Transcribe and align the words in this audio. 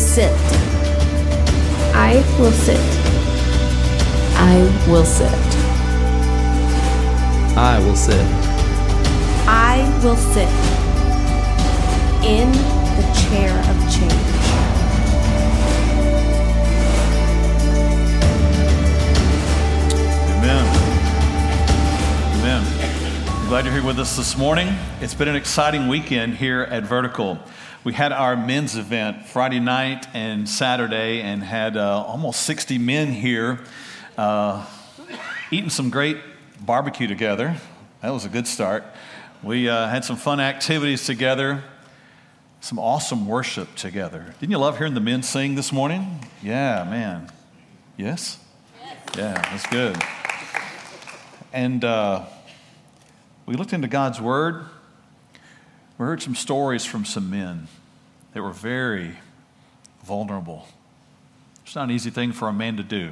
will 0.00 0.06
sit. 0.06 0.32
I 1.94 2.14
will 2.38 2.52
sit. 2.52 2.80
I 4.34 4.56
will 4.88 5.04
sit. 5.04 5.30
I 7.54 7.78
will 7.80 7.96
sit. 7.96 8.26
I 9.46 10.00
will 10.02 10.16
sit 10.16 10.48
in 12.24 12.50
the 12.96 13.04
chair 13.28 13.52
of 13.52 13.76
change. 13.92 14.12
Amen. 20.38 20.64
Amen. 22.38 23.48
Glad 23.48 23.66
you're 23.66 23.74
here 23.74 23.84
with 23.84 23.98
us 23.98 24.16
this 24.16 24.38
morning. 24.38 24.74
It's 25.02 25.12
been 25.12 25.28
an 25.28 25.36
exciting 25.36 25.88
weekend 25.88 26.36
here 26.36 26.62
at 26.62 26.84
Vertical. 26.84 27.38
We 27.82 27.94
had 27.94 28.12
our 28.12 28.36
men's 28.36 28.76
event 28.76 29.24
Friday 29.24 29.58
night 29.58 30.06
and 30.12 30.46
Saturday 30.46 31.22
and 31.22 31.42
had 31.42 31.78
uh, 31.78 32.04
almost 32.06 32.42
60 32.42 32.76
men 32.76 33.10
here 33.10 33.58
uh, 34.18 34.66
eating 35.50 35.70
some 35.70 35.88
great 35.88 36.18
barbecue 36.60 37.06
together. 37.06 37.56
That 38.02 38.10
was 38.10 38.26
a 38.26 38.28
good 38.28 38.46
start. 38.46 38.84
We 39.42 39.70
uh, 39.70 39.88
had 39.88 40.04
some 40.04 40.16
fun 40.16 40.40
activities 40.40 41.06
together, 41.06 41.64
some 42.60 42.78
awesome 42.78 43.26
worship 43.26 43.74
together. 43.76 44.34
Didn't 44.40 44.52
you 44.52 44.58
love 44.58 44.76
hearing 44.76 44.92
the 44.92 45.00
men 45.00 45.22
sing 45.22 45.54
this 45.54 45.72
morning? 45.72 46.22
Yeah, 46.42 46.84
man. 46.84 47.32
Yes? 47.96 48.44
Yeah, 49.16 49.40
that's 49.40 49.66
good. 49.68 49.96
And 51.50 51.82
uh, 51.82 52.26
we 53.46 53.54
looked 53.54 53.72
into 53.72 53.88
God's 53.88 54.20
Word. 54.20 54.66
We 56.00 56.06
heard 56.06 56.22
some 56.22 56.34
stories 56.34 56.86
from 56.86 57.04
some 57.04 57.28
men 57.28 57.68
that 58.32 58.40
were 58.40 58.52
very 58.52 59.18
vulnerable. 60.02 60.66
It's 61.62 61.74
not 61.74 61.84
an 61.84 61.90
easy 61.90 62.08
thing 62.08 62.32
for 62.32 62.48
a 62.48 62.54
man 62.54 62.78
to 62.78 62.82
do. 62.82 63.10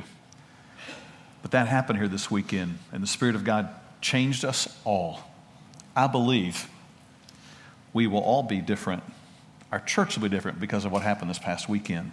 But 1.43 1.51
that 1.51 1.69
happened 1.69 1.99
here 1.99 2.09
this 2.09 2.31
weekend, 2.31 2.79
and 2.91 3.03
the 3.03 3.07
Spirit 3.07 3.35
of 3.35 3.45
God 3.45 3.69
changed 4.01 4.43
us 4.43 4.75
all. 4.87 5.21
I 5.95 6.07
believe 6.07 6.67
we 7.93 8.07
will 8.07 8.23
all 8.23 8.43
be 8.43 8.63
different. 8.63 9.03
Our 9.71 9.81
church 9.81 10.17
will 10.17 10.27
be 10.27 10.35
different 10.35 10.59
because 10.59 10.87
of 10.87 10.91
what 10.91 11.03
happened 11.03 11.29
this 11.29 11.39
past 11.39 11.69
weekend. 11.69 12.13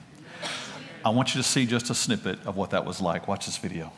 I 1.05 1.09
want 1.11 1.33
you 1.33 1.41
to 1.41 1.47
see 1.47 1.65
just 1.65 1.89
a 1.89 1.95
snippet 1.95 2.45
of 2.45 2.57
what 2.57 2.71
that 2.71 2.83
was 2.83 2.99
like. 2.99 3.29
Watch 3.29 3.45
this 3.45 3.57
video. 3.57 3.93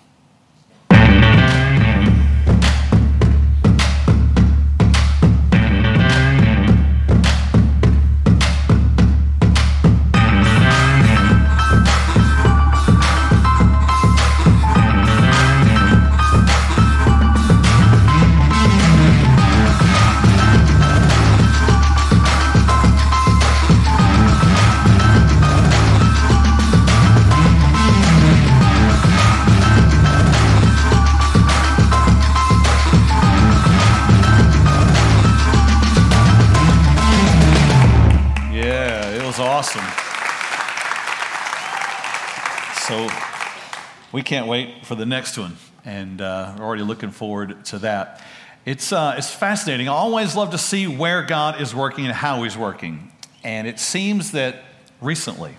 Can't 44.27 44.47
wait 44.47 44.85
for 44.85 44.95
the 44.95 45.05
next 45.05 45.37
one, 45.37 45.55
and 45.85 46.19
uh, 46.19 46.53
we're 46.57 46.65
already 46.65 46.83
looking 46.83 47.11
forward 47.11 47.63
to 47.63 47.79
that. 47.79 48.21
It's, 48.65 48.91
uh, 48.91 49.15
it's 49.17 49.33
fascinating. 49.33 49.87
I 49.87 49.93
always 49.93 50.35
love 50.35 50.51
to 50.51 50.57
see 50.57 50.85
where 50.85 51.23
God 51.23 51.61
is 51.61 51.73
working 51.73 52.05
and 52.05 52.13
how 52.13 52.43
He's 52.43 52.57
working. 52.57 53.09
And 53.45 53.69
it 53.69 53.79
seems 53.79 54.33
that 54.33 54.65
recently, 54.99 55.55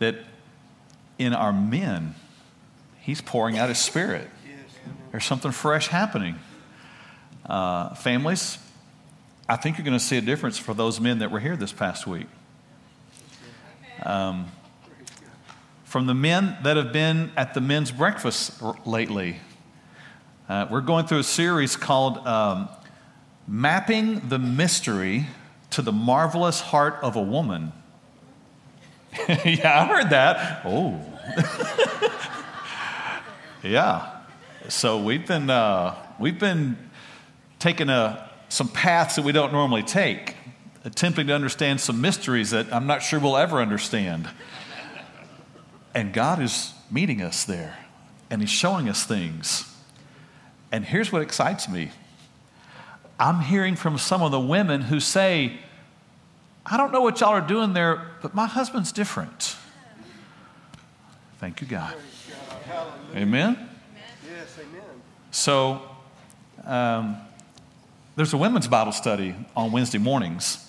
that 0.00 0.16
in 1.20 1.32
our 1.34 1.52
men, 1.52 2.16
He's 2.98 3.20
pouring 3.20 3.56
out 3.56 3.68
His 3.68 3.78
Spirit. 3.78 4.28
There's 5.12 5.24
something 5.24 5.52
fresh 5.52 5.86
happening. 5.86 6.34
Uh, 7.48 7.94
families, 7.94 8.58
I 9.48 9.54
think 9.54 9.78
you're 9.78 9.84
going 9.84 9.96
to 9.96 10.04
see 10.04 10.16
a 10.16 10.20
difference 10.20 10.58
for 10.58 10.74
those 10.74 11.00
men 11.00 11.20
that 11.20 11.30
were 11.30 11.38
here 11.38 11.56
this 11.56 11.72
past 11.72 12.08
week. 12.08 12.26
Um, 14.02 14.50
from 15.96 16.04
the 16.04 16.14
men 16.14 16.58
that 16.62 16.76
have 16.76 16.92
been 16.92 17.32
at 17.38 17.54
the 17.54 17.60
men's 17.62 17.90
breakfast 17.90 18.62
r- 18.62 18.76
lately, 18.84 19.38
uh, 20.46 20.66
we're 20.70 20.82
going 20.82 21.06
through 21.06 21.20
a 21.20 21.24
series 21.24 21.74
called 21.74 22.18
um, 22.26 22.68
Mapping 23.48 24.28
the 24.28 24.38
Mystery 24.38 25.24
to 25.70 25.80
the 25.80 25.92
Marvelous 25.92 26.60
Heart 26.60 26.98
of 27.00 27.16
a 27.16 27.22
Woman. 27.22 27.72
yeah, 29.26 29.80
I 29.80 29.86
heard 29.86 30.10
that. 30.10 30.60
Oh. 30.66 31.00
yeah. 33.62 34.20
So 34.68 35.02
we've 35.02 35.26
been, 35.26 35.48
uh, 35.48 35.94
we've 36.20 36.38
been 36.38 36.76
taking 37.58 37.88
a, 37.88 38.30
some 38.50 38.68
paths 38.68 39.16
that 39.16 39.24
we 39.24 39.32
don't 39.32 39.50
normally 39.50 39.82
take, 39.82 40.36
attempting 40.84 41.28
to 41.28 41.34
understand 41.34 41.80
some 41.80 42.02
mysteries 42.02 42.50
that 42.50 42.70
I'm 42.70 42.86
not 42.86 43.02
sure 43.02 43.18
we'll 43.18 43.38
ever 43.38 43.62
understand. 43.62 44.28
And 45.96 46.12
God 46.12 46.42
is 46.42 46.74
meeting 46.90 47.22
us 47.22 47.44
there, 47.44 47.78
and 48.28 48.42
He's 48.42 48.50
showing 48.50 48.86
us 48.86 49.04
things. 49.04 49.74
And 50.70 50.84
here's 50.84 51.10
what 51.10 51.22
excites 51.22 51.70
me 51.70 51.90
I'm 53.18 53.40
hearing 53.40 53.76
from 53.76 53.96
some 53.96 54.20
of 54.20 54.30
the 54.30 54.38
women 54.38 54.82
who 54.82 55.00
say, 55.00 55.58
I 56.66 56.76
don't 56.76 56.92
know 56.92 57.00
what 57.00 57.20
y'all 57.20 57.30
are 57.30 57.40
doing 57.40 57.72
there, 57.72 58.08
but 58.20 58.34
my 58.34 58.44
husband's 58.44 58.92
different. 58.92 59.56
Thank 61.38 61.62
you, 61.62 61.66
God. 61.66 61.94
Amen? 63.14 63.56
Yes, 64.28 64.58
amen. 64.58 64.82
So, 65.30 65.80
um, 66.66 67.16
there's 68.16 68.34
a 68.34 68.36
women's 68.36 68.68
Bible 68.68 68.92
study 68.92 69.34
on 69.56 69.72
Wednesday 69.72 69.98
mornings, 69.98 70.62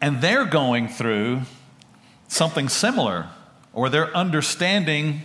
and 0.00 0.22
they're 0.22 0.46
going 0.46 0.88
through 0.88 1.42
something 2.28 2.70
similar, 2.70 3.28
or 3.76 3.90
they're 3.90 4.16
understanding, 4.16 5.20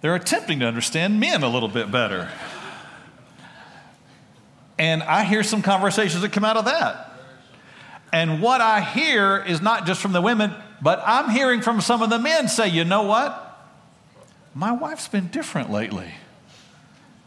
they're 0.00 0.14
attempting 0.14 0.60
to 0.60 0.66
understand 0.66 1.18
men 1.18 1.42
a 1.42 1.48
little 1.48 1.68
bit 1.68 1.90
better. 1.90 2.30
And 4.78 5.02
I 5.02 5.24
hear 5.24 5.42
some 5.42 5.62
conversations 5.62 6.22
that 6.22 6.32
come 6.32 6.44
out 6.44 6.56
of 6.56 6.66
that. 6.66 7.12
And 8.12 8.40
what 8.40 8.60
I 8.60 8.80
hear 8.80 9.42
is 9.42 9.60
not 9.60 9.84
just 9.84 10.00
from 10.00 10.12
the 10.12 10.22
women, 10.22 10.54
but 10.80 11.02
I'm 11.04 11.28
hearing 11.30 11.60
from 11.60 11.80
some 11.80 12.02
of 12.02 12.10
the 12.10 12.20
men 12.20 12.46
say, 12.46 12.68
you 12.68 12.84
know 12.84 13.02
what? 13.02 13.48
My 14.54 14.70
wife's 14.70 15.08
been 15.08 15.26
different 15.26 15.72
lately. 15.72 16.06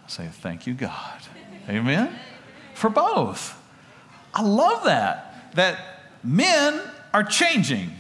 I 0.06 0.10
say, 0.10 0.28
thank 0.32 0.66
you, 0.68 0.74
God. 0.74 1.20
Amen? 1.68 2.18
For 2.76 2.90
both. 2.90 3.62
I 4.34 4.42
love 4.42 4.86
that. 4.86 5.54
That 5.56 5.80
men 6.24 6.80
are 7.14 7.24
changing, 7.24 7.92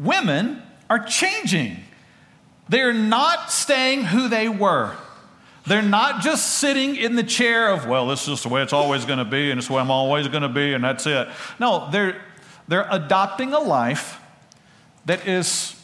women 0.00 0.62
are 0.88 0.98
changing. 0.98 1.76
They're 2.68 2.92
not 2.92 3.52
staying 3.52 4.04
who 4.04 4.28
they 4.28 4.48
were. 4.48 4.96
They're 5.66 5.82
not 5.82 6.22
just 6.22 6.58
sitting 6.58 6.96
in 6.96 7.16
the 7.16 7.22
chair 7.22 7.70
of, 7.70 7.86
well, 7.86 8.08
this 8.08 8.26
is 8.26 8.42
the 8.42 8.48
way 8.48 8.62
it's 8.62 8.72
always 8.72 9.04
going 9.04 9.18
to 9.18 9.24
be, 9.24 9.50
and 9.50 9.58
it's 9.58 9.68
the 9.68 9.74
way 9.74 9.80
I'm 9.80 9.90
always 9.90 10.26
going 10.26 10.42
to 10.42 10.48
be, 10.48 10.72
and 10.72 10.82
that's 10.82 11.06
it. 11.06 11.28
No, 11.60 11.90
they're, 11.90 12.20
they're 12.66 12.88
adopting 12.90 13.52
a 13.52 13.60
life 13.60 14.20
that 15.04 15.28
is 15.28 15.76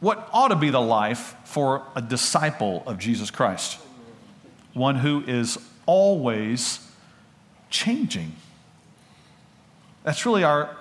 what 0.00 0.28
ought 0.32 0.48
to 0.48 0.56
be 0.56 0.70
the 0.70 0.80
life 0.80 1.34
for 1.44 1.82
a 1.96 2.00
disciple 2.00 2.84
of 2.86 2.98
Jesus 2.98 3.30
Christ, 3.30 3.80
one 4.72 4.96
who 4.96 5.24
is 5.26 5.58
always 5.84 6.86
changing. 7.70 8.32
That's 10.04 10.24
really 10.24 10.44
our, 10.44 10.76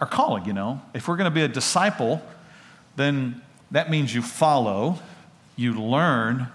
our 0.00 0.06
calling, 0.06 0.46
you 0.46 0.52
know. 0.52 0.80
If 0.94 1.08
we're 1.08 1.16
going 1.16 1.30
to 1.30 1.34
be 1.34 1.42
a 1.42 1.48
disciple, 1.48 2.22
then 2.96 3.42
that 3.70 3.90
means 3.90 4.14
you 4.14 4.22
follow, 4.22 4.98
you 5.56 5.74
learn, 5.74 6.48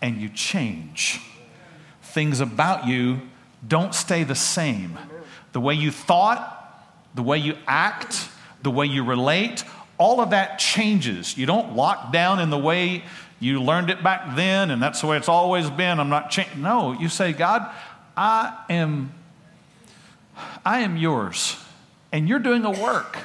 and 0.00 0.20
you 0.20 0.28
change. 0.28 1.20
Things 2.02 2.40
about 2.40 2.86
you 2.86 3.22
don't 3.66 3.94
stay 3.94 4.24
the 4.24 4.34
same. 4.34 4.98
The 5.52 5.60
way 5.60 5.74
you 5.74 5.90
thought, 5.90 6.58
the 7.14 7.22
way 7.22 7.38
you 7.38 7.56
act, 7.66 8.28
the 8.62 8.70
way 8.70 8.86
you 8.86 9.04
relate, 9.04 9.64
all 9.98 10.20
of 10.20 10.30
that 10.30 10.58
changes. 10.58 11.36
You 11.38 11.46
don't 11.46 11.76
lock 11.76 12.12
down 12.12 12.40
in 12.40 12.50
the 12.50 12.58
way 12.58 13.04
you 13.38 13.62
learned 13.62 13.90
it 13.90 14.02
back 14.02 14.36
then 14.36 14.70
and 14.70 14.82
that's 14.82 15.00
the 15.00 15.06
way 15.06 15.16
it's 15.16 15.28
always 15.28 15.68
been. 15.70 15.98
I'm 15.98 16.08
not 16.08 16.30
changing. 16.30 16.62
No, 16.62 16.92
you 16.92 17.08
say, 17.08 17.32
God, 17.32 17.70
I 18.16 18.56
am 18.68 19.12
I 20.64 20.80
am 20.80 20.96
yours 20.96 21.61
and 22.12 22.28
you're 22.28 22.38
doing 22.38 22.64
a 22.64 22.70
work. 22.70 23.18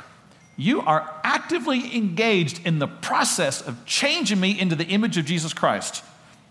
You 0.55 0.81
are 0.81 1.13
actively 1.23 1.95
engaged 1.95 2.65
in 2.65 2.79
the 2.79 2.87
process 2.87 3.61
of 3.61 3.85
changing 3.85 4.39
me 4.39 4.59
into 4.59 4.75
the 4.75 4.85
image 4.85 5.17
of 5.17 5.25
Jesus 5.25 5.53
Christ. 5.53 6.03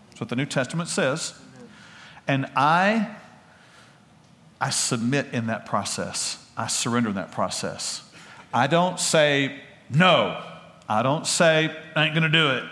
That's 0.09 0.21
what 0.21 0.29
the 0.29 0.35
New 0.37 0.45
Testament 0.45 0.87
says. 0.87 1.33
And 2.27 2.45
I, 2.55 3.09
I 4.61 4.69
submit 4.69 5.27
in 5.33 5.47
that 5.47 5.65
process. 5.65 6.43
I 6.55 6.67
surrender 6.67 7.09
in 7.09 7.15
that 7.15 7.31
process. 7.31 8.09
I 8.53 8.67
don't 8.67 8.99
say, 8.99 9.59
no. 9.89 10.41
I 10.87 11.03
don't 11.03 11.27
say, 11.27 11.75
I 11.95 12.05
ain't 12.05 12.13
going 12.13 12.23
to 12.23 12.29
do 12.29 12.51
it. 12.51 12.63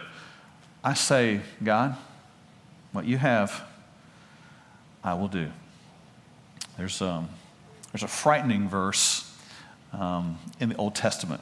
I 0.83 0.93
say, 0.93 1.41
God, 1.61 1.97
what 2.93 3.05
you 3.05 3.17
have, 3.17 3.61
I 5.03 5.15
will 5.15 5.27
do. 5.27 5.49
There's, 6.77 7.01
um, 7.01 7.27
there's 7.91 8.03
a 8.03 8.07
frightening 8.07 8.69
verse 8.69 9.24
um, 9.99 10.37
in 10.59 10.69
the 10.69 10.75
Old 10.75 10.95
Testament. 10.95 11.41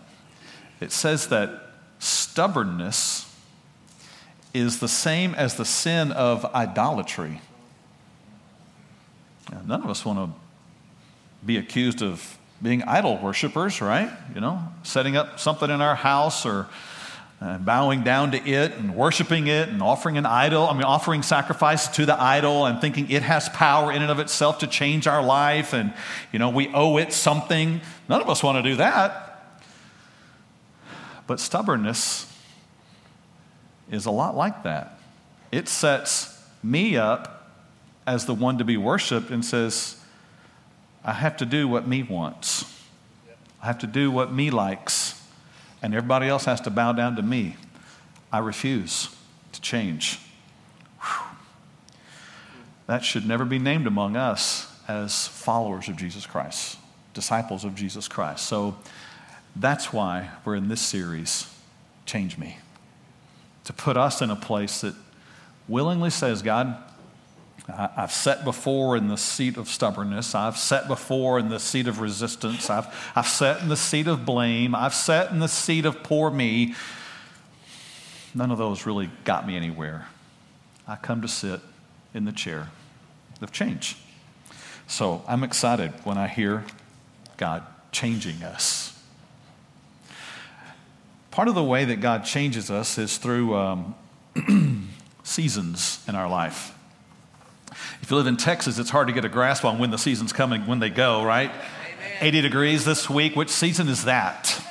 It 0.80 0.92
says 0.92 1.28
that 1.28 1.72
stubbornness 2.00 3.34
is 4.54 4.80
the 4.80 4.88
same 4.88 5.34
as 5.36 5.56
the 5.56 5.66
sin 5.66 6.12
of 6.12 6.46
idolatry. 6.54 7.42
Now, 9.52 9.62
none 9.66 9.84
of 9.84 9.90
us 9.90 10.06
want 10.06 10.20
to 10.20 10.40
be 11.46 11.58
accused 11.58 12.02
of 12.02 12.38
being 12.62 12.84
idol 12.84 13.18
worshippers, 13.18 13.82
right? 13.82 14.10
You 14.34 14.42
know, 14.42 14.64
setting 14.84 15.18
up 15.18 15.40
something 15.40 15.70
in 15.70 15.82
our 15.82 15.96
house 15.96 16.46
or 16.46 16.68
uh, 17.44 17.58
bowing 17.58 18.04
down 18.04 18.32
to 18.32 18.38
it 18.38 18.72
and 18.78 18.96
worshiping 18.96 19.48
it 19.48 19.68
and 19.68 19.82
offering 19.82 20.18
an 20.18 20.26
idol. 20.26 20.66
I 20.66 20.74
mean, 20.74 20.84
offering 20.84 21.24
sacrifice 21.24 21.90
to 21.90 22.06
the 22.06 22.20
idol 22.22 22.66
and 22.66 22.80
thinking 22.80 23.12
it 23.12 23.22
has 23.22 23.50
power 23.50 23.92
in 23.92 24.02
and 24.02 24.10
of 24.10 24.20
itself 24.20 24.60
to 24.60 24.68
change 24.68 25.08
our 25.08 25.22
life 25.22 25.74
and, 25.74 25.94
you 26.32 26.40
know, 26.40 26.50
we 26.50 26.70
owe 26.74 26.96
it 26.96 27.12
something. 27.12 27.82
None 28.08 28.22
of 28.22 28.30
us 28.30 28.42
want 28.42 28.64
to 28.64 28.70
do 28.70 28.78
that. 28.78 29.60
But 31.28 31.42
stubbornness 31.42 32.34
is 33.92 34.06
a 34.06 34.12
lot 34.12 34.38
like 34.38 34.64
that. 34.64 34.98
It 35.52 35.68
sets 35.68 36.42
me 36.64 36.96
up 36.96 37.52
as 38.08 38.26
the 38.26 38.34
one 38.34 38.58
to 38.60 38.64
be 38.64 38.78
worshiped 38.78 39.32
and 39.32 39.44
says, 39.44 39.98
I 41.04 41.12
have 41.12 41.36
to 41.38 41.46
do 41.46 41.68
what 41.68 41.90
me 41.90 42.04
wants. 42.04 42.74
I 43.62 43.66
have 43.66 43.80
to 43.80 43.88
do 43.88 44.12
what 44.12 44.32
me 44.32 44.50
likes 44.50 45.13
and 45.84 45.94
everybody 45.94 46.28
else 46.28 46.46
has 46.46 46.62
to 46.62 46.72
bow 46.72 46.94
down 46.94 47.18
to 47.18 47.22
me. 47.22 47.58
I 48.32 48.40
refuse 48.40 49.16
to 49.52 49.62
change. 49.62 50.20
Whew. 51.02 51.38
That 52.88 53.04
should 53.04 53.28
never 53.28 53.46
be 53.46 53.60
named 53.60 53.86
among 53.86 54.16
us 54.16 54.72
as 54.88 55.28
followers 55.28 55.90
of 55.90 55.98
Jesus 55.98 56.26
Christ, 56.26 56.78
disciples 57.14 57.66
of 57.66 57.76
Jesus 57.76 58.08
Christ. 58.08 58.46
So 58.46 58.78
that's 59.56 59.94
why 59.94 60.30
we're 60.46 60.56
in 60.56 60.70
this 60.70 60.82
series, 60.82 61.54
Change 62.06 62.38
Me. 62.38 62.58
To 63.66 63.74
put 63.74 63.98
us 63.98 64.22
in 64.22 64.32
a 64.32 64.36
place 64.36 64.82
that 64.82 64.96
willingly 65.68 66.10
says, 66.10 66.42
God, 66.42 66.76
I've 67.68 68.12
sat 68.12 68.44
before 68.44 68.98
in 68.98 69.08
the 69.08 69.18
seat 69.18 69.56
of 69.56 69.70
stubbornness. 69.70 70.36
I've 70.36 70.58
sat 70.58 70.88
before 70.88 71.40
in 71.40 71.48
the 71.48 71.60
seat 71.60 71.88
of 71.88 72.02
resistance. 72.02 72.70
I've, 72.70 72.88
I've 73.16 73.28
sat 73.28 73.62
in 73.62 73.70
the 73.70 73.78
seat 73.78 74.08
of 74.08 74.26
blame. 74.26 74.76
I've 74.76 74.94
sat 74.94 75.32
in 75.32 75.40
the 75.40 75.48
seat 75.48 75.86
of 75.86 76.04
poor 76.04 76.30
me. 76.30 76.76
None 78.36 78.52
of 78.52 78.58
those 78.58 78.86
really 78.86 79.10
got 79.24 79.48
me 79.48 79.56
anywhere. 79.56 80.08
I 80.88 80.98
come 80.98 81.22
to 81.22 81.28
sit 81.30 81.62
in 82.14 82.26
the 82.26 82.34
chair 82.34 82.70
of 83.42 83.54
change. 83.54 83.96
So 84.88 85.24
I'm 85.26 85.44
excited 85.44 85.92
when 86.04 86.18
I 86.18 86.28
hear 86.28 86.66
God 87.38 87.64
changing 87.94 88.44
us. 88.44 88.90
Part 91.32 91.48
of 91.48 91.56
the 91.56 91.64
way 91.64 91.86
that 91.86 92.02
God 92.02 92.26
changes 92.26 92.70
us 92.70 92.98
is 92.98 93.18
through 93.18 93.56
um, 93.56 93.96
seasons 95.24 96.04
in 96.08 96.16
our 96.16 96.30
life. 96.30 96.74
If 98.02 98.12
you 98.12 98.18
live 98.18 98.28
in 98.28 98.38
Texas, 98.38 98.80
it's 98.80 98.90
hard 98.90 99.08
to 99.08 99.14
get 99.14 99.26
a 99.26 99.30
grasp 99.30 99.64
on 99.64 99.80
when 99.80 99.92
the 99.92 99.98
season's 99.98 100.34
coming, 100.34 100.66
when 100.68 100.80
they 100.80 100.90
go, 100.90 101.24
right? 101.24 101.50
Amen. 101.50 102.18
80 102.22 102.42
degrees 102.42 102.86
this 102.86 103.10
week. 103.10 103.36
Which 103.36 103.50
season 103.50 103.88
is 103.88 104.06
that? 104.06 104.62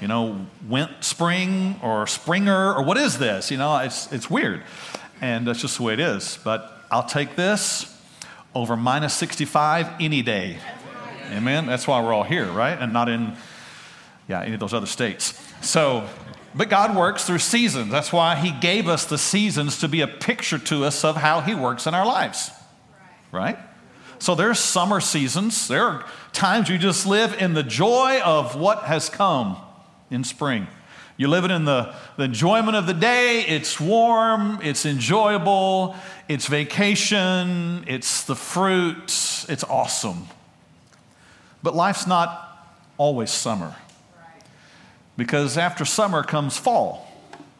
You 0.00 0.08
know, 0.08 0.46
went 0.68 1.02
spring 1.02 1.78
or 1.82 2.06
springer 2.06 2.72
or 2.74 2.82
what 2.82 2.96
is 2.96 3.18
this? 3.18 3.50
You 3.50 3.58
know, 3.58 3.76
it's, 3.78 4.10
it's 4.12 4.30
weird. 4.30 4.62
And 5.20 5.46
that's 5.46 5.60
just 5.60 5.76
the 5.76 5.82
way 5.82 5.94
it 5.94 6.00
is. 6.00 6.38
But 6.44 6.84
I'll 6.90 7.06
take 7.06 7.36
this 7.36 7.94
over 8.54 8.76
minus 8.76 9.14
65 9.14 9.88
any 10.00 10.22
day. 10.22 10.58
Amen. 11.32 11.66
That's 11.66 11.86
why 11.86 12.00
we're 12.00 12.14
all 12.14 12.22
here, 12.22 12.46
right? 12.46 12.78
And 12.78 12.92
not 12.92 13.08
in, 13.08 13.36
yeah, 14.28 14.42
any 14.42 14.54
of 14.54 14.60
those 14.60 14.72
other 14.72 14.86
states. 14.86 15.38
So, 15.60 16.08
but 16.54 16.70
God 16.70 16.96
works 16.96 17.24
through 17.24 17.40
seasons. 17.40 17.90
That's 17.90 18.12
why 18.12 18.36
He 18.36 18.50
gave 18.50 18.88
us 18.88 19.04
the 19.04 19.18
seasons 19.18 19.78
to 19.80 19.88
be 19.88 20.00
a 20.00 20.06
picture 20.06 20.58
to 20.58 20.84
us 20.84 21.04
of 21.04 21.16
how 21.16 21.40
He 21.40 21.54
works 21.54 21.86
in 21.86 21.94
our 21.94 22.06
lives 22.06 22.50
right? 23.32 23.58
So 24.18 24.34
there's 24.34 24.58
summer 24.58 25.00
seasons. 25.00 25.68
There 25.68 25.84
are 25.84 26.04
times 26.32 26.68
you 26.68 26.78
just 26.78 27.06
live 27.06 27.40
in 27.40 27.54
the 27.54 27.62
joy 27.62 28.20
of 28.24 28.56
what 28.56 28.84
has 28.84 29.08
come 29.08 29.56
in 30.10 30.24
spring. 30.24 30.66
You 31.16 31.28
live 31.28 31.44
it 31.44 31.50
in 31.50 31.64
the, 31.64 31.94
the 32.16 32.24
enjoyment 32.24 32.76
of 32.76 32.86
the 32.86 32.94
day. 32.94 33.44
It's 33.46 33.80
warm, 33.80 34.60
it's 34.62 34.86
enjoyable, 34.86 35.96
it's 36.28 36.46
vacation, 36.46 37.84
it's 37.86 38.24
the 38.24 38.36
fruit, 38.36 39.04
it's 39.48 39.64
awesome. 39.64 40.28
But 41.62 41.74
life's 41.74 42.06
not 42.06 42.66
always 42.96 43.30
summer. 43.30 43.74
Because 45.16 45.58
after 45.58 45.84
summer 45.84 46.22
comes 46.22 46.56
fall. 46.56 47.04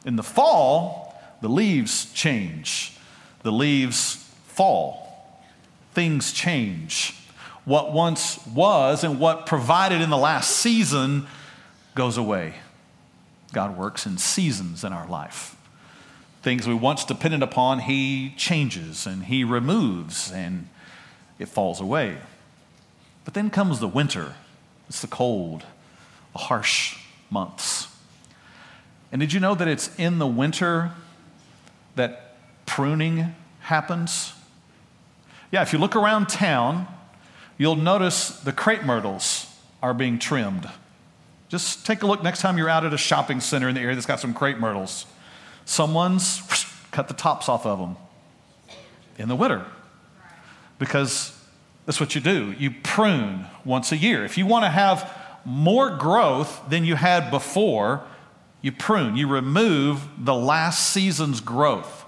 In 0.04 0.14
the 0.14 0.22
fall, 0.22 1.20
the 1.40 1.48
leaves 1.48 2.12
change, 2.12 2.96
the 3.42 3.50
leaves 3.50 4.14
fall 4.46 5.07
things 5.98 6.30
change. 6.30 7.12
What 7.64 7.92
once 7.92 8.38
was 8.46 9.02
and 9.02 9.18
what 9.18 9.46
provided 9.46 10.00
in 10.00 10.10
the 10.10 10.16
last 10.16 10.48
season 10.48 11.26
goes 11.96 12.16
away. 12.16 12.54
God 13.52 13.76
works 13.76 14.06
in 14.06 14.16
seasons 14.16 14.84
in 14.84 14.92
our 14.92 15.08
life. 15.08 15.56
Things 16.40 16.68
we 16.68 16.74
once 16.74 17.04
depended 17.04 17.42
upon, 17.42 17.80
He 17.80 18.32
changes 18.36 19.08
and 19.08 19.24
He 19.24 19.42
removes 19.42 20.30
and 20.30 20.68
it 21.40 21.48
falls 21.48 21.80
away. 21.80 22.18
But 23.24 23.34
then 23.34 23.50
comes 23.50 23.80
the 23.80 23.88
winter. 23.88 24.36
It's 24.88 25.00
the 25.00 25.08
cold, 25.08 25.64
the 26.32 26.38
harsh 26.38 26.96
months. 27.28 27.88
And 29.10 29.20
did 29.20 29.32
you 29.32 29.40
know 29.40 29.56
that 29.56 29.66
it's 29.66 29.92
in 29.98 30.20
the 30.20 30.28
winter 30.28 30.92
that 31.96 32.36
pruning 32.66 33.34
happens? 33.62 34.34
Yeah, 35.50 35.62
if 35.62 35.72
you 35.72 35.78
look 35.78 35.96
around 35.96 36.28
town, 36.28 36.86
you'll 37.56 37.76
notice 37.76 38.30
the 38.40 38.52
crepe 38.52 38.84
myrtles 38.84 39.46
are 39.82 39.94
being 39.94 40.18
trimmed. 40.18 40.68
Just 41.48 41.86
take 41.86 42.02
a 42.02 42.06
look 42.06 42.22
next 42.22 42.40
time 42.40 42.58
you're 42.58 42.68
out 42.68 42.84
at 42.84 42.92
a 42.92 42.98
shopping 42.98 43.40
center 43.40 43.68
in 43.68 43.74
the 43.74 43.80
area 43.80 43.94
that's 43.94 44.06
got 44.06 44.20
some 44.20 44.34
crepe 44.34 44.58
myrtles. 44.58 45.06
Someone's 45.64 46.40
whoosh, 46.40 46.66
cut 46.90 47.08
the 47.08 47.14
tops 47.14 47.48
off 47.48 47.64
of 47.64 47.78
them 47.78 47.96
in 49.16 49.28
the 49.28 49.36
winter 49.36 49.64
because 50.78 51.34
that's 51.86 52.00
what 52.00 52.14
you 52.14 52.20
do. 52.20 52.54
You 52.58 52.70
prune 52.82 53.46
once 53.64 53.92
a 53.92 53.96
year. 53.96 54.24
If 54.24 54.36
you 54.36 54.46
want 54.46 54.64
to 54.64 54.70
have 54.70 55.10
more 55.44 55.90
growth 55.96 56.62
than 56.68 56.84
you 56.84 56.96
had 56.96 57.30
before, 57.30 58.02
you 58.60 58.72
prune. 58.72 59.16
You 59.16 59.28
remove 59.28 60.06
the 60.18 60.34
last 60.34 60.90
season's 60.90 61.40
growth. 61.40 62.04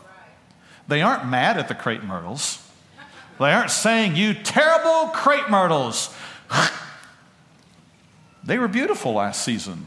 They 0.88 1.00
aren't 1.00 1.26
mad 1.26 1.56
at 1.56 1.68
the 1.68 1.74
crepe 1.74 2.02
myrtles. 2.02 2.66
They 3.40 3.52
aren't 3.52 3.70
saying, 3.70 4.16
you 4.16 4.34
terrible 4.34 5.08
crepe 5.14 5.48
myrtles. 5.48 6.14
they 8.44 8.58
were 8.58 8.68
beautiful 8.68 9.14
last 9.14 9.42
season. 9.42 9.86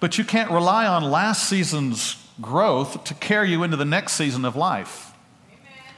But 0.00 0.16
you 0.16 0.24
can't 0.24 0.50
rely 0.50 0.86
on 0.86 1.04
last 1.04 1.46
season's 1.46 2.16
growth 2.40 3.04
to 3.04 3.14
carry 3.14 3.50
you 3.50 3.62
into 3.64 3.76
the 3.76 3.84
next 3.84 4.14
season 4.14 4.46
of 4.46 4.56
life. 4.56 5.12
Amen. 5.50 5.94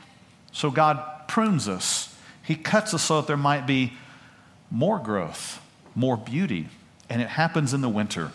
So 0.50 0.72
God 0.72 1.28
prunes 1.28 1.68
us, 1.68 2.12
He 2.42 2.56
cuts 2.56 2.92
us 2.92 3.04
so 3.04 3.20
that 3.20 3.28
there 3.28 3.36
might 3.36 3.64
be 3.64 3.92
more 4.68 4.98
growth, 4.98 5.62
more 5.94 6.16
beauty. 6.16 6.68
And 7.08 7.22
it 7.22 7.28
happens 7.28 7.74
in 7.74 7.80
the 7.80 7.88
winter. 7.88 8.32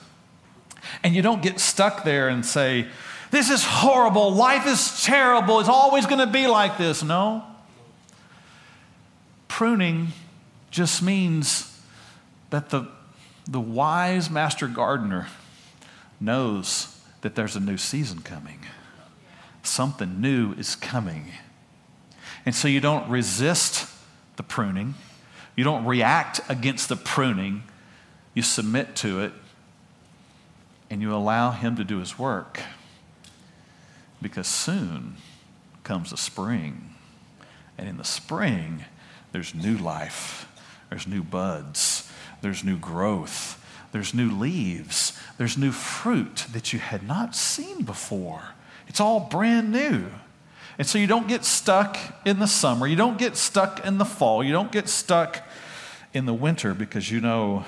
And 1.04 1.14
you 1.14 1.22
don't 1.22 1.42
get 1.42 1.60
stuck 1.60 2.06
there 2.06 2.30
and 2.30 2.46
say, 2.46 2.88
This 3.30 3.50
is 3.50 3.66
horrible. 3.66 4.34
Life 4.34 4.66
is 4.66 5.04
terrible. 5.04 5.60
It's 5.60 5.68
always 5.68 6.06
going 6.06 6.26
to 6.26 6.32
be 6.32 6.48
like 6.48 6.78
this. 6.78 7.04
No. 7.04 7.44
Pruning 9.62 10.08
just 10.72 11.04
means 11.04 11.80
that 12.50 12.72
the, 12.72 12.88
the 13.48 13.60
wise 13.60 14.28
master 14.28 14.68
gardener 14.68 15.28
knows 16.20 17.00
that 17.22 17.36
there's 17.36 17.56
a 17.56 17.60
new 17.60 17.78
season 17.78 18.24
coming. 18.24 18.62
Something 19.62 20.20
new 20.20 20.54
is 20.54 20.76
coming. 20.76 21.28
And 22.44 22.56
so 22.56 22.68
you 22.68 22.80
don't 22.80 23.08
resist 23.08 23.88
the 24.36 24.42
pruning, 24.42 24.96
you 25.56 25.64
don't 25.64 25.86
react 25.86 26.42
against 26.50 26.90
the 26.90 26.96
pruning, 26.96 27.62
you 28.34 28.42
submit 28.42 28.96
to 28.96 29.22
it 29.22 29.32
and 30.90 31.04
you 31.04 31.14
allow 31.14 31.52
Him 31.52 31.76
to 31.76 31.84
do 31.84 32.00
His 32.00 32.18
work. 32.18 32.62
Because 34.24 34.48
soon 34.48 35.18
comes 35.84 36.10
the 36.10 36.18
spring. 36.18 36.96
And 37.78 37.88
in 37.88 37.98
the 37.98 38.04
spring, 38.04 38.86
there's 39.32 39.56
new 39.56 39.78
life, 39.78 40.48
there's 40.90 41.08
new 41.08 41.24
buds, 41.24 42.12
there's 42.42 42.64
new 42.64 42.78
growth, 42.78 43.64
there's 43.92 44.14
new 44.14 44.32
leaves, 44.32 45.18
there's 45.38 45.58
new 45.58 45.72
fruit 45.72 46.46
that 46.52 46.74
you 46.74 46.80
had 46.80 47.04
not 47.04 47.36
seen 47.36 47.84
before. 47.84 48.42
It's 48.88 49.00
all 49.00 49.22
brand 49.22 49.72
new. 49.72 50.08
And 50.78 50.88
so 50.88 50.98
you 50.98 51.08
don't 51.08 51.28
get 51.28 51.46
stuck 51.46 51.98
in 52.26 52.40
the 52.40 52.48
summer, 52.48 52.88
you 52.88 52.96
don't 52.96 53.18
get 53.18 53.38
stuck 53.38 53.86
in 53.86 53.98
the 53.98 54.06
fall, 54.06 54.44
you 54.44 54.52
don't 54.52 54.72
get 54.72 54.90
stuck 54.90 55.48
in 56.14 56.26
the 56.26 56.34
winter 56.34 56.74
because 56.74 57.12
you 57.12 57.22
know 57.22 57.66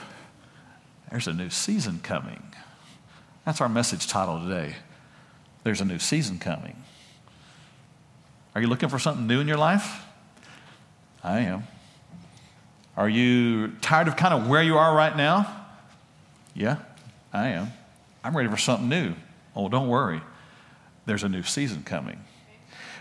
there's 1.11 1.27
a 1.27 1.33
new 1.33 1.49
season 1.49 1.99
coming. 2.01 2.43
That's 3.45 3.61
our 3.61 3.69
message 3.69 4.07
title 4.07 4.39
today. 4.39 4.75
There's 5.63 5.81
a 5.81 5.85
new 5.85 5.99
season 5.99 6.39
coming. 6.39 6.81
Are 8.55 8.61
you 8.61 8.67
looking 8.67 8.89
for 8.89 8.99
something 8.99 9.27
new 9.27 9.39
in 9.39 9.47
your 9.47 9.57
life? 9.57 10.05
I 11.23 11.39
am. 11.41 11.63
Are 12.97 13.09
you 13.09 13.69
tired 13.81 14.07
of 14.07 14.15
kind 14.15 14.33
of 14.33 14.47
where 14.47 14.61
you 14.61 14.77
are 14.77 14.95
right 14.95 15.15
now? 15.15 15.65
Yeah, 16.53 16.77
I 17.31 17.49
am. 17.49 17.71
I'm 18.23 18.35
ready 18.35 18.49
for 18.49 18.57
something 18.57 18.89
new. 18.89 19.15
Oh, 19.55 19.69
don't 19.69 19.87
worry. 19.87 20.21
There's 21.05 21.23
a 21.23 21.29
new 21.29 21.43
season 21.43 21.83
coming. 21.83 22.19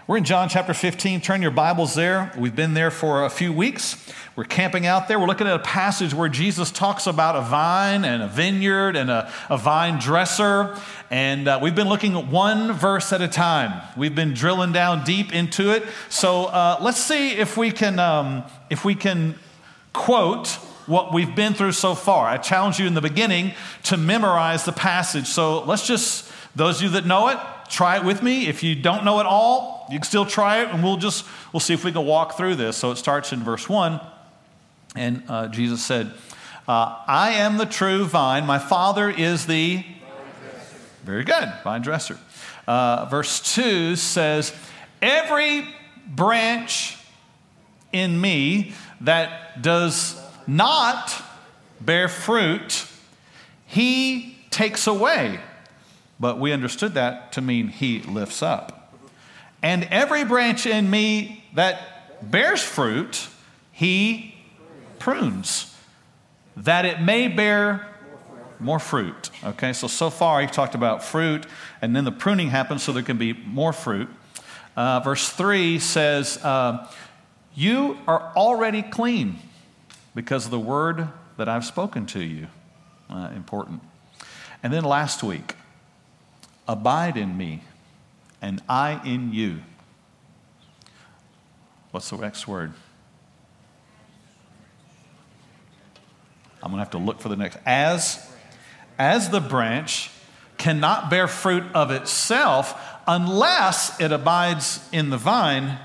We're 0.08 0.16
in 0.16 0.24
John 0.24 0.48
chapter 0.48 0.74
15. 0.74 1.20
Turn 1.20 1.42
your 1.42 1.52
Bibles 1.52 1.94
there. 1.94 2.32
We've 2.36 2.56
been 2.56 2.74
there 2.74 2.90
for 2.90 3.24
a 3.24 3.30
few 3.30 3.52
weeks. 3.52 4.04
We're 4.34 4.42
camping 4.42 4.84
out 4.84 5.06
there. 5.06 5.16
We're 5.16 5.28
looking 5.28 5.46
at 5.46 5.54
a 5.54 5.60
passage 5.60 6.12
where 6.12 6.28
Jesus 6.28 6.72
talks 6.72 7.06
about 7.06 7.36
a 7.36 7.40
vine 7.40 8.04
and 8.04 8.20
a 8.20 8.26
vineyard 8.26 8.96
and 8.96 9.08
a, 9.12 9.32
a 9.48 9.56
vine 9.56 10.00
dresser. 10.00 10.76
And 11.08 11.46
uh, 11.46 11.60
we've 11.62 11.76
been 11.76 11.88
looking 11.88 12.16
at 12.16 12.26
one 12.26 12.72
verse 12.72 13.12
at 13.12 13.22
a 13.22 13.28
time. 13.28 13.80
We've 13.96 14.14
been 14.14 14.34
drilling 14.34 14.72
down 14.72 15.04
deep 15.04 15.32
into 15.32 15.70
it. 15.70 15.84
So 16.08 16.46
uh, 16.46 16.78
let's 16.80 17.00
see 17.00 17.36
if 17.36 17.56
we 17.56 17.70
can, 17.70 18.00
um, 18.00 18.42
if 18.70 18.84
we 18.84 18.96
can 18.96 19.36
quote 19.92 20.48
what 20.86 21.14
we've 21.14 21.36
been 21.36 21.54
through 21.54 21.72
so 21.72 21.94
far. 21.94 22.26
I 22.26 22.38
challenge 22.38 22.80
you 22.80 22.88
in 22.88 22.94
the 22.94 23.00
beginning 23.00 23.52
to 23.84 23.96
memorize 23.96 24.64
the 24.64 24.72
passage. 24.72 25.28
So 25.28 25.62
let's 25.62 25.86
just, 25.86 26.28
those 26.56 26.78
of 26.78 26.82
you 26.82 26.88
that 26.88 27.06
know 27.06 27.28
it, 27.28 27.38
try 27.72 27.96
it 27.96 28.04
with 28.04 28.22
me. 28.22 28.46
If 28.46 28.62
you 28.62 28.74
don't 28.76 29.02
know 29.04 29.18
it 29.18 29.26
all, 29.26 29.86
you 29.90 29.98
can 29.98 30.04
still 30.04 30.26
try 30.26 30.62
it, 30.62 30.68
and 30.68 30.84
we'll 30.84 30.98
just 30.98 31.24
we'll 31.52 31.60
see 31.60 31.74
if 31.74 31.84
we 31.84 31.90
can 31.90 32.04
walk 32.04 32.36
through 32.36 32.56
this. 32.56 32.76
So 32.76 32.90
it 32.92 32.96
starts 32.96 33.32
in 33.32 33.42
verse 33.42 33.68
one, 33.68 34.00
and 34.94 35.22
uh, 35.28 35.48
Jesus 35.48 35.84
said, 35.84 36.12
uh, 36.68 36.98
"I 37.08 37.30
am 37.30 37.56
the 37.56 37.66
true 37.66 38.04
vine. 38.04 38.46
My 38.46 38.58
Father 38.58 39.10
is 39.10 39.46
the 39.46 39.84
very 41.02 41.24
good 41.24 41.52
vine 41.64 41.82
dresser." 41.82 42.18
Uh, 42.68 43.06
verse 43.06 43.40
two 43.54 43.96
says, 43.96 44.52
"Every 45.00 45.66
branch 46.06 46.98
in 47.90 48.20
me 48.20 48.74
that 49.00 49.62
does 49.62 50.20
not 50.46 51.22
bear 51.80 52.06
fruit, 52.08 52.86
he 53.66 54.36
takes 54.50 54.86
away." 54.86 55.40
But 56.22 56.38
we 56.38 56.52
understood 56.52 56.94
that 56.94 57.32
to 57.32 57.40
mean 57.40 57.66
he 57.66 57.98
lifts 58.02 58.44
up. 58.44 58.94
And 59.60 59.82
every 59.90 60.24
branch 60.24 60.66
in 60.66 60.88
me 60.88 61.44
that 61.54 62.30
bears 62.30 62.62
fruit, 62.62 63.26
he 63.72 64.36
prunes, 65.00 65.76
that 66.56 66.84
it 66.84 67.00
may 67.00 67.26
bear 67.26 67.88
more 68.60 68.78
fruit. 68.78 69.30
Okay, 69.42 69.72
so 69.72 69.88
so 69.88 70.10
far 70.10 70.40
he 70.40 70.46
talked 70.46 70.76
about 70.76 71.02
fruit, 71.02 71.44
and 71.82 71.96
then 71.96 72.04
the 72.04 72.12
pruning 72.12 72.50
happens 72.50 72.84
so 72.84 72.92
there 72.92 73.02
can 73.02 73.18
be 73.18 73.32
more 73.32 73.72
fruit. 73.72 74.08
Uh, 74.76 75.00
verse 75.00 75.28
3 75.28 75.80
says, 75.80 76.38
uh, 76.44 76.88
You 77.52 77.98
are 78.06 78.32
already 78.36 78.82
clean 78.82 79.40
because 80.14 80.44
of 80.44 80.52
the 80.52 80.60
word 80.60 81.08
that 81.36 81.48
I've 81.48 81.64
spoken 81.64 82.06
to 82.06 82.22
you. 82.22 82.46
Uh, 83.10 83.30
important. 83.34 83.82
And 84.62 84.72
then 84.72 84.84
last 84.84 85.24
week, 85.24 85.56
Abide 86.68 87.16
in 87.16 87.36
me, 87.36 87.62
and 88.40 88.62
I 88.68 89.00
in 89.04 89.32
you. 89.32 89.60
What's 91.90 92.08
the 92.10 92.16
next 92.16 92.48
word? 92.48 92.72
I'm 96.62 96.70
going 96.70 96.78
to 96.78 96.84
have 96.84 96.90
to 96.90 96.98
look 96.98 97.20
for 97.20 97.28
the 97.28 97.36
next. 97.36 97.58
As, 97.66 98.24
as 98.98 99.30
the 99.30 99.40
branch 99.40 100.10
cannot 100.58 101.10
bear 101.10 101.26
fruit 101.26 101.64
of 101.74 101.90
itself 101.90 102.80
unless 103.06 104.00
it 104.00 104.12
abides 104.12 104.80
in 104.92 105.10
the 105.10 105.18
vine, 105.18 105.78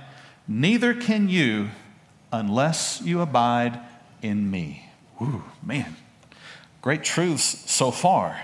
neither 0.47 0.93
can 0.93 1.27
you 1.27 1.69
unless 2.31 3.01
you 3.01 3.21
abide 3.21 3.79
in 4.21 4.51
me. 4.51 4.87
Ooh, 5.21 5.43
man. 5.63 5.95
Great 6.81 7.03
truths 7.03 7.69
so 7.69 7.89
far. 7.89 8.39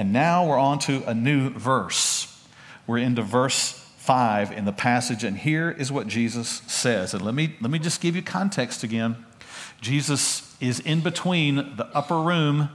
And 0.00 0.14
now 0.14 0.46
we're 0.46 0.58
on 0.58 0.78
to 0.78 1.06
a 1.06 1.12
new 1.12 1.50
verse. 1.50 2.42
We're 2.86 2.96
into 2.96 3.20
verse 3.20 3.72
5 3.98 4.50
in 4.50 4.64
the 4.64 4.72
passage, 4.72 5.24
and 5.24 5.36
here 5.36 5.70
is 5.70 5.92
what 5.92 6.06
Jesus 6.06 6.62
says. 6.66 7.12
And 7.12 7.22
let 7.22 7.34
me, 7.34 7.54
let 7.60 7.70
me 7.70 7.78
just 7.78 8.00
give 8.00 8.16
you 8.16 8.22
context 8.22 8.82
again. 8.82 9.26
Jesus 9.82 10.56
is 10.58 10.80
in 10.80 11.02
between 11.02 11.56
the 11.76 11.86
upper 11.92 12.18
room 12.18 12.70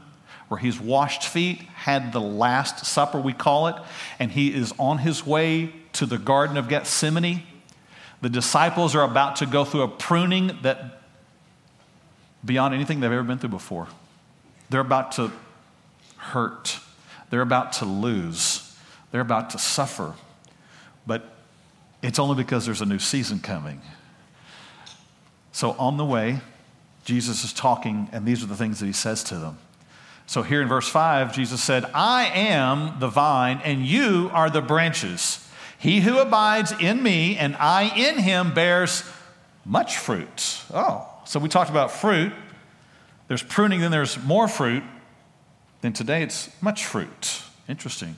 where 0.50 0.60
he's 0.60 0.80
washed 0.80 1.24
feet, 1.24 1.62
had 1.62 2.14
the 2.14 2.22
Last 2.22 2.86
Supper, 2.86 3.20
we 3.20 3.34
call 3.34 3.70
it, 3.70 3.76
and 4.20 4.30
he 4.30 4.54
is 4.54 4.72
on 4.78 5.00
his 5.00 5.26
way 5.26 5.74
to 5.94 6.06
the 6.06 6.20
Garden 6.20 6.58
of 6.58 6.70
Gethsemane. 6.70 7.42
The 8.22 8.30
disciples 8.30 8.94
are 8.94 9.04
about 9.04 9.38
to 9.38 9.48
go 9.48 9.66
through 9.66 9.82
a 9.82 9.88
pruning 9.88 10.60
that 10.62 11.02
beyond 12.46 12.76
anything 12.76 13.00
they've 13.00 13.12
ever 13.12 13.24
been 13.24 13.40
through 13.40 13.50
before. 13.50 13.88
They're 14.70 14.80
about 14.80 15.14
to 15.14 15.32
hurt. 16.18 16.82
They're 17.30 17.42
about 17.42 17.74
to 17.74 17.86
lose, 17.86 18.76
they're 19.12 19.22
about 19.22 19.52
to 19.52 19.60
suffer. 19.60 20.14
But 21.08 21.24
it's 22.02 22.20
only 22.20 22.36
because 22.36 22.66
there's 22.66 22.82
a 22.82 22.86
new 22.86 23.00
season 23.00 23.40
coming. 23.40 23.82
So 25.52 25.72
on 25.72 25.98
the 25.98 26.06
way, 26.06 26.40
Jesus 27.06 27.44
is 27.44 27.54
talking, 27.54 28.10
and 28.12 28.26
these 28.26 28.44
are 28.44 28.48
the 28.48 28.56
things 28.56 28.80
that 28.80 28.86
he 28.88 28.94
says 28.94 29.24
to 29.26 29.36
them. 29.36 29.58
So 30.28 30.42
here 30.42 30.62
in 30.62 30.68
verse 30.68 30.88
5, 30.88 31.34
Jesus 31.34 31.64
said, 31.64 31.86
I 31.94 32.26
am 32.34 33.00
the 33.00 33.08
vine, 33.08 33.62
and 33.64 33.86
you 33.86 34.32
are 34.34 34.50
the 34.50 34.62
branches. 34.62 35.48
He 35.78 36.02
who 36.02 36.18
abides 36.18 36.74
in 36.80 37.04
me 37.04 37.38
and 37.38 37.56
I 37.58 37.96
in 37.96 38.18
him 38.18 38.54
bears 38.54 39.04
much 39.66 39.98
fruit. 39.98 40.62
Oh, 40.74 41.08
so 41.26 41.40
we 41.40 41.48
talked 41.48 41.70
about 41.70 41.92
fruit. 41.92 42.34
There's 43.28 43.44
pruning, 43.44 43.82
then 43.82 43.92
there's 43.92 44.22
more 44.24 44.48
fruit 44.48 44.84
then 45.82 45.94
today 45.94 46.24
it's 46.24 46.50
much 46.62 46.86
fruit. 46.86 47.42
Interesting. 47.68 48.18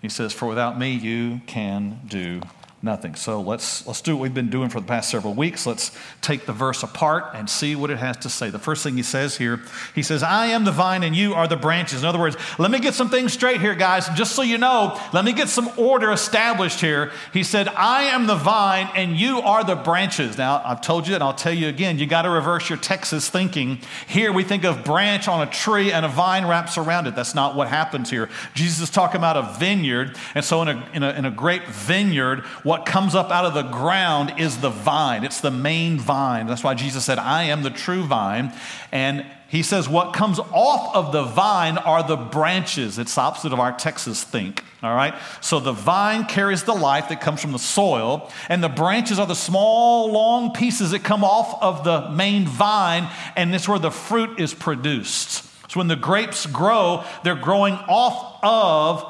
He 0.00 0.08
says, 0.08 0.32
For 0.32 0.46
without 0.46 0.78
me, 0.78 0.92
you 0.92 1.40
can 1.46 2.00
do 2.06 2.40
nothing. 2.82 3.14
So 3.14 3.40
let's, 3.40 3.86
let's 3.86 4.00
do 4.00 4.16
what 4.16 4.22
we've 4.22 4.34
been 4.34 4.50
doing 4.50 4.68
for 4.68 4.80
the 4.80 4.86
past 4.86 5.10
several 5.10 5.34
weeks. 5.34 5.66
Let's 5.66 5.92
take 6.20 6.46
the 6.46 6.52
verse 6.52 6.82
apart 6.82 7.26
and 7.34 7.48
see 7.48 7.76
what 7.76 7.90
it 7.90 7.98
has 7.98 8.16
to 8.18 8.28
say. 8.28 8.50
The 8.50 8.58
first 8.58 8.82
thing 8.82 8.96
he 8.96 9.04
says 9.04 9.36
here, 9.36 9.60
he 9.94 10.02
says, 10.02 10.22
I 10.24 10.46
am 10.46 10.64
the 10.64 10.72
vine 10.72 11.04
and 11.04 11.14
you 11.14 11.34
are 11.34 11.46
the 11.46 11.56
branches. 11.56 12.02
In 12.02 12.08
other 12.08 12.18
words, 12.18 12.36
let 12.58 12.72
me 12.72 12.80
get 12.80 12.94
some 12.94 13.08
things 13.08 13.32
straight 13.32 13.60
here, 13.60 13.76
guys. 13.76 14.08
Just 14.10 14.34
so 14.34 14.42
you 14.42 14.58
know, 14.58 15.00
let 15.12 15.24
me 15.24 15.32
get 15.32 15.48
some 15.48 15.70
order 15.76 16.10
established 16.10 16.80
here. 16.80 17.12
He 17.32 17.44
said, 17.44 17.68
I 17.68 18.04
am 18.04 18.26
the 18.26 18.34
vine 18.34 18.88
and 18.96 19.16
you 19.16 19.40
are 19.40 19.62
the 19.62 19.76
branches. 19.76 20.36
Now, 20.36 20.60
I've 20.64 20.80
told 20.80 21.06
you 21.06 21.14
and 21.14 21.22
I'll 21.22 21.34
tell 21.34 21.54
you 21.54 21.68
again, 21.68 22.00
you 22.00 22.06
got 22.06 22.22
to 22.22 22.30
reverse 22.30 22.68
your 22.68 22.78
Texas 22.78 23.28
thinking. 23.28 23.78
Here 24.08 24.32
we 24.32 24.42
think 24.42 24.64
of 24.64 24.82
branch 24.84 25.28
on 25.28 25.46
a 25.46 25.50
tree 25.50 25.92
and 25.92 26.04
a 26.04 26.08
vine 26.08 26.46
wraps 26.46 26.76
around 26.76 27.06
it. 27.06 27.14
That's 27.14 27.34
not 27.34 27.54
what 27.54 27.68
happens 27.68 28.10
here. 28.10 28.28
Jesus 28.54 28.80
is 28.80 28.90
talking 28.90 29.18
about 29.18 29.36
a 29.36 29.56
vineyard. 29.60 30.16
And 30.34 30.44
so 30.44 30.62
in 30.62 30.68
a, 30.68 30.88
in 30.92 31.02
a, 31.04 31.12
in 31.12 31.24
a 31.24 31.30
great 31.30 31.68
vineyard, 31.68 32.42
what 32.72 32.86
comes 32.86 33.14
up 33.14 33.30
out 33.30 33.44
of 33.44 33.52
the 33.52 33.64
ground 33.64 34.32
is 34.38 34.56
the 34.62 34.70
vine. 34.70 35.24
It's 35.24 35.42
the 35.42 35.50
main 35.50 35.98
vine. 35.98 36.46
That's 36.46 36.64
why 36.64 36.72
Jesus 36.72 37.04
said, 37.04 37.18
I 37.18 37.42
am 37.42 37.62
the 37.62 37.68
true 37.68 38.02
vine. 38.02 38.50
And 38.90 39.26
he 39.48 39.62
says, 39.62 39.90
What 39.90 40.14
comes 40.14 40.38
off 40.38 40.96
of 40.96 41.12
the 41.12 41.22
vine 41.22 41.76
are 41.76 42.02
the 42.02 42.16
branches. 42.16 42.98
It's 42.98 43.18
opposite 43.18 43.52
of 43.52 43.60
our 43.60 43.72
Texas 43.72 44.24
think, 44.24 44.64
all 44.82 44.94
right? 44.94 45.12
So 45.42 45.60
the 45.60 45.74
vine 45.74 46.24
carries 46.24 46.62
the 46.62 46.72
life 46.72 47.10
that 47.10 47.20
comes 47.20 47.42
from 47.42 47.52
the 47.52 47.58
soil, 47.58 48.30
and 48.48 48.64
the 48.64 48.70
branches 48.70 49.18
are 49.18 49.26
the 49.26 49.34
small, 49.34 50.10
long 50.10 50.54
pieces 50.54 50.92
that 50.92 51.04
come 51.04 51.24
off 51.24 51.62
of 51.62 51.84
the 51.84 52.08
main 52.08 52.46
vine, 52.46 53.06
and 53.36 53.54
it's 53.54 53.68
where 53.68 53.78
the 53.78 53.90
fruit 53.90 54.40
is 54.40 54.54
produced. 54.54 55.44
So 55.70 55.78
when 55.78 55.88
the 55.88 55.96
grapes 55.96 56.46
grow, 56.46 57.04
they're 57.22 57.34
growing 57.34 57.74
off 57.74 58.42
of 58.42 59.04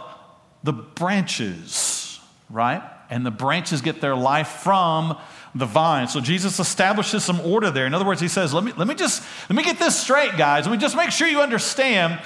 the 0.65 0.73
branches, 0.73 2.19
right? 2.51 2.83
And 3.13 3.27
the 3.27 3.31
branches 3.31 3.83
get 3.83 4.01
their 4.01 4.17
life 4.17 4.49
from 4.49 5.19
the 5.55 5.67
vine. 5.67 6.09
So 6.09 6.19
Jesus 6.19 6.59
establishes 6.59 7.23
some 7.23 7.41
order 7.41 7.71
there. 7.71 7.85
In 7.85 7.93
other 7.93 8.07
words, 8.07 8.23
he 8.23 8.29
says, 8.29 8.55
let 8.55 8.65
me, 8.65 8.73
let 8.79 8.89
me 8.89 8.95
just, 8.95 9.23
let 9.51 9.57
me 9.57 9.63
get 9.63 9.79
this 9.79 10.01
straight, 10.01 10.39
guys. 10.39 10.65
Let 10.65 10.73
me 10.73 10.79
just 10.79 10.97
make 10.97 11.11
sure 11.11 11.29
you 11.29 11.43
understand. 11.43 12.19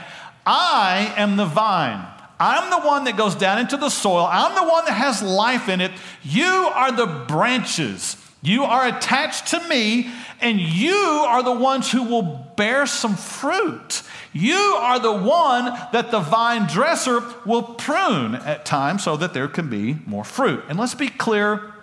I 0.47 1.13
am 1.17 1.37
the 1.37 1.45
vine. 1.45 2.07
I'm 2.39 2.71
the 2.71 2.87
one 2.87 3.03
that 3.05 3.17
goes 3.17 3.35
down 3.35 3.59
into 3.59 3.77
the 3.77 3.91
soil. 3.91 4.29
I'm 4.31 4.55
the 4.55 4.71
one 4.71 4.85
that 4.85 4.93
has 4.93 5.25
life 5.25 5.69
in 5.69 5.81
it. 5.81 5.91
You 6.23 6.45
are 6.45 6.93
the 6.93 7.25
branches. 7.27 8.17
You 8.47 8.63
are 8.63 8.87
attached 8.87 9.49
to 9.49 9.69
me, 9.69 10.09
and 10.41 10.61
you 10.61 10.95
are 10.95 11.43
the 11.43 11.51
ones 11.51 11.91
who 11.91 12.05
will 12.05 12.23
bear 12.23 12.87
some 12.87 13.17
fruit. 13.17 14.05
You 14.33 14.55
are 14.55 15.01
the 15.01 15.13
one 15.13 15.65
that 15.93 16.13
the 16.13 16.21
vine 16.21 16.69
dresser 16.69 17.25
will 17.45 17.65
prune 17.65 18.37
at 18.37 18.65
times 18.65 19.03
so 19.03 19.17
that 19.17 19.35
there 19.35 19.49
can 19.49 19.69
be 19.69 19.99
more 20.07 20.23
fruit. 20.23 20.63
And 20.69 20.79
let's 20.79 20.95
be 20.95 21.09
clear 21.09 21.75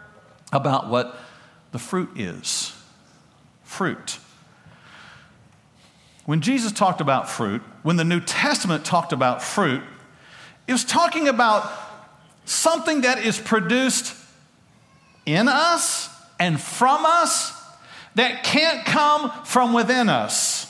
about 0.54 0.88
what 0.88 1.18
the 1.74 1.80
fruit 1.80 2.12
is 2.16 2.72
fruit. 3.66 4.20
When 6.26 6.40
Jesus 6.40 6.72
talked 6.72 7.02
about 7.02 7.30
fruit, 7.30 7.62
when 7.82 7.98
the 7.98 8.06
New 8.06 8.22
Testament 8.22 8.86
talked 8.86 9.12
about 9.12 9.44
fruit, 9.44 9.84
it 10.66 10.72
was 10.72 10.86
talking 10.86 11.28
about 11.28 11.70
something 12.46 13.02
that 13.02 13.18
is 13.18 13.38
produced 13.38 14.16
in 15.26 15.50
us 15.50 16.13
and 16.44 16.60
from 16.60 17.06
us 17.06 17.54
that 18.16 18.44
can't 18.44 18.86
come 18.86 19.32
from 19.46 19.72
within 19.72 20.10
us. 20.10 20.70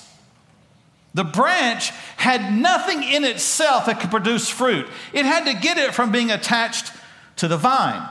The 1.16 1.24
branch 1.24 1.90
had 2.16 2.54
nothing 2.54 3.02
in 3.02 3.24
itself 3.26 3.88
that 3.88 4.00
could 4.00 4.12
produce 4.12 4.48
fruit, 4.48 4.88
it 5.14 5.26
had 5.26 5.46
to 5.46 5.54
get 5.60 5.78
it 5.78 5.96
from 5.96 6.12
being 6.12 6.30
attached 6.30 6.94
to 7.38 7.48
the 7.48 7.58
vine. 7.58 8.08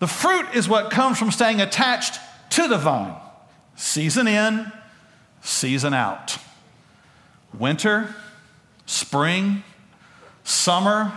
The 0.00 0.08
fruit 0.08 0.46
is 0.54 0.68
what 0.68 0.90
comes 0.90 1.18
from 1.18 1.30
staying 1.30 1.60
attached 1.60 2.18
to 2.50 2.66
the 2.66 2.78
vine. 2.78 3.14
Season 3.76 4.26
in, 4.26 4.72
season 5.40 5.94
out. 5.94 6.36
Winter, 7.56 8.12
spring, 8.86 9.62
summer, 10.42 11.12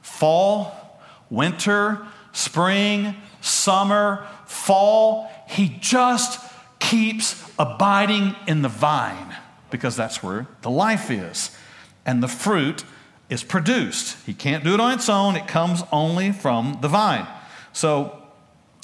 fall, 0.00 0.98
winter, 1.28 2.06
spring, 2.32 3.16
summer, 3.42 4.26
fall. 4.50 5.30
He 5.46 5.76
just 5.80 6.40
keeps 6.80 7.50
abiding 7.58 8.34
in 8.46 8.62
the 8.62 8.68
vine 8.68 9.36
because 9.70 9.94
that's 9.94 10.22
where 10.22 10.46
the 10.62 10.70
life 10.70 11.10
is. 11.10 11.56
And 12.04 12.22
the 12.22 12.28
fruit 12.28 12.84
is 13.28 13.44
produced. 13.44 14.16
He 14.26 14.34
can't 14.34 14.64
do 14.64 14.74
it 14.74 14.80
on 14.80 14.92
its 14.92 15.08
own, 15.08 15.36
it 15.36 15.46
comes 15.46 15.82
only 15.92 16.32
from 16.32 16.78
the 16.80 16.88
vine. 16.88 17.26
So, 17.72 18.16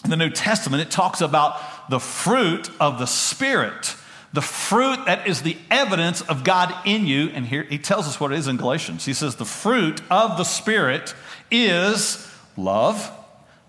in 0.04 0.10
the 0.10 0.16
New 0.16 0.30
Testament, 0.30 0.82
it 0.82 0.90
talks 0.90 1.20
about 1.20 1.90
the 1.90 1.98
fruit 1.98 2.70
of 2.78 3.00
the 3.00 3.06
Spirit, 3.06 3.96
the 4.32 4.42
fruit 4.42 5.04
that 5.06 5.26
is 5.26 5.42
the 5.42 5.56
evidence 5.68 6.20
of 6.20 6.44
God 6.44 6.72
in 6.84 7.06
you. 7.06 7.30
And 7.30 7.44
here 7.44 7.64
he 7.64 7.78
tells 7.78 8.06
us 8.06 8.20
what 8.20 8.30
it 8.30 8.38
is 8.38 8.46
in 8.46 8.56
Galatians. 8.56 9.04
He 9.04 9.14
says, 9.14 9.34
The 9.34 9.44
fruit 9.44 10.00
of 10.08 10.36
the 10.36 10.44
Spirit 10.44 11.12
is 11.50 12.30
love, 12.56 13.10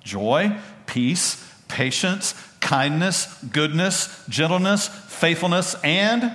joy, 0.04 0.56
peace, 0.86 1.47
patience, 1.68 2.34
kindness, 2.60 3.44
goodness, 3.52 4.24
gentleness, 4.30 4.88
faithfulness, 4.88 5.76
and 5.84 6.32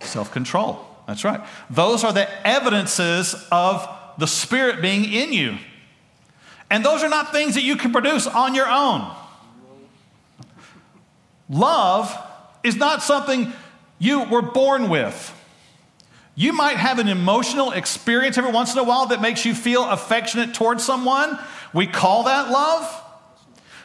self 0.00 0.30
control. 0.32 0.84
That's 1.06 1.24
right. 1.24 1.40
Those 1.70 2.04
are 2.04 2.12
the 2.12 2.28
evidences 2.46 3.34
of 3.50 3.88
the 4.18 4.26
Spirit 4.26 4.82
being 4.82 5.04
in 5.04 5.32
you. 5.32 5.58
And 6.70 6.84
those 6.84 7.02
are 7.02 7.08
not 7.08 7.32
things 7.32 7.54
that 7.54 7.62
you 7.62 7.76
can 7.76 7.92
produce 7.92 8.26
on 8.26 8.54
your 8.54 8.68
own. 8.68 9.10
Love 11.48 12.14
is 12.62 12.76
not 12.76 13.02
something 13.02 13.52
you 13.98 14.24
were 14.24 14.42
born 14.42 14.90
with. 14.90 15.34
You 16.34 16.52
might 16.52 16.76
have 16.76 16.98
an 16.98 17.08
emotional 17.08 17.72
experience 17.72 18.38
every 18.38 18.52
once 18.52 18.72
in 18.72 18.78
a 18.78 18.84
while 18.84 19.06
that 19.06 19.20
makes 19.20 19.44
you 19.44 19.54
feel 19.54 19.88
affectionate 19.88 20.54
towards 20.54 20.84
someone. 20.84 21.38
We 21.72 21.86
call 21.86 22.24
that 22.24 22.50
love. 22.50 23.04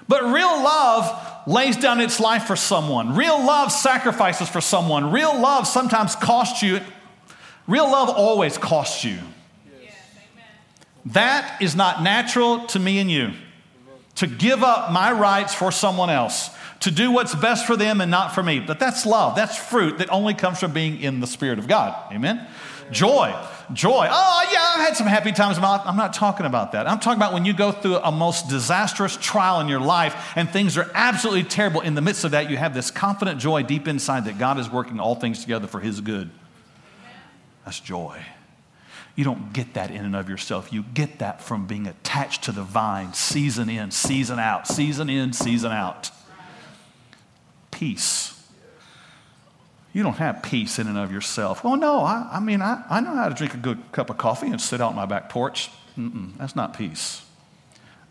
But 0.07 0.23
real 0.23 0.63
love 0.63 1.47
lays 1.47 1.77
down 1.77 1.99
its 1.99 2.19
life 2.19 2.43
for 2.45 2.55
someone. 2.55 3.15
Real 3.15 3.43
love 3.43 3.71
sacrifices 3.71 4.49
for 4.49 4.61
someone. 4.61 5.11
Real 5.11 5.39
love 5.39 5.67
sometimes 5.67 6.15
costs 6.15 6.61
you. 6.61 6.79
Real 7.67 7.89
love 7.89 8.09
always 8.09 8.57
costs 8.57 9.03
you. 9.03 9.19
that 11.05 11.61
is 11.61 11.75
not 11.75 12.01
natural 12.01 12.65
to 12.67 12.79
me 12.79 12.99
and 12.99 13.11
you. 13.11 13.31
To 14.15 14.27
give 14.27 14.63
up 14.63 14.91
my 14.91 15.11
rights 15.11 15.55
for 15.55 15.71
someone 15.71 16.09
else, 16.09 16.49
to 16.83 16.91
do 16.91 17.11
what's 17.11 17.35
best 17.35 17.67
for 17.67 17.75
them 17.75 17.99
and 17.99 18.09
not 18.09 18.33
for 18.33 18.41
me. 18.41 18.59
But 18.59 18.79
that's 18.79 19.05
love. 19.05 19.35
That's 19.35 19.57
fruit 19.57 19.97
that 19.97 20.09
only 20.09 20.33
comes 20.33 20.59
from 20.59 20.71
being 20.71 21.01
in 21.01 21.19
the 21.19 21.27
Spirit 21.27 21.59
of 21.59 21.67
God. 21.67 22.13
Amen? 22.13 22.45
Joy 22.91 23.33
joy. 23.71 24.07
Oh, 24.09 24.49
yeah, 24.51 24.73
I've 24.75 24.87
had 24.87 24.97
some 24.97 25.07
happy 25.07 25.31
times 25.31 25.57
in 25.57 25.61
my 25.61 25.69
life. 25.69 25.81
I'm 25.85 25.95
not 25.95 26.13
talking 26.13 26.45
about 26.45 26.73
that. 26.73 26.87
I'm 26.87 26.99
talking 26.99 27.19
about 27.19 27.33
when 27.33 27.45
you 27.45 27.53
go 27.53 27.71
through 27.71 27.97
a 27.97 28.11
most 28.11 28.49
disastrous 28.49 29.17
trial 29.17 29.59
in 29.59 29.67
your 29.67 29.79
life 29.79 30.33
and 30.35 30.49
things 30.49 30.77
are 30.77 30.89
absolutely 30.93 31.43
terrible. 31.43 31.81
In 31.81 31.95
the 31.95 32.01
midst 32.01 32.23
of 32.23 32.31
that, 32.31 32.49
you 32.49 32.57
have 32.57 32.73
this 32.73 32.91
confident 32.91 33.39
joy 33.39 33.63
deep 33.63 33.87
inside 33.87 34.25
that 34.25 34.37
God 34.37 34.59
is 34.59 34.69
working 34.69 34.99
all 34.99 35.15
things 35.15 35.41
together 35.41 35.67
for 35.67 35.79
His 35.79 36.01
good. 36.01 36.29
That's 37.65 37.79
joy. 37.79 38.21
You 39.15 39.23
don't 39.23 39.53
get 39.53 39.75
that 39.75 39.91
in 39.91 40.03
and 40.03 40.15
of 40.15 40.27
yourself. 40.27 40.73
You 40.73 40.83
get 40.93 41.19
that 41.19 41.41
from 41.41 41.67
being 41.67 41.87
attached 41.87 42.43
to 42.45 42.51
the 42.51 42.63
vine, 42.63 43.13
season 43.13 43.69
in, 43.69 43.91
season 43.91 44.39
out, 44.39 44.67
season 44.67 45.09
in, 45.09 45.33
season 45.33 45.71
out. 45.71 46.09
Peace 47.83 48.33
you 49.93 50.01
don't 50.01 50.17
have 50.17 50.41
peace 50.41 50.79
in 50.79 50.87
and 50.87 50.97
of 50.97 51.11
yourself. 51.11 51.63
Well, 51.63 51.77
no, 51.77 51.99
I, 51.99 52.27
I 52.33 52.39
mean, 52.39 52.61
I, 52.61 52.83
I 52.89 52.99
know 52.99 53.13
how 53.13 53.29
to 53.29 53.35
drink 53.35 53.53
a 53.53 53.57
good 53.57 53.79
cup 53.91 54.09
of 54.09 54.17
coffee 54.17 54.47
and 54.47 54.59
sit 54.59 54.81
out 54.81 54.89
on 54.89 54.95
my 54.95 55.05
back 55.05 55.29
porch. 55.29 55.69
Mm-mm, 55.97 56.35
that's 56.37 56.55
not 56.55 56.75
peace. 56.75 57.23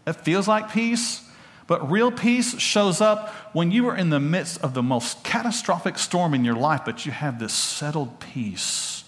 It 0.06 0.12
feels 0.14 0.46
like 0.46 0.70
peace, 0.70 1.28
but 1.66 1.90
real 1.90 2.12
peace 2.12 2.58
shows 2.60 3.00
up 3.00 3.30
when 3.52 3.72
you 3.72 3.88
are 3.88 3.96
in 3.96 4.10
the 4.10 4.20
midst 4.20 4.62
of 4.62 4.74
the 4.74 4.82
most 4.82 5.24
catastrophic 5.24 5.98
storm 5.98 6.34
in 6.34 6.44
your 6.44 6.54
life, 6.54 6.82
but 6.84 7.04
you 7.04 7.10
have 7.10 7.40
this 7.40 7.52
settled 7.52 8.20
peace 8.20 9.02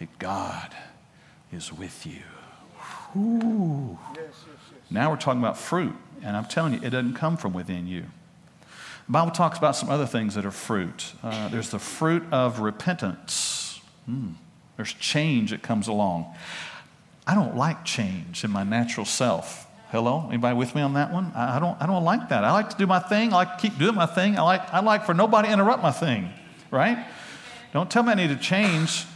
that 0.00 0.18
God 0.18 0.74
is 1.52 1.72
with 1.72 2.06
you. 2.06 2.22
Now 4.90 5.10
we're 5.10 5.16
talking 5.16 5.40
about 5.40 5.58
fruit, 5.58 5.94
and 6.22 6.36
I'm 6.36 6.46
telling 6.46 6.74
you, 6.74 6.80
it 6.82 6.90
doesn't 6.90 7.14
come 7.14 7.36
from 7.36 7.52
within 7.52 7.86
you. 7.86 8.06
Bible 9.10 9.32
talks 9.32 9.58
about 9.58 9.74
some 9.74 9.90
other 9.90 10.06
things 10.06 10.36
that 10.36 10.46
are 10.46 10.52
fruit. 10.52 11.14
Uh, 11.22 11.48
there's 11.48 11.70
the 11.70 11.80
fruit 11.80 12.22
of 12.30 12.60
repentance. 12.60 13.80
Mm. 14.08 14.34
There's 14.76 14.92
change 14.92 15.50
that 15.50 15.62
comes 15.62 15.88
along. 15.88 16.32
I 17.26 17.34
don't 17.34 17.56
like 17.56 17.84
change 17.84 18.44
in 18.44 18.52
my 18.52 18.62
natural 18.62 19.04
self. 19.04 19.66
Hello? 19.90 20.28
Anybody 20.28 20.56
with 20.56 20.76
me 20.76 20.82
on 20.82 20.94
that 20.94 21.12
one? 21.12 21.32
I, 21.34 21.56
I, 21.56 21.58
don't, 21.58 21.76
I 21.82 21.86
don't 21.86 22.04
like 22.04 22.28
that. 22.28 22.44
I 22.44 22.52
like 22.52 22.70
to 22.70 22.76
do 22.76 22.86
my 22.86 23.00
thing. 23.00 23.32
I 23.32 23.36
like 23.36 23.58
to 23.58 23.60
keep 23.60 23.78
doing 23.78 23.96
my 23.96 24.06
thing. 24.06 24.38
I 24.38 24.42
like, 24.42 24.72
I 24.72 24.78
like 24.78 25.04
for 25.04 25.12
nobody 25.12 25.48
to 25.48 25.54
interrupt 25.54 25.82
my 25.82 25.90
thing, 25.90 26.30
right? 26.70 27.04
Don't 27.72 27.90
tell 27.90 28.04
me 28.04 28.12
I 28.12 28.14
need 28.14 28.28
to 28.28 28.36
change. 28.36 29.06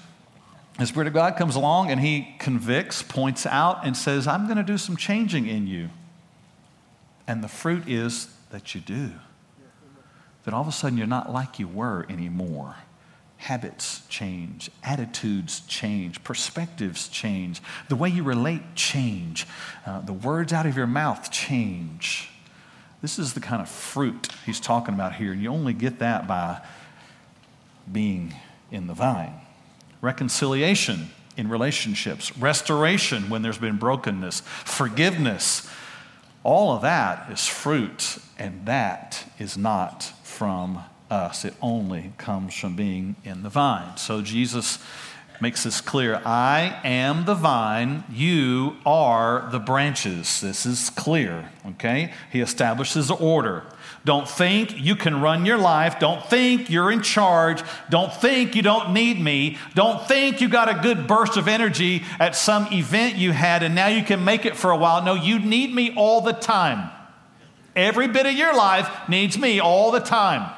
The 0.76 0.87
Spirit 0.87 1.07
of 1.07 1.14
God 1.14 1.37
comes 1.37 1.54
along 1.54 1.92
and 1.92 2.00
He 2.00 2.35
convicts, 2.40 3.04
points 3.04 3.46
out, 3.46 3.87
and 3.87 3.96
says, 3.96 4.26
I'm 4.26 4.46
going 4.46 4.57
to 4.57 4.64
do 4.64 4.76
some 4.76 4.96
changing 4.96 5.46
in 5.46 5.68
you. 5.68 5.90
And 7.28 7.44
the 7.44 7.48
fruit 7.48 7.88
is 7.88 8.35
that 8.50 8.74
you 8.74 8.80
do 8.80 9.12
that 10.44 10.54
all 10.54 10.62
of 10.62 10.68
a 10.68 10.72
sudden 10.72 10.98
you're 10.98 11.07
not 11.07 11.33
like 11.33 11.59
you 11.59 11.68
were 11.68 12.07
anymore. 12.09 12.76
Habits 13.38 14.07
change, 14.09 14.70
attitudes 14.83 15.61
change, 15.66 16.22
perspectives 16.24 17.09
change, 17.09 17.61
the 17.88 17.96
way 17.96 18.09
you 18.09 18.22
relate 18.22 18.74
change, 18.74 19.46
uh, 19.85 20.00
the 20.00 20.12
words 20.12 20.52
out 20.52 20.66
of 20.66 20.76
your 20.76 20.87
mouth 20.87 21.30
change. 21.30 22.30
This 23.02 23.18
is 23.18 23.35
the 23.35 23.40
kind 23.40 23.61
of 23.61 23.68
fruit 23.68 24.28
he's 24.46 24.61
talking 24.61 24.94
about 24.94 25.16
here, 25.16 25.33
and 25.33 25.42
you 25.42 25.50
only 25.50 25.74
get 25.74 25.98
that 25.98 26.26
by 26.26 26.62
being 27.90 28.35
in 28.70 28.87
the 28.87 28.94
vine. 28.94 29.35
Reconciliation 30.00 31.11
in 31.37 31.48
relationships, 31.48 32.37
restoration 32.38 33.28
when 33.28 33.42
there's 33.42 33.59
been 33.59 33.76
brokenness, 33.76 34.40
forgiveness. 34.40 35.68
All 36.44 36.74
of 36.74 36.83
that 36.83 37.30
is 37.30 37.46
fruit, 37.46 38.18
and 38.38 38.66
that 38.66 39.24
is 39.38 39.57
not 39.57 40.12
from 40.35 40.83
us. 41.11 41.44
It 41.44 41.55
only 41.62 42.12
comes 42.18 42.55
from 42.55 42.77
being 42.77 43.16
in 43.25 43.42
the 43.42 43.49
vine. 43.49 43.97
So 43.97 44.20
Jesus 44.20 44.79
makes 45.40 45.64
this 45.64 45.81
clear 45.81 46.20
I 46.25 46.81
am 46.85 47.25
the 47.25 47.35
vine, 47.35 48.05
you 48.11 48.77
are 48.87 49.49
the 49.51 49.59
branches. 49.59 50.40
This 50.40 50.66
is 50.66 50.90
clear, 50.90 51.51
okay? 51.66 52.12
He 52.33 52.40
establishes 52.40 53.11
order. 53.11 53.64
Don't 54.05 54.29
think 54.29 54.79
you 54.79 54.97
can 54.97 55.20
run 55.20 55.47
your 55.47 55.57
life. 55.57 55.99
Don't 55.99 56.25
think 56.27 56.68
you're 56.68 56.92
in 56.92 57.01
charge. 57.01 57.62
Don't 57.88 58.12
think 58.12 58.55
you 58.55 58.62
don't 58.62 58.92
need 58.92 59.18
me. 59.20 59.59
Don't 59.75 60.07
think 60.07 60.40
you 60.40 60.49
got 60.49 60.68
a 60.68 60.83
good 60.83 61.07
burst 61.07 61.37
of 61.37 61.49
energy 61.49 62.03
at 62.18 62.37
some 62.37 62.70
event 62.73 63.16
you 63.16 63.33
had 63.33 63.62
and 63.62 63.75
now 63.75 63.87
you 63.87 64.05
can 64.05 64.25
make 64.25 64.44
it 64.44 64.57
for 64.57 64.70
a 64.70 64.77
while. 64.77 65.03
No, 65.03 65.14
you 65.14 65.38
need 65.38 65.75
me 65.75 65.94
all 65.97 66.20
the 66.20 66.33
time. 66.33 66.90
Every 67.76 68.08
bit 68.08 68.26
of 68.26 68.32
your 68.34 68.54
life 68.54 69.08
needs 69.08 69.38
me 69.38 69.60
all 69.60 69.90
the 69.90 70.00
time. 70.00 70.50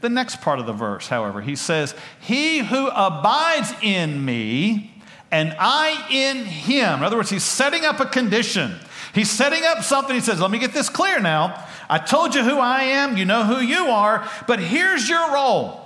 The 0.00 0.08
next 0.08 0.40
part 0.40 0.58
of 0.58 0.66
the 0.66 0.72
verse, 0.72 1.08
however, 1.08 1.40
he 1.40 1.56
says, 1.56 1.94
He 2.20 2.58
who 2.58 2.88
abides 2.88 3.72
in 3.82 4.24
me 4.24 4.92
and 5.30 5.54
I 5.58 6.06
in 6.10 6.44
him. 6.44 6.98
In 6.98 7.04
other 7.04 7.16
words, 7.16 7.30
he's 7.30 7.44
setting 7.44 7.84
up 7.84 8.00
a 8.00 8.06
condition. 8.06 8.74
He's 9.14 9.30
setting 9.30 9.64
up 9.64 9.82
something. 9.82 10.14
He 10.14 10.20
says, 10.20 10.40
Let 10.40 10.50
me 10.50 10.58
get 10.58 10.72
this 10.72 10.88
clear 10.88 11.20
now. 11.20 11.64
I 11.88 11.98
told 11.98 12.34
you 12.34 12.42
who 12.42 12.58
I 12.58 12.82
am, 12.82 13.16
you 13.16 13.24
know 13.24 13.44
who 13.44 13.60
you 13.60 13.86
are, 13.86 14.28
but 14.46 14.58
here's 14.58 15.08
your 15.08 15.32
role. 15.32 15.82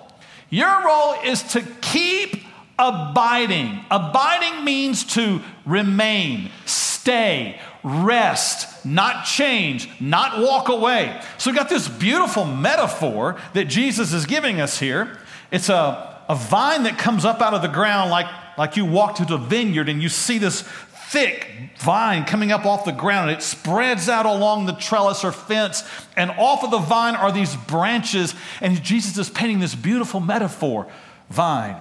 Your 0.48 0.84
role 0.84 1.14
is 1.24 1.42
to 1.52 1.62
keep 1.80 2.44
abiding. 2.78 3.80
Abiding 3.90 4.64
means 4.64 5.04
to 5.14 5.42
remain, 5.64 6.50
stay, 6.64 7.60
rest, 7.82 8.84
not 8.84 9.24
change, 9.24 9.88
not 10.00 10.40
walk 10.40 10.68
away. 10.68 11.20
So 11.38 11.50
we 11.50 11.56
got 11.56 11.68
this 11.68 11.88
beautiful 11.88 12.44
metaphor 12.44 13.40
that 13.54 13.66
Jesus 13.66 14.12
is 14.12 14.26
giving 14.26 14.60
us 14.60 14.78
here. 14.78 15.18
It's 15.50 15.68
a, 15.68 16.22
a 16.28 16.34
vine 16.34 16.84
that 16.84 16.98
comes 16.98 17.24
up 17.24 17.40
out 17.40 17.54
of 17.54 17.62
the 17.62 17.68
ground 17.68 18.10
like, 18.10 18.26
like 18.58 18.76
you 18.76 18.84
walk 18.84 19.16
to 19.16 19.24
the 19.24 19.36
vineyard 19.36 19.88
and 19.88 20.02
you 20.02 20.08
see 20.08 20.38
this 20.38 20.62
thick 21.10 21.48
vine 21.78 22.24
coming 22.24 22.52
up 22.52 22.64
off 22.64 22.84
the 22.84 22.92
ground 22.92 23.32
it 23.32 23.42
spreads 23.42 24.08
out 24.08 24.26
along 24.26 24.66
the 24.66 24.72
trellis 24.74 25.24
or 25.24 25.32
fence 25.32 25.82
and 26.16 26.30
off 26.38 26.62
of 26.62 26.70
the 26.70 26.78
vine 26.78 27.16
are 27.16 27.32
these 27.32 27.56
branches 27.56 28.32
and 28.60 28.80
jesus 28.84 29.18
is 29.18 29.28
painting 29.28 29.58
this 29.58 29.74
beautiful 29.74 30.20
metaphor 30.20 30.86
vine 31.28 31.74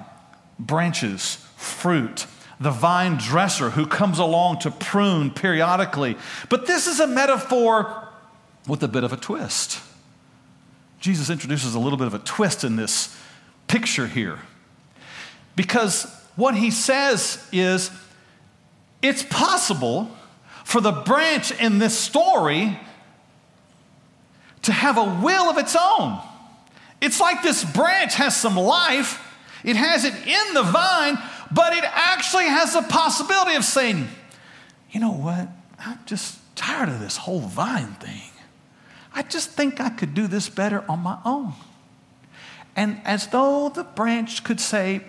branches 0.58 1.36
fruit 1.58 2.26
the 2.60 2.72
vine 2.72 3.18
dresser 3.18 3.70
who 3.72 3.86
comes 3.86 4.20
along 4.20 4.60
to 4.60 4.72
prune 4.72 5.32
periodically. 5.32 6.18
But 6.50 6.68
this 6.68 6.88
is 6.88 7.00
a 7.00 7.08
metaphor 7.08 8.08
with 8.68 8.84
a 8.84 8.88
bit 8.88 9.04
of 9.04 9.14
a 9.14 9.18
twist. 9.18 9.82
Jesus 11.00 11.30
introduces 11.30 11.74
a 11.74 11.80
little 11.80 11.98
bit 11.98 12.08
of 12.08 12.14
a 12.14 12.20
twist 12.20 12.64
in 12.64 12.76
this 12.76 13.18
picture 13.68 14.08
here. 14.08 14.40
Because 15.56 16.04
what 16.36 16.56
he 16.56 16.72
says 16.72 17.46
is 17.52 17.92
it's 19.02 19.24
possible 19.24 20.12
for 20.66 20.82
the 20.82 20.92
branch 20.92 21.52
in 21.60 21.80
this 21.80 21.98
story 21.98 22.78
to 24.64 24.74
have 24.74 24.98
a 24.98 25.22
will 25.24 25.50
of 25.50 25.58
its 25.58 25.76
own. 25.80 26.20
It's 27.02 27.20
like 27.20 27.42
this 27.42 27.64
branch 27.64 28.16
has 28.16 28.36
some 28.36 28.58
life, 28.58 29.26
it 29.64 29.78
has 29.78 30.04
it 30.04 30.14
in 30.28 30.54
the 30.54 30.64
vine, 30.64 31.18
but 31.52 31.74
it 31.74 31.84
actually 31.84 32.46
has 32.46 32.74
the 32.74 32.82
possibility 32.82 33.56
of 33.56 33.64
saying, 33.64 34.08
you 34.92 35.00
know 35.00 35.12
what? 35.12 35.50
I'm 35.80 36.00
just 36.06 36.40
tired 36.56 36.90
of 36.90 37.00
this 37.00 37.18
whole 37.18 37.40
vine 37.40 37.94
thing. 37.94 38.32
I 39.14 39.24
just 39.24 39.52
think 39.52 39.80
I 39.80 39.90
could 39.90 40.14
do 40.14 40.28
this 40.28 40.50
better 40.50 40.84
on 40.90 41.00
my 41.00 41.18
own. 41.26 41.54
And 42.76 43.02
as 43.04 43.28
though 43.28 43.70
the 43.70 43.84
branch 43.84 44.44
could 44.44 44.60
say, 44.60 45.02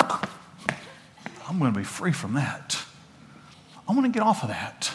I'm 0.00 1.58
going 1.58 1.72
to 1.72 1.78
be 1.78 1.84
free 1.84 2.12
from 2.12 2.34
that. 2.34 2.78
I 3.88 3.92
want 3.92 4.04
to 4.04 4.12
get 4.12 4.22
off 4.22 4.42
of 4.42 4.50
that. 4.50 4.92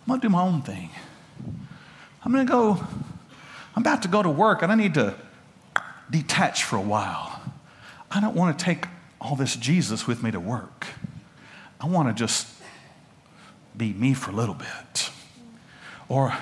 I'm 0.00 0.08
going 0.08 0.20
to 0.20 0.26
do 0.26 0.32
my 0.32 0.42
own 0.42 0.62
thing. 0.62 0.90
I'm 2.24 2.32
going 2.32 2.44
to 2.46 2.52
go, 2.52 2.84
I'm 3.76 3.82
about 3.82 4.02
to 4.02 4.08
go 4.08 4.22
to 4.22 4.30
work 4.30 4.62
and 4.62 4.72
I 4.72 4.74
need 4.74 4.94
to 4.94 5.14
detach 6.10 6.64
for 6.64 6.76
a 6.76 6.82
while. 6.82 7.40
I 8.10 8.20
don't 8.20 8.34
want 8.34 8.58
to 8.58 8.64
take 8.64 8.86
all 9.22 9.36
this 9.36 9.56
Jesus 9.56 10.06
with 10.06 10.22
me 10.22 10.30
to 10.30 10.40
work. 10.40 10.86
I 11.80 11.86
want 11.86 12.08
to 12.08 12.14
just 12.14 12.48
be 13.76 13.92
me 13.92 14.14
for 14.14 14.30
a 14.30 14.34
little 14.34 14.54
bit. 14.54 15.10
Or, 16.08 16.36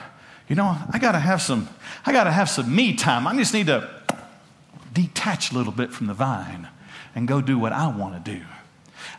you 0.49 0.57
know, 0.57 0.77
I 0.91 0.99
got 0.99 1.13
to 1.13 1.21
have 1.21 1.41
some, 1.43 1.69
I 2.05 2.13
got 2.13 2.25
to 2.25 2.33
have 2.33 2.49
some 2.49 2.75
me 2.75 2.95
time. 2.95 3.27
I 3.27 3.37
just 3.37 3.55
need 3.55 3.67
to 3.67 3.89
detach 4.93 5.53
a 5.53 5.55
little 5.55 5.73
bit 5.73 5.93
from 5.93 6.07
the 6.07 6.15
vine 6.15 6.69
and 7.15 7.29
go 7.29 7.41
do 7.41 7.59
what 7.59 7.73
I 7.73 7.87
want 7.89 8.25
to 8.25 8.33
do. 8.39 8.45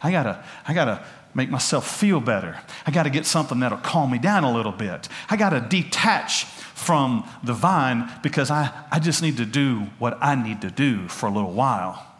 I 0.01 0.11
got 0.11 0.23
to, 0.23 0.43
I 0.67 0.73
got 0.73 0.85
to 0.85 1.03
make 1.33 1.49
myself 1.49 1.89
feel 1.89 2.19
better. 2.19 2.59
I 2.85 2.91
got 2.91 3.03
to 3.03 3.09
get 3.09 3.25
something 3.25 3.59
that'll 3.59 3.77
calm 3.77 4.11
me 4.11 4.19
down 4.19 4.43
a 4.43 4.53
little 4.53 4.71
bit. 4.71 5.07
I 5.29 5.37
got 5.37 5.51
to 5.51 5.61
detach 5.61 6.45
from 6.45 7.29
the 7.43 7.53
vine 7.53 8.11
because 8.23 8.51
I, 8.51 8.71
I 8.91 8.99
just 8.99 9.21
need 9.21 9.37
to 9.37 9.45
do 9.45 9.87
what 9.99 10.17
I 10.19 10.35
need 10.35 10.61
to 10.61 10.71
do 10.71 11.07
for 11.07 11.27
a 11.27 11.31
little 11.31 11.53
while. 11.53 12.10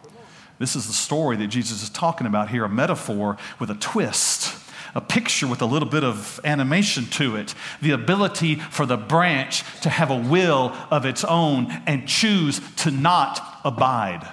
This 0.58 0.76
is 0.76 0.86
the 0.86 0.92
story 0.92 1.36
that 1.36 1.48
Jesus 1.48 1.82
is 1.82 1.90
talking 1.90 2.26
about 2.26 2.50
here 2.50 2.64
a 2.64 2.68
metaphor 2.68 3.36
with 3.58 3.70
a 3.70 3.74
twist, 3.74 4.54
a 4.94 5.00
picture 5.00 5.46
with 5.46 5.62
a 5.62 5.66
little 5.66 5.88
bit 5.88 6.04
of 6.04 6.38
animation 6.44 7.06
to 7.06 7.36
it, 7.36 7.54
the 7.80 7.90
ability 7.90 8.56
for 8.56 8.86
the 8.86 8.96
branch 8.96 9.64
to 9.80 9.88
have 9.88 10.10
a 10.10 10.16
will 10.16 10.76
of 10.90 11.04
its 11.04 11.24
own 11.24 11.70
and 11.86 12.06
choose 12.06 12.60
to 12.76 12.90
not 12.90 13.60
abide. 13.64 14.28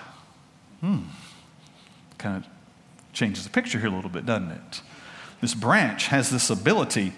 Hmm. 0.82 1.00
Kind 2.18 2.44
of 2.44 2.52
changes 3.14 3.44
the 3.44 3.50
picture 3.50 3.80
here 3.80 3.90
a 3.90 3.96
little 3.96 4.10
bit, 4.10 4.26
doesn't 4.26 4.52
it? 4.52 4.82
This 5.42 5.54
branch 5.54 6.08
has 6.08 6.30
this 6.30 6.50
ability 6.50 7.14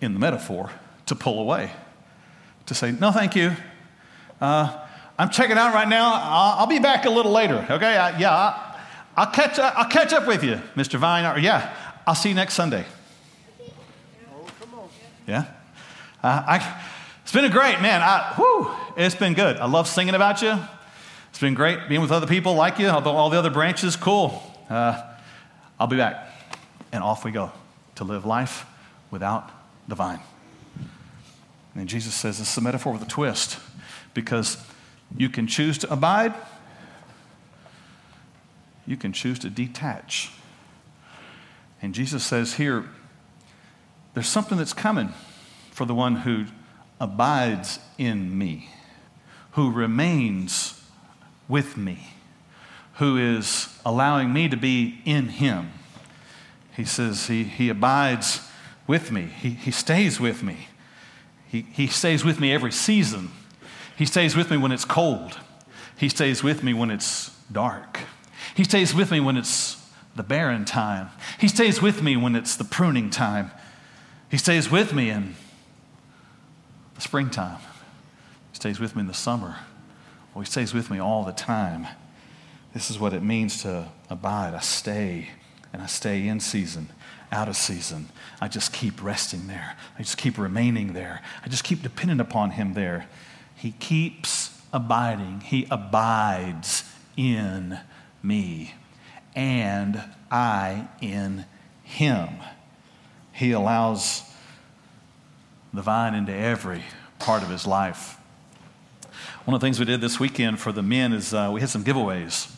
in 0.00 0.12
the 0.12 0.20
metaphor 0.20 0.70
to 1.06 1.14
pull 1.14 1.40
away, 1.40 1.72
to 2.66 2.74
say, 2.74 2.92
No, 2.92 3.10
thank 3.10 3.34
you. 3.34 3.52
Uh, 4.40 4.86
I'm 5.18 5.30
checking 5.30 5.58
out 5.58 5.74
right 5.74 5.88
now. 5.88 6.12
I'll, 6.14 6.60
I'll, 6.60 6.66
be 6.66 6.78
back 6.78 7.04
a 7.04 7.10
little 7.10 7.32
later. 7.32 7.66
Okay? 7.68 7.96
I, 7.96 8.16
yeah, 8.18 8.32
I, 8.32 8.80
I'll, 9.16 9.30
catch, 9.30 9.58
I'll 9.58 9.88
catch 9.88 10.12
up 10.12 10.28
with 10.28 10.44
you, 10.44 10.60
Mr. 10.76 10.96
Vine. 10.96 11.24
Or, 11.24 11.38
yeah, 11.38 11.74
I'll 12.06 12.14
see 12.14 12.28
you 12.28 12.36
next 12.36 12.54
Sunday. 12.54 12.84
Yeah? 15.26 15.44
Uh, 16.22 16.42
I, 16.46 16.82
it's 17.22 17.32
been 17.32 17.44
a 17.44 17.50
great, 17.50 17.80
man. 17.80 18.00
I, 18.00 18.32
whew, 18.36 18.70
it's 18.96 19.16
been 19.16 19.34
good. 19.34 19.56
I 19.56 19.66
love 19.66 19.88
singing 19.88 20.14
about 20.14 20.40
you. 20.40 20.56
It's 21.30 21.40
been 21.40 21.54
great 21.54 21.88
being 21.88 22.00
with 22.00 22.12
other 22.12 22.26
people 22.26 22.54
like 22.54 22.78
you, 22.78 22.86
although 22.86 23.16
all 23.16 23.28
the 23.28 23.38
other 23.38 23.50
branches. 23.50 23.96
Cool. 23.96 24.40
Uh, 24.70 25.02
I'll 25.80 25.88
be 25.88 25.96
back. 25.96 26.32
And 26.92 27.02
off 27.02 27.24
we 27.24 27.32
go 27.32 27.50
to 27.96 28.04
live 28.04 28.24
life 28.24 28.66
without 29.10 29.50
the 29.88 29.94
vine. 29.94 30.20
And 31.74 31.88
Jesus 31.88 32.14
says 32.14 32.38
this 32.38 32.50
is 32.50 32.56
a 32.56 32.60
metaphor 32.60 32.92
with 32.92 33.02
a 33.02 33.06
twist 33.06 33.58
because 34.14 34.56
you 35.16 35.28
can 35.28 35.46
choose 35.46 35.78
to 35.78 35.92
abide, 35.92 36.34
you 38.86 38.96
can 38.96 39.12
choose 39.12 39.38
to 39.40 39.50
detach. 39.50 40.30
And 41.80 41.94
Jesus 41.94 42.24
says 42.24 42.54
here, 42.54 42.84
there's 44.14 44.28
something 44.28 44.58
that's 44.58 44.72
coming 44.72 45.12
for 45.70 45.84
the 45.84 45.94
one 45.94 46.16
who 46.16 46.46
abides 47.00 47.78
in 47.98 48.36
me, 48.36 48.70
who 49.52 49.70
remains 49.70 50.82
with 51.46 51.76
me, 51.76 52.14
who 52.94 53.16
is 53.16 53.78
allowing 53.84 54.32
me 54.32 54.48
to 54.48 54.56
be 54.56 55.00
in 55.04 55.28
him. 55.28 55.70
He 56.76 56.84
says 56.84 57.26
he, 57.28 57.44
he 57.44 57.68
abides 57.68 58.40
with 58.86 59.12
me, 59.12 59.22
he, 59.40 59.50
he 59.50 59.70
stays 59.70 60.18
with 60.18 60.42
me. 60.42 60.68
He, 61.46 61.62
he 61.72 61.86
stays 61.86 62.24
with 62.24 62.40
me 62.40 62.52
every 62.52 62.72
season. 62.72 63.30
He 63.98 64.06
stays 64.06 64.36
with 64.36 64.48
me 64.48 64.56
when 64.56 64.70
it's 64.70 64.84
cold. 64.84 65.40
He 65.96 66.08
stays 66.08 66.44
with 66.44 66.62
me 66.62 66.72
when 66.72 66.88
it's 66.88 67.36
dark. 67.50 67.98
He 68.54 68.62
stays 68.62 68.94
with 68.94 69.10
me 69.10 69.18
when 69.18 69.36
it's 69.36 69.84
the 70.14 70.22
barren 70.22 70.64
time. 70.64 71.10
He 71.40 71.48
stays 71.48 71.82
with 71.82 72.00
me 72.00 72.16
when 72.16 72.36
it's 72.36 72.54
the 72.54 72.62
pruning 72.62 73.10
time. 73.10 73.50
He 74.30 74.36
stays 74.38 74.70
with 74.70 74.94
me 74.94 75.10
in 75.10 75.34
the 76.94 77.00
springtime. 77.00 77.58
He 78.52 78.56
stays 78.56 78.78
with 78.78 78.94
me 78.94 79.00
in 79.00 79.08
the 79.08 79.14
summer. 79.14 79.56
Well, 80.32 80.42
he 80.44 80.50
stays 80.50 80.72
with 80.72 80.92
me 80.92 81.00
all 81.00 81.24
the 81.24 81.32
time. 81.32 81.88
This 82.74 82.92
is 82.92 83.00
what 83.00 83.12
it 83.12 83.22
means 83.24 83.62
to 83.62 83.88
abide. 84.08 84.54
I 84.54 84.60
stay, 84.60 85.30
and 85.72 85.82
I 85.82 85.86
stay 85.86 86.28
in 86.28 86.38
season, 86.38 86.90
out 87.32 87.48
of 87.48 87.56
season. 87.56 88.10
I 88.40 88.46
just 88.46 88.72
keep 88.72 89.02
resting 89.02 89.48
there. 89.48 89.74
I 89.98 90.02
just 90.02 90.18
keep 90.18 90.38
remaining 90.38 90.92
there. 90.92 91.20
I 91.44 91.48
just 91.48 91.64
keep 91.64 91.82
dependent 91.82 92.20
upon 92.20 92.52
him 92.52 92.74
there. 92.74 93.08
He 93.58 93.72
keeps 93.72 94.56
abiding, 94.72 95.40
he 95.40 95.66
abides 95.70 96.84
in 97.16 97.78
me, 98.22 98.74
and 99.34 100.02
I 100.30 100.88
in 101.00 101.44
him. 101.82 102.28
He 103.32 103.52
allows 103.52 104.22
the 105.74 105.82
vine 105.82 106.14
into 106.14 106.32
every 106.32 106.82
part 107.18 107.42
of 107.42 107.50
his 107.50 107.66
life. 107.66 108.16
One 109.44 109.54
of 109.54 109.60
the 109.60 109.66
things 109.66 109.80
we 109.80 109.86
did 109.86 110.00
this 110.00 110.20
weekend 110.20 110.60
for 110.60 110.72
the 110.72 110.82
men 110.82 111.12
is 111.12 111.34
uh, 111.34 111.50
we 111.52 111.60
had 111.60 111.68
some 111.68 111.82
giveaways. 111.82 112.54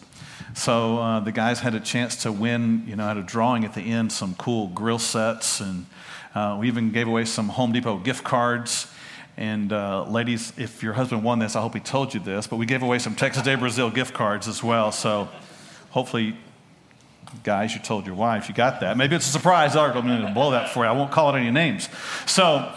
So 0.55 0.99
uh, 0.99 1.21
the 1.21 1.33
guys 1.33 1.61
had 1.61 1.75
a 1.75 1.81
chance 1.81 2.17
to 2.25 2.33
win, 2.33 2.85
you 2.87 2.97
know, 2.97 3.09
at 3.09 3.17
a 3.17 3.23
drawing 3.23 3.65
at 3.65 3.75
the 3.75 3.81
end, 3.81 4.13
some 4.13 4.35
cool 4.35 4.69
grill 4.69 4.99
sets, 4.99 5.61
and 5.61 5.87
uh, 6.35 6.59
we 6.61 6.67
even 6.67 6.91
gave 6.91 7.09
away 7.09 7.25
some 7.25 7.49
Home 7.51 7.73
Depot 7.73 7.99
gift 7.99 8.25
cards. 8.25 8.87
And 9.41 9.73
uh, 9.73 10.05
ladies, 10.05 10.53
if 10.59 10.83
your 10.83 10.93
husband 10.93 11.25
won 11.25 11.39
this, 11.39 11.57
I 11.57 11.63
hope 11.63 11.73
he 11.73 11.81
told 11.81 12.13
you 12.13 12.21
this, 12.21 12.47
but 12.47 12.57
we 12.57 12.67
gave 12.67 12.83
away 12.83 12.99
some 12.99 13.15
Texas 13.15 13.43
de 13.43 13.57
Brazil 13.57 13.89
gift 13.89 14.13
cards 14.13 14.47
as 14.47 14.63
well. 14.63 14.93
So 14.93 15.31
hopefully, 15.89 16.37
guys, 17.43 17.75
you 17.75 17.81
told 17.81 18.05
your 18.05 18.15
wife 18.15 18.51
you 18.51 18.55
got 18.55 18.81
that. 18.81 18.99
Maybe 18.99 19.17
it's 19.17 19.27
a 19.27 19.33
surprise 19.33 19.77
article. 19.77 20.03
I'm 20.03 20.09
going 20.09 20.27
to 20.27 20.35
blow 20.35 20.51
that 20.51 20.69
for 20.69 20.85
you. 20.85 20.91
I 20.91 20.93
won't 20.93 21.11
call 21.11 21.35
it 21.35 21.39
any 21.41 21.51
names. 21.51 21.89
So, 22.27 22.71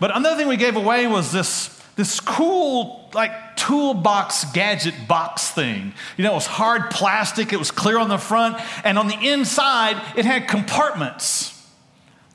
but 0.00 0.16
another 0.16 0.36
thing 0.36 0.48
we 0.48 0.56
gave 0.56 0.76
away 0.76 1.06
was 1.06 1.32
this 1.32 1.76
this 1.96 2.18
cool 2.20 3.10
like 3.12 3.56
toolbox 3.56 4.46
gadget 4.52 4.94
box 5.06 5.50
thing. 5.50 5.92
You 6.16 6.24
know, 6.24 6.32
it 6.32 6.34
was 6.34 6.46
hard 6.46 6.90
plastic, 6.90 7.52
it 7.52 7.58
was 7.58 7.70
clear 7.70 7.98
on 7.98 8.08
the 8.08 8.18
front, 8.18 8.56
and 8.84 8.98
on 8.98 9.08
the 9.08 9.18
inside, 9.20 10.00
it 10.16 10.24
had 10.24 10.48
compartments. 10.48 11.55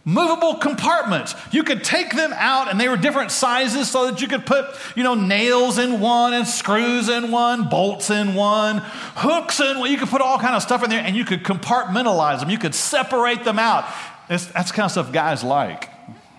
Movable 0.04 0.56
compartments. 0.56 1.36
You 1.52 1.64
could 1.64 1.84
take 1.84 2.16
them 2.16 2.34
out, 2.34 2.70
and 2.70 2.80
they 2.80 2.88
were 2.88 2.98
different 2.98 3.30
sizes 3.30 3.90
so 3.90 4.10
that 4.10 4.20
you 4.20 4.28
could 4.28 4.48
put, 4.48 4.66
you 4.96 5.04
know, 5.04 5.14
nails 5.14 5.78
in 5.78 6.00
one 6.00 6.34
and 6.34 6.48
screws 6.48 7.08
in 7.08 7.30
one, 7.30 7.70
bolts 7.70 8.10
in 8.10 8.34
one, 8.34 8.82
hooks 8.84 9.60
in 9.60 9.78
one. 9.78 9.92
You 9.92 9.98
could 9.98 10.10
put 10.10 10.22
all 10.22 10.40
kind 10.40 10.56
of 10.56 10.64
stuff 10.64 10.84
in 10.84 10.90
there, 10.90 11.04
and 11.04 11.16
you 11.16 11.24
could 11.24 11.44
compartmentalize 11.44 12.40
them. 12.40 12.50
You 12.50 12.58
could 12.58 12.74
separate 12.74 13.44
them 13.44 13.60
out. 13.60 13.86
It's, 14.28 14.48
that's 14.48 14.72
the 14.72 14.76
kind 14.76 14.86
of 14.86 14.92
stuff 14.92 15.12
guys 15.12 15.44
like, 15.44 15.90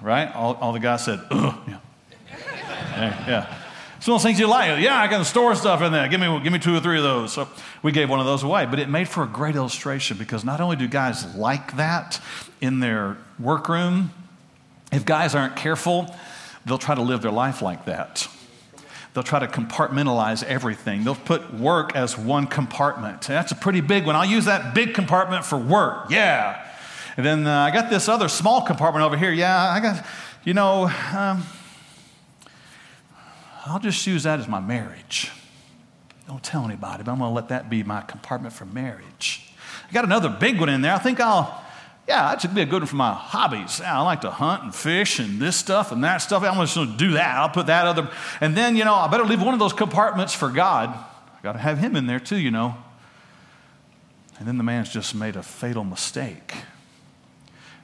right? 0.01 0.35
All, 0.35 0.55
all 0.55 0.72
the 0.72 0.81
guys 0.81 1.05
said, 1.05 1.20
ugh. 1.31 1.55
Yeah. 1.68 1.79
yeah. 3.29 3.62
One 4.08 4.16
of 4.16 4.22
those 4.22 4.28
things 4.28 4.40
you 4.40 4.48
like. 4.48 4.80
Yeah, 4.80 5.00
I 5.00 5.06
can 5.06 5.24
store 5.24 5.54
stuff 5.54 5.80
in 5.80 5.92
there. 5.92 6.08
Give 6.08 6.20
me, 6.20 6.40
give 6.42 6.52
me 6.52 6.58
two 6.58 6.74
or 6.74 6.80
three 6.80 6.96
of 6.96 7.04
those. 7.04 7.32
So 7.32 7.48
we 7.82 7.92
gave 7.92 8.10
one 8.10 8.20
of 8.20 8.26
those 8.26 8.42
away. 8.42 8.66
But 8.66 8.78
it 8.78 8.88
made 8.88 9.08
for 9.08 9.22
a 9.22 9.28
great 9.28 9.54
illustration 9.54 10.16
because 10.16 10.44
not 10.44 10.60
only 10.60 10.76
do 10.76 10.88
guys 10.88 11.34
like 11.36 11.76
that 11.76 12.20
in 12.60 12.80
their 12.80 13.16
workroom, 13.38 14.10
if 14.90 15.04
guys 15.04 15.34
aren't 15.34 15.56
careful, 15.56 16.14
they'll 16.66 16.78
try 16.78 16.94
to 16.94 17.02
live 17.02 17.22
their 17.22 17.30
life 17.30 17.62
like 17.62 17.84
that. 17.84 18.26
They'll 19.14 19.22
try 19.22 19.38
to 19.38 19.46
compartmentalize 19.46 20.42
everything. 20.42 21.04
They'll 21.04 21.14
put 21.14 21.52
work 21.54 21.94
as 21.94 22.16
one 22.16 22.46
compartment. 22.46 23.22
That's 23.22 23.52
a 23.52 23.56
pretty 23.56 23.82
big 23.82 24.06
one. 24.06 24.16
I'll 24.16 24.24
use 24.24 24.46
that 24.46 24.74
big 24.74 24.94
compartment 24.94 25.44
for 25.44 25.58
work. 25.58 26.10
Yeah. 26.10 26.66
And 27.16 27.26
then 27.26 27.46
uh, 27.46 27.60
I 27.60 27.70
got 27.70 27.90
this 27.90 28.08
other 28.08 28.28
small 28.28 28.62
compartment 28.62 29.04
over 29.04 29.16
here. 29.16 29.30
Yeah, 29.30 29.70
I 29.70 29.80
got, 29.80 30.04
you 30.44 30.54
know, 30.54 30.90
um, 31.14 31.42
I'll 33.64 33.79
just 33.79 34.07
use 34.07 34.25
that 34.25 34.40
as 34.40 34.48
my 34.48 34.61
marriage. 34.61 35.31
Don't 36.27 36.42
tell 36.42 36.64
anybody, 36.64 37.03
but 37.03 37.12
I'm 37.12 37.18
going 37.18 37.31
to 37.31 37.35
let 37.35 37.48
that 37.48 37.68
be 37.68 37.83
my 37.83 38.01
compartment 38.01 38.55
for 38.55 38.64
marriage. 38.64 39.53
I 39.88 39.92
got 39.92 40.05
another 40.05 40.29
big 40.29 40.59
one 40.59 40.68
in 40.68 40.83
there. 40.83 40.94
I 40.94 40.98
think 40.98 41.20
I'll, 41.20 41.62
yeah, 42.09 42.31
that 42.31 42.40
should 42.40 42.55
be 42.55 42.62
a 42.62 42.66
good 42.66 42.83
one 42.83 42.87
for 42.87 42.96
my 42.96 43.12
hobbies. 43.12 43.81
Yeah, 43.81 43.98
I 43.98 44.03
like 44.03 44.22
to 44.22 44.31
hunt 44.31 44.62
and 44.62 44.75
fish 44.75 45.18
and 45.18 45.40
this 45.40 45.57
stuff 45.57 45.92
and 45.92 46.03
that 46.05 46.18
stuff. 46.18 46.42
I'm 46.42 46.55
just 46.57 46.75
going 46.75 46.90
to 46.92 46.96
do 46.96 47.12
that. 47.12 47.37
I'll 47.37 47.48
put 47.48 47.66
that 47.66 47.87
other, 47.87 48.11
and 48.40 48.57
then, 48.57 48.77
you 48.77 48.85
know, 48.85 48.94
I 48.94 49.09
better 49.09 49.25
leave 49.25 49.42
one 49.42 49.55
of 49.55 49.61
those 49.61 49.72
compartments 49.72 50.33
for 50.33 50.48
God. 50.48 50.88
I 50.90 51.42
got 51.42 51.53
to 51.53 51.59
have 51.59 51.79
Him 51.79 51.94
in 51.96 52.07
there 52.07 52.20
too, 52.20 52.38
you 52.38 52.51
know. 52.51 52.77
And 54.38 54.48
then 54.48 54.57
the 54.57 54.64
man's 54.64 54.88
just 54.88 55.14
made 55.14 55.37
a 55.37 55.42
fatal 55.42 55.85
mistake. 55.85 56.55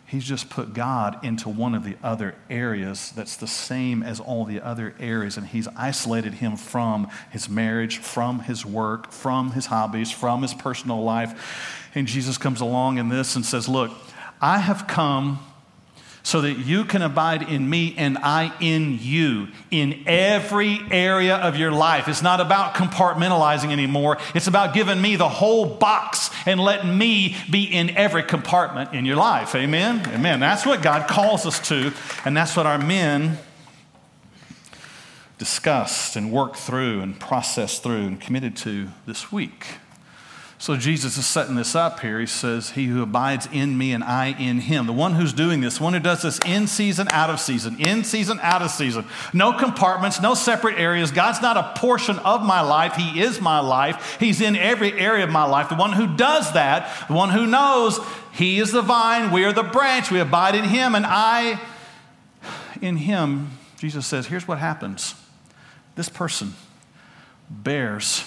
He's 0.09 0.25
just 0.25 0.49
put 0.49 0.73
God 0.73 1.23
into 1.23 1.51
one 1.51 1.75
of 1.75 1.85
the 1.85 1.99
other 2.03 2.35
areas 2.49 3.12
that's 3.14 3.37
the 3.37 3.47
same 3.47 4.03
as 4.03 4.21
all 4.21 4.47
the 4.47 4.59
other 4.59 4.94
areas, 4.99 5.37
and 5.37 5.47
he's 5.47 5.68
isolated 5.77 6.33
him 6.35 6.57
from 6.57 7.09
his 7.31 7.47
marriage, 7.51 7.99
from 7.99 8.40
his 8.40 8.64
work, 8.64 9.12
from 9.12 9.53
his 9.53 9.66
hobbies, 9.66 10.11
from 10.11 10.40
his 10.40 10.55
personal 10.55 11.03
life. 11.03 11.90
And 11.94 12.07
Jesus 12.07 12.38
comes 12.38 12.62
along 12.62 12.97
in 12.97 13.11
this 13.11 13.37
and 13.37 13.44
says, 13.44 13.68
Look, 13.68 13.92
I 14.40 14.59
have 14.59 14.87
come 14.87 15.40
so 16.29 16.43
that 16.43 16.59
you 16.59 16.85
can 16.85 17.01
abide 17.01 17.41
in 17.41 17.71
me 17.71 17.95
and 17.97 18.19
I 18.19 18.53
in 18.61 18.99
you 19.01 19.49
in 19.71 20.03
every 20.07 20.79
area 20.91 21.37
of 21.37 21.57
your 21.57 21.73
life. 21.73 22.07
It's 22.07 22.21
not 22.21 22.38
about 22.43 22.75
compartmentalizing 22.75 23.73
anymore. 23.73 24.19
It's 24.35 24.47
about 24.47 24.75
giving 24.75 25.01
me 25.01 25.17
the 25.17 25.27
whole 25.27 25.64
box 25.64 26.29
and 26.45 26.61
letting 26.61 26.99
me 26.99 27.35
be 27.51 27.64
in 27.64 27.88
every 27.97 28.23
compartment 28.23 28.93
in 28.93 29.07
your 29.07 29.17
life. 29.17 29.55
Amen? 29.55 30.03
Amen. 30.09 30.38
That's 30.38 30.67
what 30.67 30.83
God 30.83 31.09
calls 31.09 31.47
us 31.47 31.67
to, 31.71 31.95
and 32.27 32.37
that's 32.37 32.55
what 32.55 32.67
our 32.67 32.79
men 32.79 33.38
discussed 35.38 36.14
and 36.14 36.31
worked 36.31 36.57
through 36.57 37.01
and 37.01 37.19
processed 37.19 37.83
through 37.83 38.07
and 38.07 38.21
committed 38.21 38.55
to 38.59 38.88
this 39.07 39.33
week. 39.33 39.79
So 40.61 40.77
Jesus 40.77 41.16
is 41.16 41.25
setting 41.25 41.55
this 41.55 41.77
up 41.77 42.01
here. 42.01 42.18
He 42.18 42.27
says, 42.27 42.71
He 42.71 42.87
who 42.87 43.01
abides 43.01 43.49
in 43.53 43.79
me 43.79 43.92
and 43.92 44.03
I 44.03 44.35
in 44.38 44.59
him. 44.59 44.87
The 44.87 44.92
one 44.92 45.14
who's 45.14 45.33
doing 45.33 45.61
this, 45.61 45.81
one 45.81 45.92
who 45.92 46.01
does 46.01 46.23
this 46.23 46.40
in 46.44 46.66
season, 46.66 47.07
out 47.11 47.31
of 47.31 47.38
season, 47.38 47.79
in 47.79 48.03
season, 48.03 48.40
out 48.42 48.61
of 48.61 48.73
season. 48.73 49.05
No 49.33 49.53
compartments, 49.53 50.21
no 50.21 50.35
separate 50.35 50.77
areas. 50.77 51.12
God's 51.12 51.40
not 51.40 51.57
a 51.57 51.79
portion 51.79 52.18
of 52.18 52.42
my 52.42 52.61
life. 52.61 52.97
He 52.97 53.21
is 53.21 53.40
my 53.40 53.61
life. 53.61 54.16
He's 54.18 54.40
in 54.40 54.57
every 54.57 54.92
area 54.99 55.23
of 55.23 55.31
my 55.31 55.44
life. 55.44 55.68
The 55.68 55.77
one 55.77 55.92
who 55.92 56.16
does 56.16 56.53
that, 56.55 57.07
the 57.07 57.14
one 57.14 57.31
who 57.31 57.47
knows 57.47 58.01
He 58.33 58.59
is 58.59 58.73
the 58.73 58.83
vine, 58.83 59.31
we 59.31 59.44
are 59.44 59.53
the 59.53 59.62
branch, 59.62 60.11
we 60.11 60.18
abide 60.18 60.57
in 60.57 60.64
Him, 60.64 60.97
and 60.97 61.07
I 61.07 61.61
in 62.83 62.97
Him. 62.97 63.53
Jesus 63.79 64.09
says, 64.09 64.27
Here's 64.27 64.49
what 64.49 64.59
happens 64.59 65.14
this 65.94 66.09
person 66.09 66.55
bears 67.49 68.25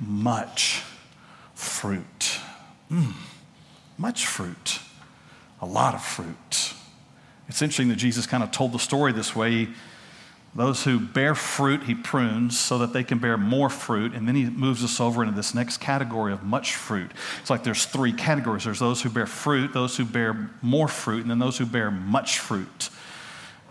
much 0.00 0.82
fruit. 1.56 2.38
Mm, 2.90 3.14
much 3.98 4.26
fruit. 4.26 4.78
A 5.60 5.66
lot 5.66 5.94
of 5.94 6.04
fruit. 6.04 6.74
It's 7.48 7.62
interesting 7.62 7.88
that 7.88 7.96
Jesus 7.96 8.26
kind 8.26 8.42
of 8.42 8.50
told 8.50 8.72
the 8.72 8.78
story 8.78 9.12
this 9.12 9.34
way. 9.34 9.68
Those 10.54 10.84
who 10.84 10.98
bear 10.98 11.34
fruit, 11.34 11.82
he 11.82 11.94
prunes 11.94 12.58
so 12.58 12.78
that 12.78 12.92
they 12.92 13.04
can 13.04 13.18
bear 13.18 13.36
more 13.36 13.68
fruit. 13.68 14.14
And 14.14 14.26
then 14.26 14.34
he 14.34 14.46
moves 14.46 14.82
us 14.84 15.00
over 15.00 15.22
into 15.22 15.34
this 15.34 15.54
next 15.54 15.78
category 15.78 16.32
of 16.32 16.44
much 16.44 16.74
fruit. 16.74 17.10
It's 17.40 17.50
like 17.50 17.62
there's 17.62 17.84
three 17.84 18.12
categories 18.12 18.64
there's 18.64 18.78
those 18.78 19.02
who 19.02 19.10
bear 19.10 19.26
fruit, 19.26 19.72
those 19.72 19.96
who 19.96 20.04
bear 20.04 20.50
more 20.62 20.88
fruit, 20.88 21.22
and 21.22 21.30
then 21.30 21.38
those 21.38 21.58
who 21.58 21.66
bear 21.66 21.90
much 21.90 22.38
fruit. 22.38 22.90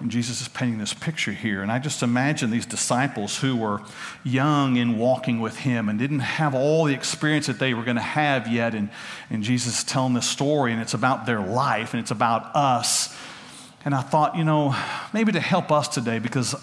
And 0.01 0.11
Jesus 0.11 0.41
is 0.41 0.49
painting 0.49 0.77
this 0.77 0.93
picture 0.93 1.31
here. 1.31 1.61
And 1.61 1.71
I 1.71 1.79
just 1.79 2.03
imagine 2.03 2.51
these 2.51 2.65
disciples 2.65 3.39
who 3.39 3.55
were 3.55 3.81
young 4.25 4.75
in 4.75 4.97
walking 4.97 5.39
with 5.39 5.59
him 5.59 5.87
and 5.87 5.97
didn't 5.97 6.19
have 6.19 6.53
all 6.53 6.83
the 6.83 6.93
experience 6.93 7.47
that 7.47 7.59
they 7.59 7.73
were 7.73 7.83
going 7.83 7.95
to 7.95 8.01
have 8.01 8.47
yet. 8.47 8.75
And, 8.75 8.89
and 9.29 9.41
Jesus 9.41 9.79
is 9.79 9.83
telling 9.85 10.13
this 10.13 10.27
story, 10.27 10.73
and 10.73 10.81
it's 10.81 10.93
about 10.93 11.25
their 11.25 11.39
life 11.39 11.93
and 11.93 12.01
it's 12.01 12.11
about 12.11 12.53
us. 12.55 13.15
And 13.85 13.95
I 13.95 14.01
thought, 14.01 14.35
you 14.35 14.43
know, 14.43 14.75
maybe 15.13 15.31
to 15.31 15.39
help 15.39 15.71
us 15.71 15.87
today, 15.87 16.19
because 16.19 16.55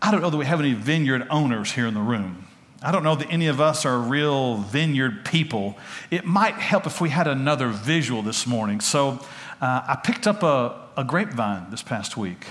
I 0.00 0.10
don't 0.10 0.22
know 0.22 0.30
that 0.30 0.38
we 0.38 0.46
have 0.46 0.60
any 0.60 0.72
vineyard 0.72 1.26
owners 1.28 1.72
here 1.72 1.86
in 1.86 1.92
the 1.92 2.00
room. 2.00 2.46
I 2.80 2.90
don't 2.90 3.04
know 3.04 3.14
that 3.16 3.30
any 3.30 3.48
of 3.48 3.60
us 3.60 3.84
are 3.84 3.98
real 3.98 4.56
vineyard 4.56 5.24
people. 5.26 5.76
It 6.10 6.24
might 6.24 6.54
help 6.54 6.86
if 6.86 7.00
we 7.00 7.10
had 7.10 7.28
another 7.28 7.68
visual 7.68 8.22
this 8.22 8.46
morning. 8.46 8.80
So 8.80 9.20
uh, 9.60 9.82
I 9.86 10.00
picked 10.02 10.26
up 10.26 10.42
a, 10.42 10.80
a 10.96 11.04
grapevine 11.04 11.70
this 11.70 11.82
past 11.82 12.16
week 12.16 12.46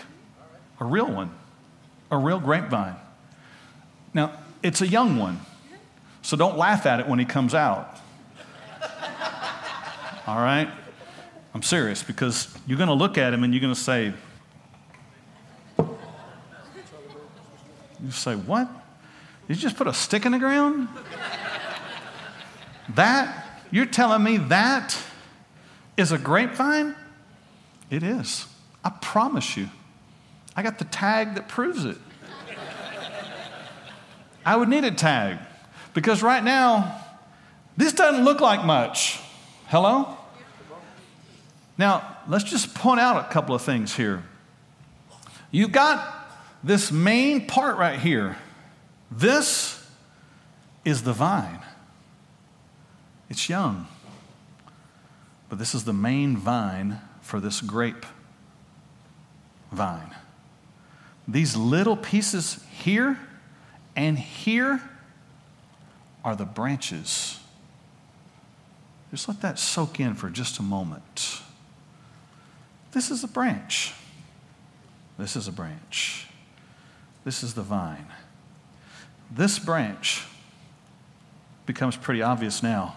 a 0.82 0.86
real 0.86 1.10
one, 1.10 1.32
a 2.10 2.18
real 2.18 2.40
grapevine. 2.40 2.96
Now, 4.14 4.34
it's 4.64 4.82
a 4.82 4.88
young 4.88 5.18
one, 5.18 5.40
so 6.24 6.36
don't 6.36 6.58
laugh 6.58 6.86
at 6.88 7.00
it 7.00 7.08
when 7.08 7.20
he 7.20 7.26
comes 7.26 7.54
out. 7.54 8.00
All 10.28 10.38
right? 10.38 10.70
I'm 11.54 11.62
serious 11.62 12.04
because 12.04 12.54
you're 12.66 12.78
going 12.78 12.88
to 12.88 12.96
look 12.96 13.18
at 13.18 13.34
him 13.34 13.44
and 13.44 13.54
you're 13.54 13.62
going 13.62 13.74
to 13.74 13.80
say, 13.80 14.14
You 18.04 18.10
say, 18.10 18.36
What? 18.36 18.68
Did 19.48 19.58
you 19.58 19.62
just 19.62 19.78
put 19.78 19.86
a 19.86 19.94
stick 19.94 20.26
in 20.26 20.32
the 20.32 20.40
ground? 20.40 20.88
that? 22.96 23.62
You're 23.70 23.86
telling 23.86 24.24
me 24.24 24.38
that 24.38 24.98
is 25.96 26.12
a 26.12 26.18
grapevine? 26.18 26.96
It 27.92 28.02
is. 28.02 28.48
I 28.84 28.90
promise 28.90 29.56
you. 29.56 29.70
I 30.56 30.64
got 30.64 30.80
the 30.80 30.86
tag 30.86 31.36
that 31.36 31.48
proves 31.48 31.86
it. 31.86 31.98
I 34.46 34.56
would 34.56 34.70
need 34.70 34.84
a 34.84 34.92
tag 34.92 35.38
because 35.94 36.24
right 36.24 36.44
now, 36.44 37.00
this 37.78 37.94
doesn't 37.94 38.24
look 38.24 38.42
like 38.42 38.66
much. 38.66 39.20
Hello? 39.68 40.18
Now, 41.78 42.18
let's 42.28 42.44
just 42.44 42.76
point 42.76 43.00
out 43.00 43.26
a 43.26 43.32
couple 43.32 43.56
of 43.56 43.62
things 43.62 43.96
here. 43.96 44.24
You've 45.52 45.72
got 45.72 46.30
this 46.64 46.92
main 46.92 47.48
part 47.48 47.78
right 47.78 48.00
here. 48.00 48.38
This 49.10 49.86
is 50.86 51.04
the 51.04 51.14
vine. 51.14 51.60
It's 53.30 53.48
young, 53.48 53.88
but 55.50 55.58
this 55.58 55.74
is 55.74 55.86
the 55.86 55.94
main 55.94 56.36
vine 56.36 57.00
for 57.22 57.40
this 57.40 57.62
grape 57.62 58.06
vine. 59.72 60.16
These 61.32 61.56
little 61.56 61.96
pieces 61.96 62.62
here 62.72 63.18
and 63.96 64.20
here 64.20 64.82
are 66.26 66.36
the 66.36 66.46
branches. 66.46 67.40
Just 69.12 69.30
let 69.30 69.42
that 69.42 69.58
soak 69.58 70.00
in 70.00 70.14
for 70.14 70.30
just 70.30 70.60
a 70.60 70.62
moment. 70.62 71.42
This 72.92 73.12
is 73.12 73.24
a 73.24 73.30
branch. 73.30 73.94
This 75.18 75.38
is 75.38 75.48
a 75.48 75.52
branch. 75.54 76.28
This 77.24 77.44
is 77.44 77.54
the 77.54 77.62
vine. 77.62 78.08
This 79.30 79.58
branch 79.58 80.26
becomes 81.66 81.96
pretty 81.96 82.22
obvious 82.22 82.62
now 82.62 82.96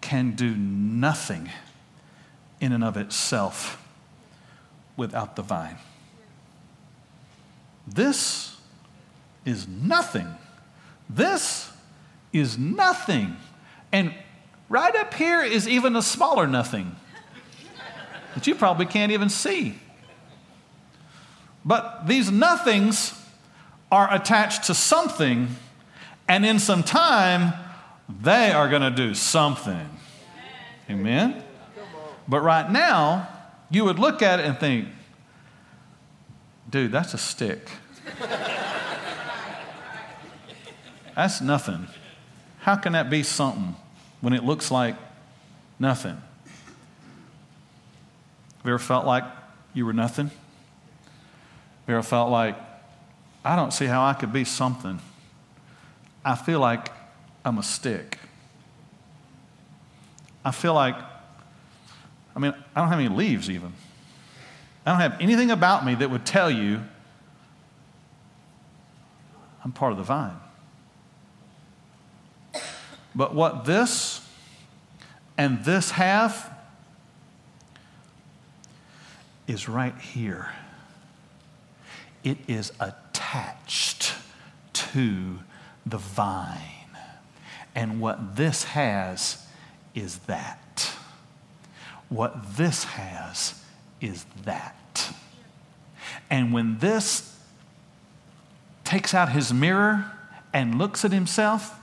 can 0.00 0.36
do 0.36 0.54
nothing 0.54 1.50
in 2.60 2.70
and 2.70 2.84
of 2.84 2.96
itself 2.96 3.82
without 4.96 5.34
the 5.34 5.42
vine. 5.42 5.78
This 7.86 8.56
is 9.44 9.68
nothing 9.68 10.34
This 11.08 11.70
is 12.32 12.58
nothing. 12.58 13.36
And 13.92 14.14
right 14.68 14.94
up 14.96 15.14
here 15.14 15.42
is 15.42 15.68
even 15.68 15.94
a 15.96 16.02
smaller 16.02 16.46
nothing 16.46 16.96
that 18.34 18.46
you 18.46 18.54
probably 18.54 18.86
can't 18.86 19.12
even 19.12 19.28
see. 19.28 19.78
But 21.64 22.06
these 22.06 22.30
nothings 22.30 23.20
are 23.90 24.12
attached 24.12 24.64
to 24.64 24.74
something, 24.74 25.48
and 26.28 26.44
in 26.44 26.58
some 26.58 26.82
time, 26.82 27.54
they 28.08 28.52
are 28.52 28.68
going 28.68 28.82
to 28.82 28.90
do 28.90 29.14
something. 29.14 29.88
Amen? 30.90 31.42
But 32.28 32.40
right 32.40 32.70
now, 32.70 33.28
you 33.70 33.84
would 33.84 33.98
look 33.98 34.22
at 34.22 34.40
it 34.40 34.46
and 34.46 34.58
think, 34.58 34.88
dude, 36.76 36.92
that's 36.92 37.14
a 37.14 37.18
stick. 37.18 37.70
that's 41.14 41.40
nothing. 41.40 41.86
How 42.58 42.76
can 42.76 42.92
that 42.92 43.08
be 43.08 43.22
something 43.22 43.74
when 44.20 44.34
it 44.34 44.44
looks 44.44 44.70
like 44.70 44.94
nothing? 45.78 46.20
Have 48.58 48.66
you 48.66 48.72
ever 48.72 48.78
felt 48.78 49.06
like 49.06 49.24
you 49.72 49.86
were 49.86 49.94
nothing? 49.94 50.26
Have 50.26 51.88
you 51.88 51.94
ever 51.94 52.02
felt 52.02 52.30
like, 52.30 52.56
I 53.42 53.56
don't 53.56 53.72
see 53.72 53.86
how 53.86 54.04
I 54.04 54.12
could 54.12 54.34
be 54.34 54.44
something? 54.44 55.00
I 56.26 56.34
feel 56.34 56.60
like 56.60 56.88
I'm 57.42 57.56
a 57.56 57.62
stick. 57.62 58.18
I 60.44 60.50
feel 60.50 60.74
like, 60.74 60.96
I 62.34 62.38
mean, 62.38 62.52
I 62.74 62.80
don't 62.80 62.90
have 62.90 62.98
any 62.98 63.08
leaves 63.08 63.48
even. 63.48 63.72
I 64.86 64.92
don't 64.92 65.00
have 65.00 65.20
anything 65.20 65.50
about 65.50 65.84
me 65.84 65.96
that 65.96 66.08
would 66.08 66.24
tell 66.24 66.48
you 66.48 66.80
I'm 69.64 69.72
part 69.72 69.90
of 69.90 69.98
the 69.98 70.04
vine. 70.04 70.36
But 73.16 73.34
what 73.34 73.64
this 73.64 74.24
and 75.36 75.64
this 75.64 75.90
have 75.90 76.56
is 79.48 79.68
right 79.68 79.98
here. 79.98 80.50
It 82.22 82.38
is 82.46 82.72
attached 82.78 84.14
to 84.72 85.40
the 85.84 85.98
vine. 85.98 86.60
And 87.74 88.00
what 88.00 88.36
this 88.36 88.62
has 88.64 89.44
is 89.96 90.18
that. 90.20 90.92
What 92.08 92.56
this 92.56 92.84
has 92.84 93.65
is 94.00 94.26
that. 94.44 95.10
And 96.30 96.52
when 96.52 96.78
this 96.78 97.36
takes 98.84 99.14
out 99.14 99.30
his 99.30 99.52
mirror 99.52 100.10
and 100.52 100.78
looks 100.78 101.04
at 101.04 101.12
himself, 101.12 101.78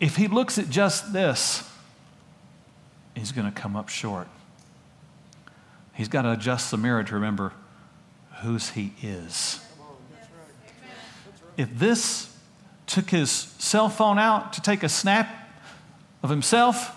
if 0.00 0.16
he 0.16 0.28
looks 0.28 0.58
at 0.58 0.68
just 0.70 1.12
this, 1.12 1.68
he's 3.14 3.32
going 3.32 3.46
to 3.46 3.52
come 3.52 3.76
up 3.76 3.88
short. 3.88 4.28
He's 5.94 6.08
got 6.08 6.22
to 6.22 6.32
adjust 6.32 6.70
the 6.70 6.76
mirror 6.76 7.04
to 7.04 7.14
remember 7.14 7.52
whose 8.42 8.70
he 8.70 8.92
is. 9.02 9.60
If 11.56 11.78
this 11.78 12.36
took 12.86 13.10
his 13.10 13.30
cell 13.30 13.88
phone 13.88 14.18
out 14.18 14.52
to 14.54 14.60
take 14.60 14.82
a 14.82 14.88
snap 14.88 15.28
of 16.22 16.30
himself, 16.30 16.94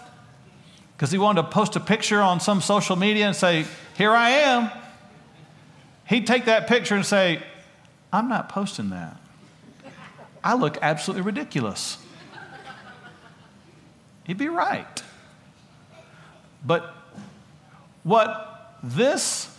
because 0.97 1.11
he 1.11 1.19
wanted 1.19 1.43
to 1.43 1.47
post 1.49 1.75
a 1.75 1.79
picture 1.79 2.19
on 2.19 2.39
some 2.39 2.59
social 2.59 2.95
media 2.95 3.27
and 3.27 3.35
say, 3.35 3.65
Here 3.95 4.11
I 4.11 4.31
am. 4.31 4.71
He'd 6.07 6.25
take 6.25 6.45
that 6.45 6.67
picture 6.67 6.95
and 6.95 7.05
say, 7.05 7.43
I'm 8.11 8.27
not 8.27 8.49
posting 8.49 8.89
that. 8.89 9.15
I 10.43 10.55
look 10.55 10.79
absolutely 10.81 11.21
ridiculous. 11.21 11.97
He'd 14.23 14.39
be 14.39 14.49
right. 14.49 15.03
But 16.65 16.95
what 18.03 18.75
this 18.81 19.55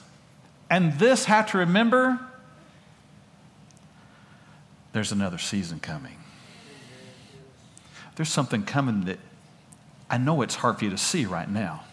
and 0.69 0.99
this 0.99 1.27
have 1.27 1.51
to 1.53 1.59
remember 1.59 2.19
there's 4.93 5.13
another 5.13 5.39
season 5.39 5.79
coming. 5.79 6.17
There's 8.17 8.31
something 8.31 8.65
coming 8.65 9.05
that 9.05 9.21
I 10.11 10.19
know 10.19 10.43
it's 10.43 10.55
hard 10.55 10.79
for 10.79 10.85
you 10.85 10.91
to 10.91 10.99
see 10.99 11.27
right 11.27 11.49
now 11.49 11.85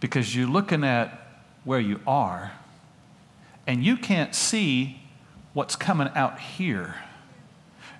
because 0.00 0.34
you're 0.34 0.48
looking 0.48 0.84
at 0.84 1.26
where 1.64 1.80
you 1.80 2.00
are 2.06 2.52
and 3.66 3.84
you 3.84 3.96
can't 3.96 4.34
see 4.34 5.00
what's 5.52 5.76
coming 5.76 6.08
out 6.14 6.40
here. 6.40 6.96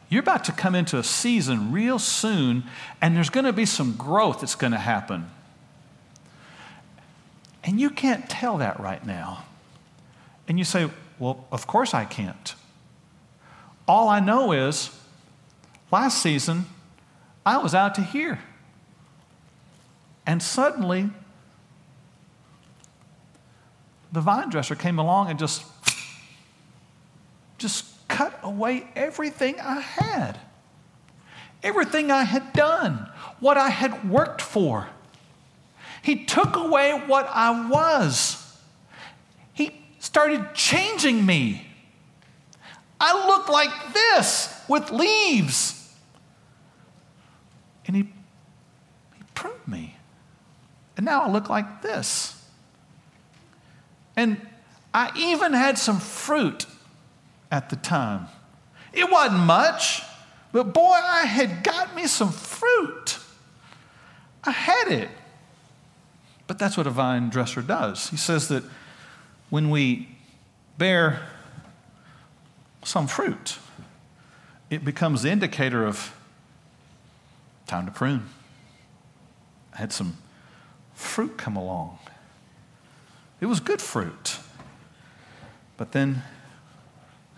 You're 0.08 0.22
about 0.22 0.44
to 0.44 0.52
come 0.52 0.74
into 0.74 0.98
a 0.98 1.04
season 1.04 1.70
real 1.70 1.98
soon, 1.98 2.64
and 3.00 3.16
there's 3.16 3.30
going 3.30 3.46
to 3.46 3.52
be 3.52 3.64
some 3.64 3.94
growth 3.94 4.40
that's 4.40 4.56
going 4.56 4.72
to 4.72 4.78
happen. 4.78 5.30
And 7.62 7.80
you 7.80 7.90
can't 7.90 8.28
tell 8.28 8.58
that 8.58 8.80
right 8.80 9.04
now. 9.06 9.44
And 10.48 10.58
you 10.58 10.64
say, 10.64 10.90
Well, 11.18 11.46
of 11.52 11.66
course 11.66 11.94
I 11.94 12.04
can't. 12.04 12.54
All 13.86 14.08
I 14.08 14.18
know 14.18 14.52
is 14.52 14.90
last 15.92 16.20
season, 16.22 16.66
I 17.44 17.58
was 17.58 17.74
out 17.74 17.94
to 17.96 18.02
here. 18.02 18.40
And 20.30 20.40
suddenly, 20.40 21.10
the 24.12 24.20
vine 24.20 24.48
dresser 24.48 24.76
came 24.76 25.00
along 25.00 25.28
and 25.28 25.40
just, 25.40 25.64
just 27.58 27.84
cut 28.06 28.38
away 28.44 28.86
everything 28.94 29.58
I 29.58 29.80
had, 29.80 30.38
everything 31.64 32.12
I 32.12 32.22
had 32.22 32.52
done, 32.52 33.10
what 33.40 33.56
I 33.56 33.70
had 33.70 34.08
worked 34.08 34.40
for. 34.40 34.86
He 36.00 36.24
took 36.26 36.54
away 36.54 36.92
what 37.08 37.28
I 37.28 37.68
was. 37.68 38.56
He 39.52 39.84
started 39.98 40.54
changing 40.54 41.26
me. 41.26 41.66
I 43.00 43.26
looked 43.26 43.50
like 43.50 43.92
this 43.92 44.62
with 44.68 44.92
leaves. 44.92 45.92
And 47.84 47.96
he, 47.96 48.02
he 48.02 49.24
pruned 49.34 49.66
me. 49.66 49.96
And 50.96 51.06
now 51.06 51.22
I 51.22 51.30
look 51.30 51.48
like 51.48 51.82
this. 51.82 52.42
And 54.16 54.40
I 54.92 55.10
even 55.16 55.52
had 55.52 55.78
some 55.78 56.00
fruit 56.00 56.66
at 57.50 57.70
the 57.70 57.76
time. 57.76 58.26
It 58.92 59.10
wasn't 59.10 59.40
much, 59.40 60.02
but 60.52 60.74
boy, 60.74 60.98
I 61.00 61.24
had 61.26 61.62
got 61.62 61.94
me 61.94 62.06
some 62.06 62.32
fruit. 62.32 63.18
I 64.44 64.50
had 64.50 64.88
it. 64.88 65.08
But 66.46 66.58
that's 66.58 66.76
what 66.76 66.86
a 66.86 66.90
vine 66.90 67.28
dresser 67.28 67.62
does. 67.62 68.08
He 68.10 68.16
says 68.16 68.48
that 68.48 68.64
when 69.50 69.70
we 69.70 70.08
bear 70.78 71.20
some 72.82 73.06
fruit, 73.06 73.58
it 74.70 74.84
becomes 74.84 75.22
the 75.22 75.30
indicator 75.30 75.84
of 75.84 76.14
time 77.66 77.86
to 77.86 77.92
prune. 77.92 78.26
I 79.72 79.78
had 79.78 79.92
some 79.92 80.16
fruit 81.00 81.36
come 81.36 81.56
along. 81.56 81.98
It 83.40 83.46
was 83.46 83.58
good 83.60 83.80
fruit. 83.80 84.38
But 85.76 85.92
then 85.92 86.22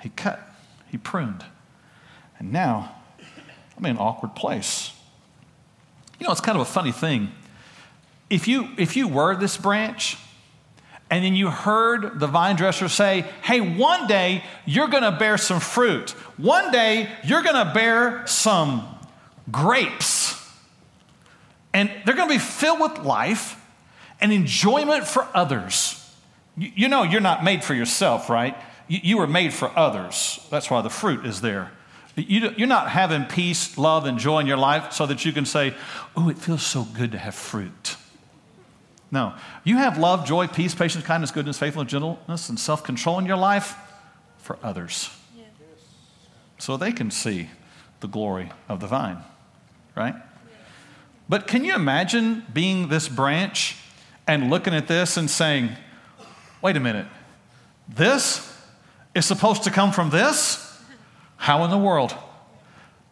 he 0.00 0.08
cut, 0.10 0.40
he 0.90 0.98
pruned. 0.98 1.44
And 2.38 2.52
now 2.52 2.96
I'm 3.76 3.84
in 3.84 3.92
an 3.92 3.98
awkward 3.98 4.34
place. 4.34 4.92
You 6.18 6.26
know, 6.26 6.32
it's 6.32 6.40
kind 6.40 6.56
of 6.56 6.62
a 6.62 6.70
funny 6.70 6.92
thing. 6.92 7.30
If 8.28 8.48
you, 8.48 8.68
if 8.78 8.96
you 8.96 9.06
were 9.06 9.36
this 9.36 9.56
branch, 9.56 10.16
and 11.08 11.22
then 11.22 11.36
you 11.36 11.50
heard 11.50 12.18
the 12.18 12.26
vine 12.26 12.56
dresser 12.56 12.88
say, 12.88 13.26
Hey, 13.42 13.60
one 13.60 14.06
day 14.06 14.42
you're 14.64 14.88
going 14.88 15.02
to 15.02 15.12
bear 15.12 15.36
some 15.36 15.60
fruit. 15.60 16.10
One 16.38 16.72
day 16.72 17.08
you're 17.22 17.42
going 17.42 17.66
to 17.66 17.72
bear 17.72 18.26
some 18.26 18.88
grapes. 19.50 20.41
And 21.74 21.90
they're 22.04 22.14
going 22.14 22.28
to 22.28 22.34
be 22.34 22.40
filled 22.40 22.80
with 22.80 22.98
life 22.98 23.58
and 24.20 24.32
enjoyment 24.32 25.06
for 25.06 25.26
others. 25.34 25.98
You, 26.56 26.70
you 26.74 26.88
know, 26.88 27.02
you're 27.02 27.20
not 27.20 27.42
made 27.42 27.64
for 27.64 27.74
yourself, 27.74 28.28
right? 28.28 28.56
You, 28.88 29.00
you 29.02 29.18
were 29.18 29.26
made 29.26 29.52
for 29.52 29.70
others. 29.76 30.46
That's 30.50 30.70
why 30.70 30.82
the 30.82 30.90
fruit 30.90 31.24
is 31.24 31.40
there. 31.40 31.72
You, 32.14 32.52
you're 32.56 32.68
not 32.68 32.90
having 32.90 33.24
peace, 33.24 33.78
love, 33.78 34.04
and 34.04 34.18
joy 34.18 34.40
in 34.40 34.46
your 34.46 34.58
life 34.58 34.92
so 34.92 35.06
that 35.06 35.24
you 35.24 35.32
can 35.32 35.46
say, 35.46 35.74
Oh, 36.14 36.28
it 36.28 36.36
feels 36.36 36.62
so 36.62 36.84
good 36.84 37.12
to 37.12 37.18
have 37.18 37.34
fruit. 37.34 37.96
No. 39.10 39.34
You 39.64 39.76
have 39.76 39.98
love, 39.98 40.26
joy, 40.26 40.46
peace, 40.46 40.74
patience, 40.74 41.04
kindness, 41.04 41.30
goodness, 41.30 41.58
faithfulness, 41.58 41.90
gentleness, 41.90 42.48
and 42.48 42.58
self 42.58 42.82
control 42.82 43.18
in 43.18 43.26
your 43.26 43.36
life 43.36 43.76
for 44.38 44.58
others. 44.62 45.10
Yeah. 45.36 45.44
So 46.58 46.76
they 46.76 46.92
can 46.92 47.10
see 47.10 47.48
the 48.00 48.08
glory 48.08 48.50
of 48.68 48.80
the 48.80 48.86
vine, 48.86 49.18
right? 49.94 50.14
But 51.32 51.46
can 51.46 51.64
you 51.64 51.74
imagine 51.74 52.44
being 52.52 52.88
this 52.88 53.08
branch 53.08 53.78
and 54.26 54.50
looking 54.50 54.74
at 54.74 54.86
this 54.86 55.16
and 55.16 55.30
saying, 55.30 55.70
wait 56.60 56.76
a 56.76 56.80
minute, 56.80 57.06
this 57.88 58.54
is 59.14 59.24
supposed 59.24 59.62
to 59.62 59.70
come 59.70 59.92
from 59.92 60.10
this? 60.10 60.78
How 61.38 61.64
in 61.64 61.70
the 61.70 61.78
world? 61.78 62.14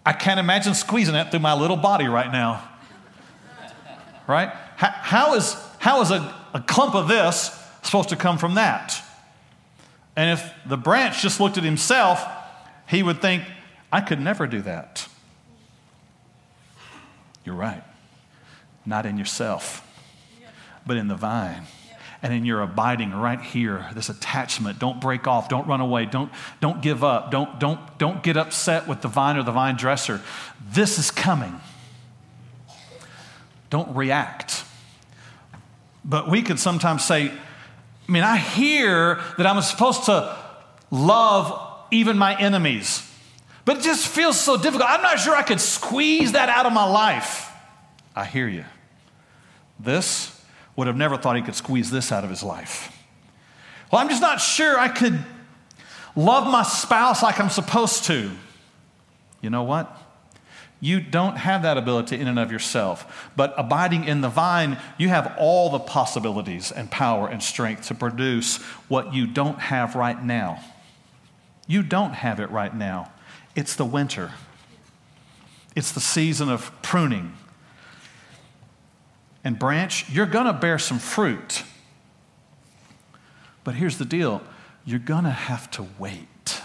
I 0.04 0.12
can't 0.12 0.38
imagine 0.38 0.74
squeezing 0.74 1.14
it 1.14 1.30
through 1.30 1.40
my 1.40 1.54
little 1.54 1.78
body 1.78 2.08
right 2.08 2.30
now. 2.30 2.68
Right? 4.26 4.50
How 4.76 5.32
is, 5.32 5.56
how 5.78 6.02
is 6.02 6.10
a, 6.10 6.34
a 6.52 6.60
clump 6.60 6.94
of 6.94 7.08
this 7.08 7.58
supposed 7.80 8.10
to 8.10 8.16
come 8.16 8.36
from 8.36 8.56
that? 8.56 9.02
And 10.14 10.38
if 10.38 10.52
the 10.66 10.76
branch 10.76 11.22
just 11.22 11.40
looked 11.40 11.56
at 11.56 11.64
himself, 11.64 12.22
he 12.86 13.02
would 13.02 13.22
think, 13.22 13.44
I 13.90 14.02
could 14.02 14.20
never 14.20 14.46
do 14.46 14.60
that. 14.60 15.08
You're 17.46 17.54
right. 17.54 17.82
Not 18.90 19.06
in 19.06 19.18
yourself, 19.18 19.86
but 20.84 20.96
in 20.96 21.06
the 21.06 21.14
vine. 21.14 21.62
And 22.22 22.34
in 22.34 22.44
your 22.44 22.60
abiding 22.60 23.12
right 23.12 23.40
here 23.40 23.86
this 23.94 24.08
attachment 24.08 24.80
don't 24.80 25.00
break 25.00 25.26
off 25.26 25.48
don't 25.48 25.66
run 25.66 25.80
away 25.80 26.04
don't, 26.04 26.30
don't 26.60 26.82
give 26.82 27.02
up 27.02 27.30
don't, 27.30 27.58
don't, 27.58 27.80
don't 27.98 28.22
get 28.22 28.36
upset 28.36 28.86
with 28.88 29.00
the 29.00 29.08
vine 29.08 29.36
or 29.36 29.44
the 29.44 29.52
vine 29.52 29.76
dresser. 29.76 30.20
This 30.72 30.98
is 30.98 31.10
coming. 31.10 31.60
Don't 33.70 33.96
react. 33.96 34.64
But 36.04 36.28
we 36.28 36.42
could 36.42 36.58
sometimes 36.58 37.04
say 37.04 37.30
i 38.08 38.12
mean 38.12 38.24
i 38.24 38.36
hear 38.38 39.20
that 39.38 39.46
i'm 39.46 39.62
supposed 39.62 40.06
to 40.06 40.36
love 40.90 41.86
even 41.92 42.18
my 42.18 42.36
enemies 42.38 43.08
but 43.64 43.76
it 43.76 43.82
just 43.82 44.08
feels 44.08 44.40
so 44.40 44.56
difficult. 44.56 44.90
I'm 44.90 45.02
not 45.02 45.20
sure 45.20 45.36
i 45.36 45.42
could 45.42 45.60
squeeze 45.60 46.32
that 46.32 46.48
out 46.48 46.66
of 46.66 46.72
my 46.72 46.84
life. 46.84 47.46
I 48.16 48.24
hear 48.24 48.48
you 48.48 48.64
this 49.82 50.42
would 50.76 50.86
have 50.86 50.96
never 50.96 51.16
thought 51.16 51.36
he 51.36 51.42
could 51.42 51.54
squeeze 51.54 51.90
this 51.90 52.12
out 52.12 52.24
of 52.24 52.30
his 52.30 52.42
life. 52.42 52.96
Well, 53.90 54.00
I'm 54.00 54.08
just 54.08 54.22
not 54.22 54.40
sure 54.40 54.78
I 54.78 54.88
could 54.88 55.18
love 56.14 56.50
my 56.50 56.62
spouse 56.62 57.22
like 57.22 57.40
I'm 57.40 57.50
supposed 57.50 58.04
to. 58.04 58.30
You 59.40 59.50
know 59.50 59.62
what? 59.62 59.96
You 60.80 61.00
don't 61.00 61.36
have 61.36 61.62
that 61.62 61.76
ability 61.76 62.18
in 62.18 62.26
and 62.26 62.38
of 62.38 62.50
yourself. 62.50 63.30
But 63.36 63.52
abiding 63.56 64.04
in 64.04 64.22
the 64.22 64.30
vine, 64.30 64.78
you 64.96 65.08
have 65.08 65.34
all 65.38 65.68
the 65.68 65.78
possibilities 65.78 66.72
and 66.72 66.90
power 66.90 67.28
and 67.28 67.42
strength 67.42 67.88
to 67.88 67.94
produce 67.94 68.56
what 68.88 69.12
you 69.12 69.26
don't 69.26 69.58
have 69.58 69.94
right 69.94 70.22
now. 70.22 70.62
You 71.66 71.82
don't 71.82 72.14
have 72.14 72.40
it 72.40 72.50
right 72.50 72.74
now. 72.74 73.12
It's 73.54 73.74
the 73.74 73.84
winter, 73.84 74.32
it's 75.76 75.92
the 75.92 76.00
season 76.00 76.48
of 76.48 76.70
pruning, 76.82 77.34
and 79.44 79.58
branch, 79.58 80.08
you're 80.10 80.26
going 80.26 80.46
to 80.46 80.52
bear 80.52 80.78
some 80.78 80.98
fruit. 80.98 81.64
But 83.64 83.74
here's 83.74 83.98
the 83.98 84.04
deal 84.04 84.42
you're 84.84 84.98
going 84.98 85.24
to 85.24 85.30
have 85.30 85.70
to 85.72 85.86
wait. 85.98 86.60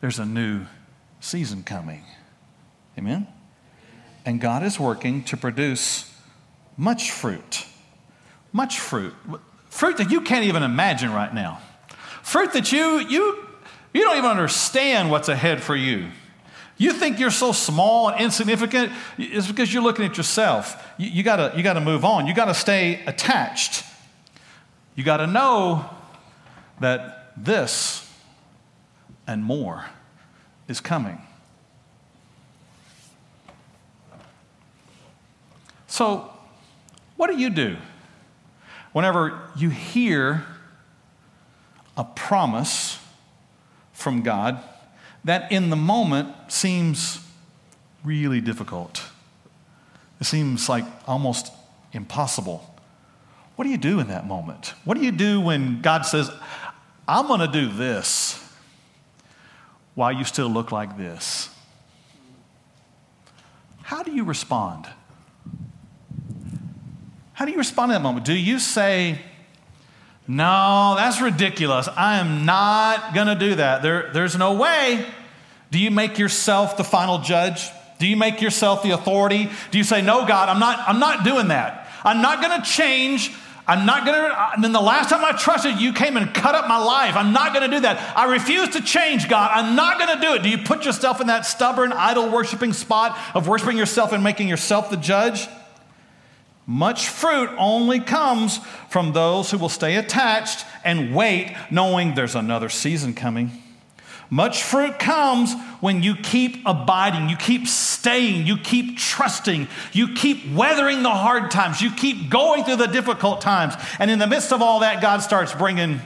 There's 0.00 0.18
a 0.18 0.24
new 0.24 0.66
season 1.20 1.62
coming. 1.62 2.04
Amen? 2.98 3.26
And 4.26 4.40
God 4.40 4.62
is 4.62 4.78
working 4.78 5.24
to 5.24 5.36
produce 5.36 6.12
much 6.76 7.10
fruit. 7.10 7.66
Much 8.52 8.78
fruit. 8.80 9.14
Fruit 9.68 9.96
that 9.98 10.10
you 10.10 10.20
can't 10.20 10.44
even 10.44 10.62
imagine 10.62 11.12
right 11.12 11.32
now. 11.32 11.60
Fruit 12.22 12.52
that 12.52 12.72
you, 12.72 13.00
you, 13.00 13.46
you 13.92 14.02
don't 14.02 14.16
even 14.16 14.30
understand 14.30 15.10
what's 15.10 15.28
ahead 15.28 15.62
for 15.62 15.76
you. 15.76 16.08
You 16.76 16.92
think 16.92 17.20
you're 17.20 17.30
so 17.30 17.52
small 17.52 18.08
and 18.08 18.20
insignificant, 18.20 18.92
it's 19.16 19.46
because 19.46 19.72
you're 19.72 19.82
looking 19.82 20.04
at 20.04 20.16
yourself. 20.16 20.92
You, 20.98 21.08
you, 21.08 21.22
gotta, 21.22 21.56
you 21.56 21.62
gotta 21.62 21.80
move 21.80 22.04
on. 22.04 22.26
You 22.26 22.34
gotta 22.34 22.54
stay 22.54 23.04
attached. 23.06 23.84
You 24.96 25.04
gotta 25.04 25.26
know 25.26 25.88
that 26.80 27.32
this 27.36 28.10
and 29.26 29.44
more 29.44 29.86
is 30.68 30.80
coming. 30.80 31.20
So, 35.86 36.28
what 37.16 37.30
do 37.30 37.38
you 37.38 37.50
do 37.50 37.76
whenever 38.92 39.48
you 39.56 39.70
hear 39.70 40.44
a 41.96 42.02
promise 42.02 42.98
from 43.92 44.22
God? 44.22 44.60
That 45.24 45.50
in 45.50 45.70
the 45.70 45.76
moment 45.76 46.28
seems 46.48 47.20
really 48.04 48.40
difficult. 48.40 49.02
It 50.20 50.24
seems 50.24 50.68
like 50.68 50.84
almost 51.06 51.52
impossible. 51.92 52.74
What 53.56 53.64
do 53.64 53.70
you 53.70 53.78
do 53.78 54.00
in 54.00 54.08
that 54.08 54.26
moment? 54.26 54.74
What 54.84 54.98
do 54.98 55.04
you 55.04 55.12
do 55.12 55.40
when 55.40 55.80
God 55.80 56.02
says, 56.02 56.30
I'm 57.06 57.26
going 57.26 57.40
to 57.40 57.48
do 57.48 57.68
this 57.68 58.40
while 59.94 60.12
you 60.12 60.24
still 60.24 60.48
look 60.48 60.72
like 60.72 60.96
this? 60.98 61.48
How 63.82 64.02
do 64.02 64.12
you 64.12 64.24
respond? 64.24 64.86
How 67.34 67.44
do 67.44 67.52
you 67.52 67.58
respond 67.58 67.92
in 67.92 67.94
that 67.96 68.02
moment? 68.02 68.24
Do 68.24 68.32
you 68.32 68.58
say, 68.58 69.20
no, 70.26 70.94
that's 70.96 71.20
ridiculous. 71.20 71.88
I 71.88 72.18
am 72.18 72.46
not 72.46 73.14
going 73.14 73.26
to 73.26 73.34
do 73.34 73.56
that. 73.56 73.82
There, 73.82 74.10
there's 74.12 74.36
no 74.36 74.54
way. 74.54 75.06
Do 75.70 75.78
you 75.78 75.90
make 75.90 76.18
yourself 76.18 76.76
the 76.76 76.84
final 76.84 77.18
judge? 77.18 77.68
Do 77.98 78.06
you 78.06 78.16
make 78.16 78.40
yourself 78.40 78.82
the 78.82 78.90
authority? 78.90 79.50
Do 79.70 79.78
you 79.78 79.84
say, 79.84 80.02
No, 80.02 80.26
God, 80.26 80.48
I'm 80.48 80.58
not, 80.58 80.80
I'm 80.86 80.98
not 80.98 81.24
doing 81.24 81.48
that. 81.48 81.88
I'm 82.04 82.22
not 82.22 82.42
going 82.42 82.60
to 82.60 82.66
change. 82.66 83.34
I'm 83.66 83.86
not 83.86 84.04
going 84.04 84.16
to. 84.16 84.52
And 84.54 84.62
then 84.62 84.72
the 84.72 84.80
last 84.80 85.08
time 85.08 85.24
I 85.24 85.32
trusted 85.32 85.80
you 85.80 85.92
came 85.92 86.16
and 86.16 86.32
cut 86.34 86.54
up 86.54 86.68
my 86.68 86.76
life. 86.76 87.16
I'm 87.16 87.32
not 87.32 87.54
going 87.54 87.68
to 87.68 87.76
do 87.76 87.80
that. 87.80 88.16
I 88.16 88.30
refuse 88.30 88.70
to 88.70 88.82
change, 88.82 89.28
God. 89.28 89.50
I'm 89.54 89.74
not 89.74 89.98
going 89.98 90.14
to 90.16 90.20
do 90.20 90.34
it. 90.34 90.42
Do 90.42 90.50
you 90.50 90.58
put 90.58 90.84
yourself 90.84 91.20
in 91.20 91.28
that 91.28 91.46
stubborn, 91.46 91.92
idol 91.92 92.30
worshiping 92.30 92.72
spot 92.74 93.18
of 93.34 93.48
worshiping 93.48 93.78
yourself 93.78 94.12
and 94.12 94.22
making 94.22 94.48
yourself 94.48 94.90
the 94.90 94.96
judge? 94.96 95.48
Much 96.66 97.08
fruit 97.08 97.50
only 97.58 98.00
comes 98.00 98.58
from 98.88 99.12
those 99.12 99.50
who 99.50 99.58
will 99.58 99.68
stay 99.68 99.96
attached 99.96 100.64
and 100.82 101.14
wait, 101.14 101.54
knowing 101.70 102.14
there's 102.14 102.34
another 102.34 102.68
season 102.68 103.14
coming. 103.14 103.50
Much 104.30 104.62
fruit 104.62 104.98
comes 104.98 105.54
when 105.80 106.02
you 106.02 106.16
keep 106.16 106.62
abiding, 106.64 107.28
you 107.28 107.36
keep 107.36 107.68
staying, 107.68 108.46
you 108.46 108.56
keep 108.56 108.96
trusting, 108.96 109.68
you 109.92 110.14
keep 110.14 110.50
weathering 110.52 111.02
the 111.02 111.10
hard 111.10 111.50
times, 111.50 111.82
you 111.82 111.90
keep 111.90 112.30
going 112.30 112.64
through 112.64 112.76
the 112.76 112.86
difficult 112.86 113.42
times. 113.42 113.74
And 113.98 114.10
in 114.10 114.18
the 114.18 114.26
midst 114.26 114.52
of 114.52 114.62
all 114.62 114.80
that, 114.80 115.02
God 115.02 115.18
starts 115.18 115.54
bringing 115.54 116.00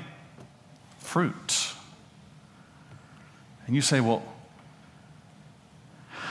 fruit. 0.99 1.73
And 3.67 3.77
you 3.77 3.83
say, 3.83 4.01
Well, 4.01 4.23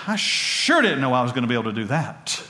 I 0.05 0.17
sure 0.17 0.81
didn't 0.81 1.01
know 1.01 1.13
I 1.13 1.23
was 1.23 1.31
going 1.31 1.43
to 1.43 1.47
be 1.47 1.53
able 1.53 1.65
to 1.65 1.73
do 1.73 1.85
that. 1.85 2.43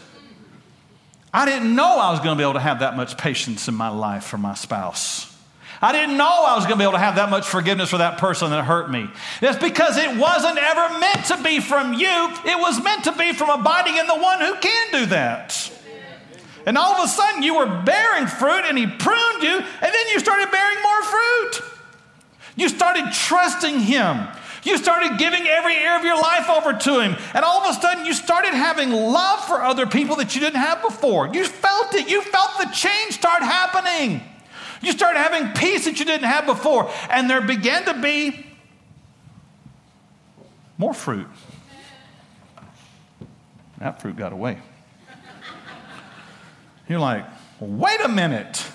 I 1.34 1.46
didn't 1.46 1.76
know 1.76 2.00
I 2.00 2.12
was 2.12 2.20
going 2.20 2.32
to 2.32 2.36
be 2.38 2.44
able 2.44 2.54
to 2.54 2.60
have 2.60 2.80
that 2.80 2.96
much 2.96 3.18
patience 3.18 3.68
in 3.68 3.76
my 3.76 3.90
life 3.90 4.24
for 4.24 4.38
my 4.38 4.54
spouse. 4.54 5.34
I 5.82 5.92
didn't 5.92 6.18
know 6.18 6.26
I 6.26 6.56
was 6.56 6.66
going 6.66 6.78
to 6.78 6.80
be 6.80 6.84
able 6.84 6.94
to 6.94 7.00
have 7.00 7.16
that 7.18 7.30
much 7.30 7.46
forgiveness 7.46 7.90
for 7.90 8.00
that 8.00 8.18
person 8.18 8.50
that 8.50 8.64
hurt 8.64 8.90
me. 8.90 9.10
That's 9.42 9.62
because 9.62 9.98
it 9.98 10.18
wasn't 10.18 10.58
ever 10.58 11.00
meant 11.00 11.26
to 11.26 11.44
be 11.44 11.60
from 11.60 11.94
you, 11.94 12.34
it 12.46 12.58
was 12.58 12.82
meant 12.84 13.04
to 13.04 13.12
be 13.12 13.34
from 13.34 13.50
abiding 13.50 13.98
in 13.98 14.08
the 14.08 14.18
one 14.18 14.40
who 14.40 14.56
can 14.56 14.92
do 14.92 15.06
that. 15.08 15.72
And 16.66 16.78
all 16.78 16.96
of 16.96 17.06
a 17.06 17.08
sudden, 17.08 17.44
you 17.44 17.56
were 17.56 17.82
bearing 17.84 18.28
fruit, 18.28 18.66
and 18.66 18.78
he 18.78 18.88
pruned 18.88 19.44
you, 19.44 19.56
and 19.58 19.66
then 19.82 20.08
you 20.12 20.20
started 20.20 20.52
bearing 20.52 20.82
more 20.82 21.04
fruit. 21.04 21.62
You 22.58 22.68
started 22.70 23.14
trusting 23.14 23.80
him. 23.80 24.28
You 24.68 24.78
started 24.78 25.18
giving 25.18 25.48
every 25.48 25.76
area 25.76 25.98
of 25.98 26.04
your 26.04 26.18
life 26.18 26.50
over 26.50 26.74
to 26.74 27.00
Him. 27.00 27.16
And 27.34 27.46
all 27.46 27.62
of 27.62 27.74
a 27.74 27.80
sudden, 27.80 28.06
you 28.06 28.14
started 28.14 28.54
having 28.54 28.92
love 28.92 29.46
for 29.46 29.64
other 29.64 29.88
people 29.88 30.18
that 30.18 30.36
you 30.36 30.42
didn't 30.42 30.60
have 30.60 30.82
before. 30.82 31.34
You 31.34 31.46
felt 31.46 31.96
it. 31.96 32.10
You 32.10 32.22
felt 32.22 32.58
the 32.60 32.66
change 32.74 33.14
start 33.14 33.42
happening. 33.44 34.22
You 34.82 34.92
started 34.92 35.20
having 35.20 35.54
peace 35.54 35.86
that 35.86 36.00
you 36.00 36.06
didn't 36.06 36.28
have 36.28 36.46
before. 36.46 36.92
And 37.10 37.30
there 37.30 37.40
began 37.40 37.86
to 37.86 37.94
be 37.94 38.46
more 40.78 40.94
fruit. 40.94 41.28
That 43.78 44.02
fruit 44.02 44.18
got 44.18 44.34
away. 44.34 44.58
You're 46.90 47.00
like, 47.00 47.26
wait 47.62 48.02
a 48.04 48.10
minute. 48.10 48.66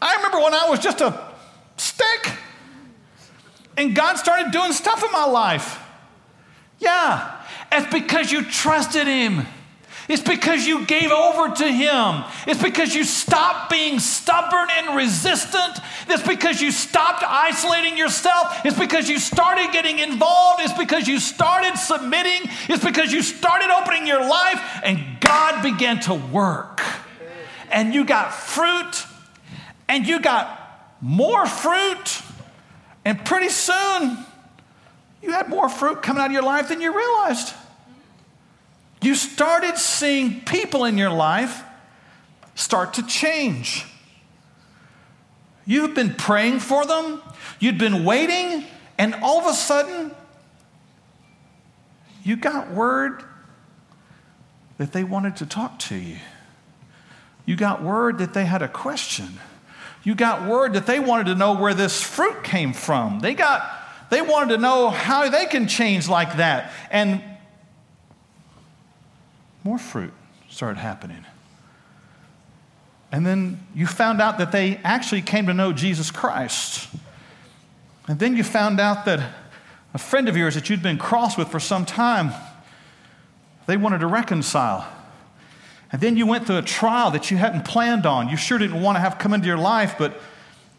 I 0.00 0.14
remember 0.16 0.38
when 0.38 0.54
I 0.54 0.68
was 0.68 0.78
just 0.78 1.00
a 1.00 1.32
stick. 1.76 2.30
And 3.76 3.94
God 3.94 4.16
started 4.16 4.52
doing 4.52 4.72
stuff 4.72 5.02
in 5.04 5.10
my 5.12 5.24
life. 5.24 5.80
Yeah, 6.78 7.42
it's 7.72 7.92
because 7.92 8.30
you 8.30 8.44
trusted 8.44 9.06
Him. 9.06 9.46
It's 10.08 10.22
because 10.22 10.66
you 10.66 10.84
gave 10.84 11.10
over 11.10 11.54
to 11.54 11.66
Him. 11.66 12.24
It's 12.46 12.62
because 12.62 12.94
you 12.94 13.04
stopped 13.04 13.70
being 13.70 13.98
stubborn 13.98 14.68
and 14.76 14.96
resistant. 14.96 15.78
It's 16.08 16.26
because 16.26 16.60
you 16.60 16.70
stopped 16.70 17.24
isolating 17.26 17.96
yourself. 17.96 18.64
It's 18.66 18.78
because 18.78 19.08
you 19.08 19.18
started 19.18 19.72
getting 19.72 19.98
involved. 19.98 20.60
It's 20.62 20.76
because 20.76 21.08
you 21.08 21.18
started 21.18 21.76
submitting. 21.78 22.50
It's 22.68 22.84
because 22.84 23.12
you 23.12 23.22
started 23.22 23.70
opening 23.70 24.06
your 24.06 24.28
life 24.28 24.60
and 24.84 25.00
God 25.20 25.62
began 25.62 26.00
to 26.00 26.14
work. 26.14 26.82
And 27.70 27.94
you 27.94 28.04
got 28.04 28.34
fruit 28.34 29.06
and 29.88 30.06
you 30.06 30.20
got 30.20 30.60
more 31.00 31.46
fruit 31.46 32.22
and 33.04 33.24
pretty 33.24 33.48
soon, 33.48 34.18
you 35.22 35.32
had 35.32 35.48
more 35.48 35.68
fruit 35.68 36.02
coming 36.02 36.22
out 36.22 36.26
of 36.26 36.32
your 36.32 36.42
life 36.42 36.68
than 36.68 36.80
you 36.80 36.96
realized. 36.96 37.54
You 39.02 39.14
started 39.14 39.76
seeing 39.76 40.40
people 40.42 40.84
in 40.84 40.96
your 40.96 41.10
life 41.10 41.62
start 42.54 42.94
to 42.94 43.06
change. 43.06 43.86
You've 45.66 45.94
been 45.94 46.14
praying 46.14 46.60
for 46.60 46.84
them, 46.84 47.22
you'd 47.58 47.78
been 47.78 48.04
waiting, 48.04 48.64
and 48.98 49.14
all 49.22 49.40
of 49.40 49.46
a 49.46 49.54
sudden, 49.54 50.12
you 52.22 52.36
got 52.36 52.70
word 52.70 53.22
that 54.78 54.92
they 54.92 55.04
wanted 55.04 55.36
to 55.36 55.46
talk 55.46 55.78
to 55.78 55.94
you. 55.94 56.18
You 57.46 57.56
got 57.56 57.82
word 57.82 58.18
that 58.18 58.32
they 58.34 58.46
had 58.46 58.62
a 58.62 58.68
question. 58.68 59.38
You 60.04 60.14
got 60.14 60.48
word 60.48 60.74
that 60.74 60.86
they 60.86 61.00
wanted 61.00 61.26
to 61.26 61.34
know 61.34 61.54
where 61.54 61.74
this 61.74 62.02
fruit 62.02 62.44
came 62.44 62.72
from. 62.72 63.20
They 63.20 63.34
got 63.34 63.62
they 64.10 64.22
wanted 64.22 64.54
to 64.54 64.60
know 64.60 64.90
how 64.90 65.28
they 65.28 65.46
can 65.46 65.66
change 65.66 66.08
like 66.08 66.36
that. 66.36 66.72
And 66.90 67.22
more 69.64 69.78
fruit 69.78 70.12
started 70.48 70.78
happening. 70.78 71.24
And 73.10 73.26
then 73.26 73.66
you 73.74 73.86
found 73.86 74.20
out 74.20 74.38
that 74.38 74.52
they 74.52 74.76
actually 74.84 75.22
came 75.22 75.46
to 75.46 75.54
know 75.54 75.72
Jesus 75.72 76.10
Christ. 76.10 76.88
And 78.06 78.18
then 78.18 78.36
you 78.36 78.44
found 78.44 78.78
out 78.78 79.04
that 79.06 79.34
a 79.94 79.98
friend 79.98 80.28
of 80.28 80.36
yours 80.36 80.54
that 80.54 80.68
you'd 80.68 80.82
been 80.82 80.98
cross 80.98 81.38
with 81.38 81.48
for 81.48 81.60
some 81.60 81.86
time, 81.86 82.32
they 83.66 83.76
wanted 83.76 83.98
to 83.98 84.06
reconcile. 84.06 84.86
And 85.94 86.02
then 86.02 86.16
you 86.16 86.26
went 86.26 86.48
through 86.48 86.56
a 86.56 86.62
trial 86.62 87.12
that 87.12 87.30
you 87.30 87.36
hadn't 87.36 87.64
planned 87.64 88.04
on. 88.04 88.28
You 88.28 88.36
sure 88.36 88.58
didn't 88.58 88.82
want 88.82 88.96
to 88.96 89.00
have 89.00 89.16
come 89.16 89.32
into 89.32 89.46
your 89.46 89.56
life, 89.56 89.94
but 89.96 90.20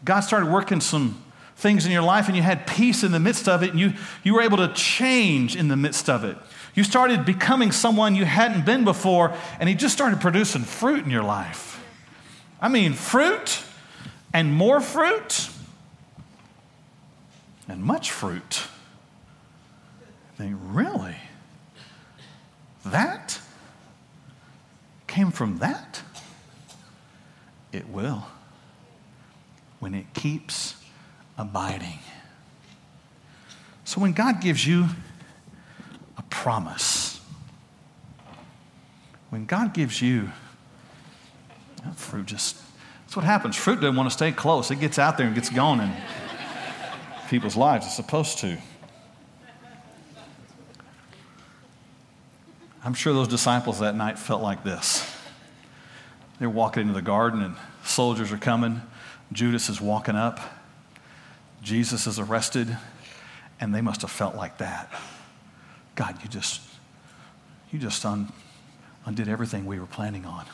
God 0.04 0.20
started 0.20 0.52
working 0.52 0.78
some 0.82 1.24
things 1.56 1.86
in 1.86 1.90
your 1.90 2.02
life 2.02 2.26
and 2.26 2.36
you 2.36 2.42
had 2.42 2.66
peace 2.66 3.02
in 3.02 3.12
the 3.12 3.18
midst 3.18 3.48
of 3.48 3.62
it 3.62 3.70
and 3.70 3.80
you, 3.80 3.94
you 4.24 4.34
were 4.34 4.42
able 4.42 4.58
to 4.58 4.68
change 4.74 5.56
in 5.56 5.68
the 5.68 5.76
midst 5.76 6.10
of 6.10 6.22
it. 6.22 6.36
You 6.74 6.84
started 6.84 7.24
becoming 7.24 7.72
someone 7.72 8.14
you 8.14 8.26
hadn't 8.26 8.66
been 8.66 8.84
before 8.84 9.34
and 9.58 9.70
He 9.70 9.74
just 9.74 9.94
started 9.94 10.20
producing 10.20 10.64
fruit 10.64 11.02
in 11.02 11.10
your 11.10 11.22
life. 11.22 11.82
I 12.60 12.68
mean, 12.68 12.92
fruit 12.92 13.62
and 14.34 14.52
more 14.52 14.82
fruit 14.82 15.48
and 17.66 17.82
much 17.82 18.10
fruit. 18.10 18.64
I 20.34 20.36
think, 20.36 20.58
really? 20.60 21.16
That 22.84 23.40
came 25.16 25.30
from 25.30 25.56
that? 25.60 26.02
It 27.72 27.88
will 27.88 28.26
when 29.78 29.94
it 29.94 30.12
keeps 30.12 30.74
abiding. 31.38 32.00
So 33.84 33.98
when 33.98 34.12
God 34.12 34.42
gives 34.42 34.66
you 34.66 34.88
a 36.18 36.22
promise, 36.24 37.18
when 39.30 39.46
God 39.46 39.72
gives 39.72 40.02
you 40.02 40.32
fruit, 41.94 42.26
just 42.26 42.60
that's 43.06 43.16
what 43.16 43.24
happens. 43.24 43.56
Fruit 43.56 43.80
doesn't 43.80 43.96
want 43.96 44.10
to 44.10 44.14
stay 44.14 44.32
close. 44.32 44.70
It 44.70 44.80
gets 44.80 44.98
out 44.98 45.16
there 45.16 45.26
and 45.26 45.34
gets 45.34 45.48
going 45.48 45.80
in 45.80 45.92
people's 47.30 47.56
lives. 47.56 47.86
It's 47.86 47.96
supposed 47.96 48.36
to. 48.40 48.58
I'm 52.86 52.94
sure 52.94 53.12
those 53.12 53.26
disciples 53.26 53.80
that 53.80 53.96
night 53.96 54.16
felt 54.16 54.42
like 54.42 54.62
this. 54.62 55.12
They're 56.38 56.48
walking 56.48 56.82
into 56.82 56.94
the 56.94 57.02
garden 57.02 57.42
and 57.42 57.56
soldiers 57.82 58.30
are 58.30 58.38
coming. 58.38 58.80
Judas 59.32 59.68
is 59.68 59.80
walking 59.80 60.14
up. 60.14 60.38
Jesus 61.64 62.06
is 62.06 62.20
arrested, 62.20 62.76
and 63.58 63.74
they 63.74 63.80
must 63.80 64.02
have 64.02 64.10
felt 64.12 64.36
like 64.36 64.58
that. 64.58 64.88
God, 65.96 66.16
you 66.22 66.28
just, 66.28 66.60
you 67.72 67.80
just 67.80 68.04
un, 68.04 68.32
undid 69.04 69.28
everything 69.28 69.66
we 69.66 69.80
were 69.80 69.86
planning 69.86 70.24
on. 70.24 70.44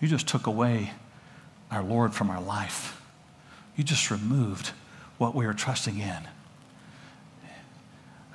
You 0.00 0.06
just 0.06 0.28
took 0.28 0.46
away 0.46 0.92
our 1.72 1.82
Lord 1.82 2.14
from 2.14 2.30
our 2.30 2.40
life. 2.40 3.02
You 3.76 3.82
just 3.82 4.12
removed 4.12 4.70
what 5.18 5.34
we 5.34 5.44
were 5.44 5.54
trusting 5.54 5.98
in. 5.98 6.28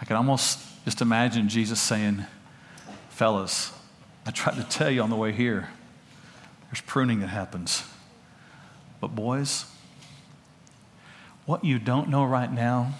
I 0.01 0.03
can 0.03 0.17
almost 0.17 0.59
just 0.83 0.99
imagine 0.99 1.47
Jesus 1.47 1.79
saying, 1.79 2.25
Fellas, 3.21 3.71
I 4.25 4.31
tried 4.31 4.55
to 4.55 4.63
tell 4.63 4.89
you 4.89 5.03
on 5.03 5.11
the 5.11 5.15
way 5.15 5.31
here, 5.31 5.69
there's 6.65 6.81
pruning 6.81 7.19
that 7.19 7.27
happens. 7.27 7.83
But, 8.99 9.09
boys, 9.09 9.65
what 11.45 11.63
you 11.63 11.77
don't 11.77 12.09
know 12.09 12.25
right 12.25 12.51
now 12.51 12.95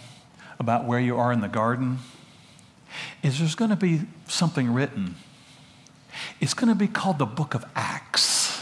about 0.60 0.86
where 0.86 1.00
you 1.00 1.18
are 1.18 1.32
in 1.32 1.42
the 1.42 1.48
garden 1.48 1.98
is 3.24 3.40
there's 3.40 3.56
going 3.56 3.72
to 3.72 3.76
be 3.76 4.02
something 4.28 4.72
written. 4.72 5.16
It's 6.40 6.54
going 6.54 6.70
to 6.70 6.76
be 6.76 6.88
called 6.88 7.18
the 7.18 7.26
book 7.26 7.56
of 7.56 7.66
Acts. 7.76 8.62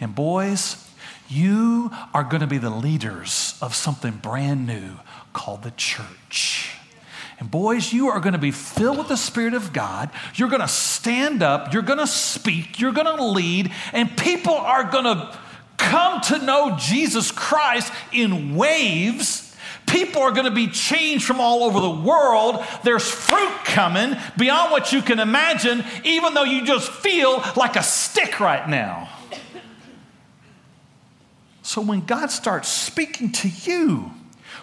And 0.00 0.14
boys, 0.14 0.90
you 1.28 1.90
are 2.14 2.24
going 2.24 2.40
to 2.40 2.46
be 2.46 2.56
the 2.56 2.70
leaders 2.70 3.58
of 3.60 3.74
something 3.74 4.12
brand 4.12 4.66
new 4.66 4.94
called 5.34 5.62
the 5.62 5.72
church. 5.72 6.73
And 7.44 7.50
boys, 7.50 7.92
you 7.92 8.08
are 8.08 8.20
going 8.20 8.32
to 8.32 8.38
be 8.38 8.52
filled 8.52 8.96
with 8.96 9.08
the 9.08 9.18
Spirit 9.18 9.52
of 9.52 9.74
God. 9.74 10.08
You're 10.34 10.48
going 10.48 10.62
to 10.62 10.68
stand 10.68 11.42
up, 11.42 11.74
you're 11.74 11.82
going 11.82 11.98
to 11.98 12.06
speak, 12.06 12.80
you're 12.80 12.90
going 12.90 13.18
to 13.18 13.22
lead, 13.22 13.70
and 13.92 14.16
people 14.16 14.54
are 14.54 14.84
going 14.84 15.04
to 15.04 15.38
come 15.76 16.22
to 16.22 16.38
know 16.38 16.74
Jesus 16.78 17.30
Christ 17.30 17.92
in 18.12 18.56
waves. 18.56 19.54
People 19.86 20.22
are 20.22 20.30
going 20.30 20.46
to 20.46 20.50
be 20.50 20.68
changed 20.68 21.26
from 21.26 21.38
all 21.38 21.64
over 21.64 21.80
the 21.80 21.90
world. 21.90 22.64
There's 22.82 23.10
fruit 23.10 23.52
coming 23.66 24.16
beyond 24.38 24.72
what 24.72 24.94
you 24.94 25.02
can 25.02 25.18
imagine, 25.18 25.84
even 26.02 26.32
though 26.32 26.44
you 26.44 26.64
just 26.64 26.90
feel 26.90 27.44
like 27.56 27.76
a 27.76 27.82
stick 27.82 28.40
right 28.40 28.66
now. 28.66 29.10
So 31.60 31.82
when 31.82 32.06
God 32.06 32.30
starts 32.30 32.70
speaking 32.70 33.32
to 33.32 33.48
you, 33.48 34.12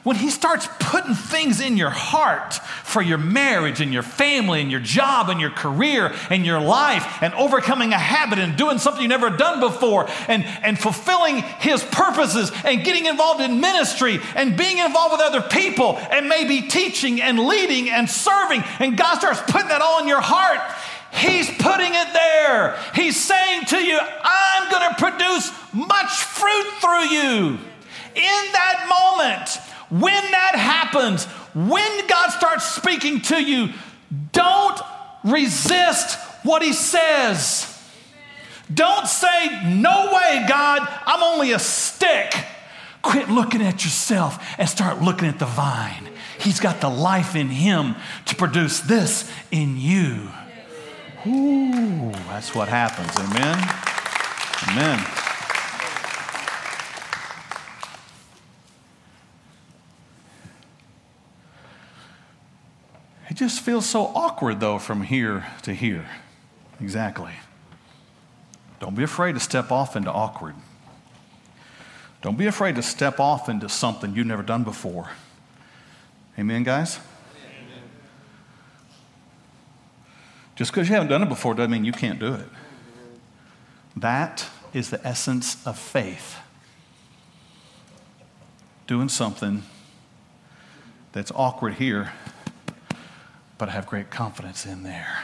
when 0.04 0.16
he 0.16 0.30
starts 0.30 0.68
putting 0.80 1.14
things 1.14 1.62
in 1.62 1.78
your 1.78 1.90
heart 1.90 2.56
for 2.84 3.02
your 3.02 3.18
marriage 3.18 3.82
and 3.82 3.94
your 3.94 4.04
family 4.04 4.62
and 4.62 4.72
your 4.72 4.80
job 4.80 5.30
and 5.30 5.40
your 5.40 5.52
career 5.52 6.14
and 6.30 6.46
your 6.46 6.60
life 6.60 7.22
and 7.22 7.34
overcoming 7.36 7.94
a 7.94 7.98
habit 7.98 8.40
and 8.40 8.58
doing 8.58 8.80
something 8.80 9.02
you've 9.02 9.10
never 9.10 9.30
done 9.30 9.60
before 9.60 10.10
and, 10.28 10.44
and 10.64 10.80
fulfilling 10.80 11.38
his 11.60 11.84
purposes 11.84 12.52
and 12.66 12.84
getting 12.84 13.06
involved 13.06 13.42
in 13.42 13.62
ministry 13.62 14.20
and 14.36 14.58
being 14.58 14.80
involved 14.80 15.12
with 15.14 15.22
other 15.22 15.42
people 15.42 15.98
and 16.12 16.28
maybe 16.28 16.68
teaching 16.68 17.22
and 17.22 17.40
leading 17.40 17.90
and 17.90 18.10
serving 18.10 18.64
and 18.80 18.98
God 18.98 19.20
starts 19.20 19.42
putting 19.52 19.70
that 19.70 19.82
all 19.82 20.02
in 20.02 20.08
your 20.08 20.22
heart, 20.22 20.60
He's 21.14 21.50
putting 21.50 21.94
it 21.94 22.14
there. 22.14 22.80
He's 22.96 23.22
saying 23.22 23.66
to 23.66 23.78
you, 23.78 24.00
I'm 24.00 24.72
going 24.72 24.90
to 24.90 24.96
produce 24.96 25.52
much 25.74 26.10
fruit 26.10 26.68
through 26.80 27.04
you. 27.10 27.60
In 28.16 28.44
that 28.54 28.88
moment, 28.88 29.71
when 29.92 30.32
that 30.32 30.56
happens, 30.56 31.26
when 31.54 32.08
God 32.08 32.30
starts 32.30 32.66
speaking 32.66 33.22
to 33.24 33.44
you, 33.44 33.70
don't 34.32 34.80
resist 35.24 36.18
what 36.44 36.62
He 36.62 36.74
says. 36.74 37.68
Don't 38.74 39.08
say, 39.08 39.70
No 39.70 40.12
way, 40.14 40.46
God, 40.48 40.88
I'm 41.06 41.22
only 41.22 41.52
a 41.52 41.60
stick. 41.60 42.34
Quit 43.02 43.30
looking 43.30 43.62
at 43.62 43.84
yourself 43.84 44.44
and 44.58 44.70
start 44.70 45.02
looking 45.02 45.28
at 45.28 45.40
the 45.40 45.46
vine. 45.46 46.10
He's 46.40 46.60
got 46.60 46.82
the 46.82 46.90
life 46.90 47.36
in 47.36 47.50
Him 47.50 47.96
to 48.28 48.36
produce 48.36 48.80
this 48.80 49.30
in 49.52 49.78
you. 49.78 50.30
Ooh, 51.28 52.12
that's 52.30 52.56
what 52.56 52.68
happens. 52.68 53.12
Amen. 53.18 53.58
Amen. 54.70 55.31
Just 63.42 63.62
feels 63.62 63.90
so 63.90 64.04
awkward, 64.14 64.60
though, 64.60 64.78
from 64.78 65.02
here 65.02 65.48
to 65.64 65.74
here. 65.74 66.08
Exactly. 66.80 67.32
Don't 68.80 68.94
be 68.94 69.02
afraid 69.02 69.34
to 69.34 69.40
step 69.40 69.72
off 69.72 69.96
into 69.96 70.12
awkward. 70.12 70.54
Don't 72.22 72.38
be 72.38 72.46
afraid 72.46 72.76
to 72.76 72.84
step 72.84 73.20
off 73.20 73.50
into 73.50 73.68
something 73.68 74.14
you've 74.14 74.28
never 74.28 74.44
done 74.44 74.64
before. 74.64 75.10
Amen, 76.38 76.62
guys? 76.62 77.00
Amen. 77.34 77.82
Just 80.56 80.72
because 80.72 80.88
you 80.88 80.94
haven't 80.94 81.10
done 81.10 81.24
it 81.24 81.30
before 81.30 81.56
doesn't 81.56 81.72
mean 81.72 81.84
you 81.84 81.94
can't 81.94 82.20
do 82.20 82.36
it. 82.36 82.48
That 83.96 84.46
is 84.72 84.92
the 84.92 85.04
essence 85.04 85.66
of 85.66 85.80
faith. 85.80 86.38
Doing 88.86 89.10
something 89.10 89.64
that's 91.12 91.32
awkward 91.34 91.74
here 91.74 92.12
but 93.62 93.70
I 93.70 93.74
have 93.74 93.86
great 93.86 94.10
confidence 94.10 94.66
in 94.66 94.82
there. 94.82 95.20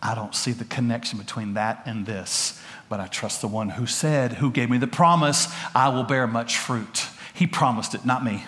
I 0.00 0.14
don't 0.14 0.32
see 0.32 0.52
the 0.52 0.64
connection 0.64 1.18
between 1.18 1.54
that 1.54 1.82
and 1.84 2.06
this, 2.06 2.62
but 2.88 3.00
I 3.00 3.08
trust 3.08 3.40
the 3.40 3.48
one 3.48 3.70
who 3.70 3.84
said, 3.84 4.34
who 4.34 4.48
gave 4.52 4.70
me 4.70 4.78
the 4.78 4.86
promise, 4.86 5.48
I 5.74 5.88
will 5.88 6.04
bear 6.04 6.28
much 6.28 6.56
fruit. 6.56 7.08
He 7.34 7.48
promised 7.48 7.96
it, 7.96 8.04
not 8.04 8.24
me. 8.24 8.44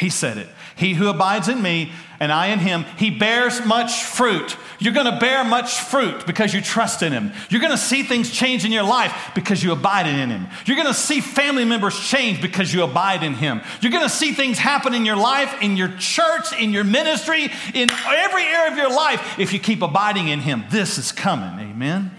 He 0.00 0.08
said 0.08 0.38
it. 0.38 0.48
He 0.76 0.94
who 0.94 1.08
abides 1.08 1.48
in 1.48 1.60
me 1.60 1.92
and 2.20 2.32
I 2.32 2.46
in 2.46 2.58
him, 2.58 2.86
he 2.96 3.10
bears 3.10 3.62
much 3.66 4.02
fruit. 4.02 4.56
You're 4.78 4.94
going 4.94 5.12
to 5.12 5.20
bear 5.20 5.44
much 5.44 5.78
fruit 5.78 6.26
because 6.26 6.54
you 6.54 6.62
trust 6.62 7.02
in 7.02 7.12
him. 7.12 7.32
You're 7.50 7.60
going 7.60 7.70
to 7.70 7.76
see 7.76 8.02
things 8.02 8.30
change 8.30 8.64
in 8.64 8.72
your 8.72 8.82
life 8.82 9.32
because 9.34 9.62
you 9.62 9.72
abide 9.72 10.06
in 10.06 10.30
him. 10.30 10.46
You're 10.64 10.78
going 10.78 10.88
to 10.88 10.94
see 10.94 11.20
family 11.20 11.66
members 11.66 12.00
change 12.00 12.40
because 12.40 12.72
you 12.72 12.82
abide 12.82 13.22
in 13.22 13.34
him. 13.34 13.60
You're 13.82 13.92
going 13.92 14.04
to 14.04 14.08
see 14.08 14.32
things 14.32 14.56
happen 14.56 14.94
in 14.94 15.04
your 15.04 15.16
life, 15.16 15.60
in 15.60 15.76
your 15.76 15.94
church, 15.98 16.58
in 16.58 16.72
your 16.72 16.84
ministry, 16.84 17.50
in 17.74 17.90
every 17.90 18.44
area 18.44 18.72
of 18.72 18.78
your 18.78 18.90
life 18.90 19.38
if 19.38 19.52
you 19.52 19.58
keep 19.58 19.82
abiding 19.82 20.28
in 20.28 20.40
him. 20.40 20.64
This 20.70 20.96
is 20.96 21.12
coming. 21.12 21.60
Amen. 21.60 21.74
Amen. 21.74 22.10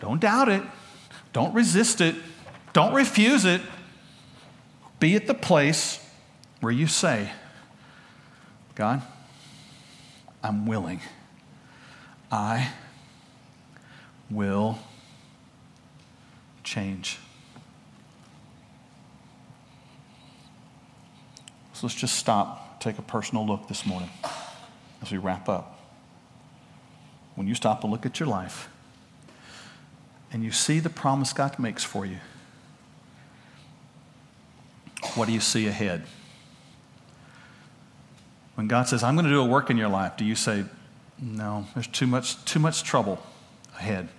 Don't 0.00 0.20
doubt 0.20 0.48
it. 0.48 0.62
Don't 1.32 1.52
resist 1.54 2.00
it. 2.00 2.14
Don't 2.72 2.94
refuse 2.94 3.44
it. 3.44 3.62
Be 5.00 5.16
at 5.16 5.26
the 5.26 5.34
place 5.34 5.99
where 6.60 6.72
you 6.72 6.86
say, 6.86 7.30
God, 8.74 9.02
I'm 10.42 10.66
willing. 10.66 11.00
I 12.30 12.72
will 14.30 14.78
change. 16.62 17.18
So 21.72 21.86
let's 21.86 21.96
just 21.96 22.16
stop, 22.16 22.80
take 22.80 22.98
a 22.98 23.02
personal 23.02 23.46
look 23.46 23.66
this 23.68 23.86
morning 23.86 24.10
as 25.02 25.10
we 25.10 25.18
wrap 25.18 25.48
up. 25.48 25.78
When 27.34 27.48
you 27.48 27.54
stop 27.54 27.82
and 27.82 27.90
look 27.90 28.04
at 28.04 28.20
your 28.20 28.28
life 28.28 28.68
and 30.30 30.44
you 30.44 30.52
see 30.52 30.78
the 30.78 30.90
promise 30.90 31.32
God 31.32 31.58
makes 31.58 31.82
for 31.82 32.04
you, 32.04 32.18
what 35.14 35.26
do 35.26 35.32
you 35.32 35.40
see 35.40 35.66
ahead? 35.66 36.04
When 38.60 38.68
God 38.68 38.88
says, 38.88 39.02
I'm 39.02 39.14
going 39.14 39.24
to 39.24 39.30
do 39.30 39.40
a 39.40 39.46
work 39.46 39.70
in 39.70 39.78
your 39.78 39.88
life, 39.88 40.18
do 40.18 40.24
you 40.26 40.34
say, 40.34 40.66
No, 41.18 41.64
there's 41.72 41.86
too 41.86 42.06
much, 42.06 42.44
too 42.44 42.58
much 42.58 42.82
trouble 42.82 43.18
ahead? 43.78 44.10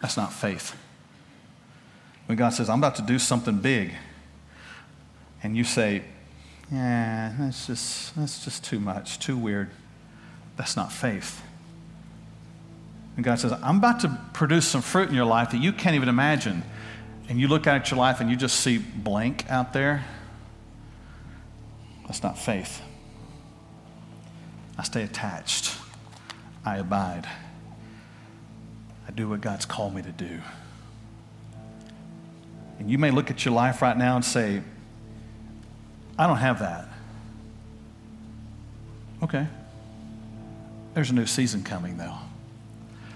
That's 0.00 0.16
not 0.16 0.32
faith. 0.32 0.74
When 2.24 2.38
God 2.38 2.54
says, 2.54 2.70
I'm 2.70 2.78
about 2.78 2.94
to 2.94 3.02
do 3.02 3.18
something 3.18 3.58
big, 3.58 3.92
and 5.42 5.54
you 5.54 5.64
say, 5.64 6.02
Yeah, 6.70 7.34
that's 7.38 7.66
just, 7.66 8.16
that's 8.16 8.42
just 8.42 8.64
too 8.64 8.80
much, 8.80 9.18
too 9.18 9.36
weird, 9.36 9.68
that's 10.56 10.74
not 10.74 10.90
faith. 10.90 11.42
And 13.16 13.22
God 13.22 13.38
says, 13.38 13.52
I'm 13.62 13.76
about 13.76 14.00
to 14.00 14.18
produce 14.32 14.66
some 14.66 14.80
fruit 14.80 15.10
in 15.10 15.14
your 15.14 15.26
life 15.26 15.50
that 15.50 15.58
you 15.58 15.74
can't 15.74 15.94
even 15.94 16.08
imagine 16.08 16.62
and 17.28 17.38
you 17.38 17.48
look 17.48 17.66
at 17.66 17.90
your 17.90 17.98
life 17.98 18.18
and 18.18 18.30
you 18.30 18.36
just 18.36 18.60
see 18.60 18.78
blank 18.78 19.44
out 19.50 19.74
there, 19.74 20.06
that's 22.06 22.22
not 22.22 22.38
faith. 22.38 22.80
I 24.82 24.84
stay 24.84 25.04
attached. 25.04 25.76
I 26.64 26.78
abide. 26.78 27.28
I 29.06 29.12
do 29.12 29.28
what 29.28 29.40
God's 29.40 29.64
called 29.64 29.94
me 29.94 30.02
to 30.02 30.10
do. 30.10 30.40
And 32.80 32.90
you 32.90 32.98
may 32.98 33.12
look 33.12 33.30
at 33.30 33.44
your 33.44 33.54
life 33.54 33.80
right 33.80 33.96
now 33.96 34.16
and 34.16 34.24
say, 34.24 34.60
I 36.18 36.26
don't 36.26 36.38
have 36.38 36.58
that. 36.58 36.88
Okay. 39.22 39.46
There's 40.94 41.10
a 41.10 41.14
new 41.14 41.26
season 41.26 41.62
coming, 41.62 41.96
though. 41.96 42.18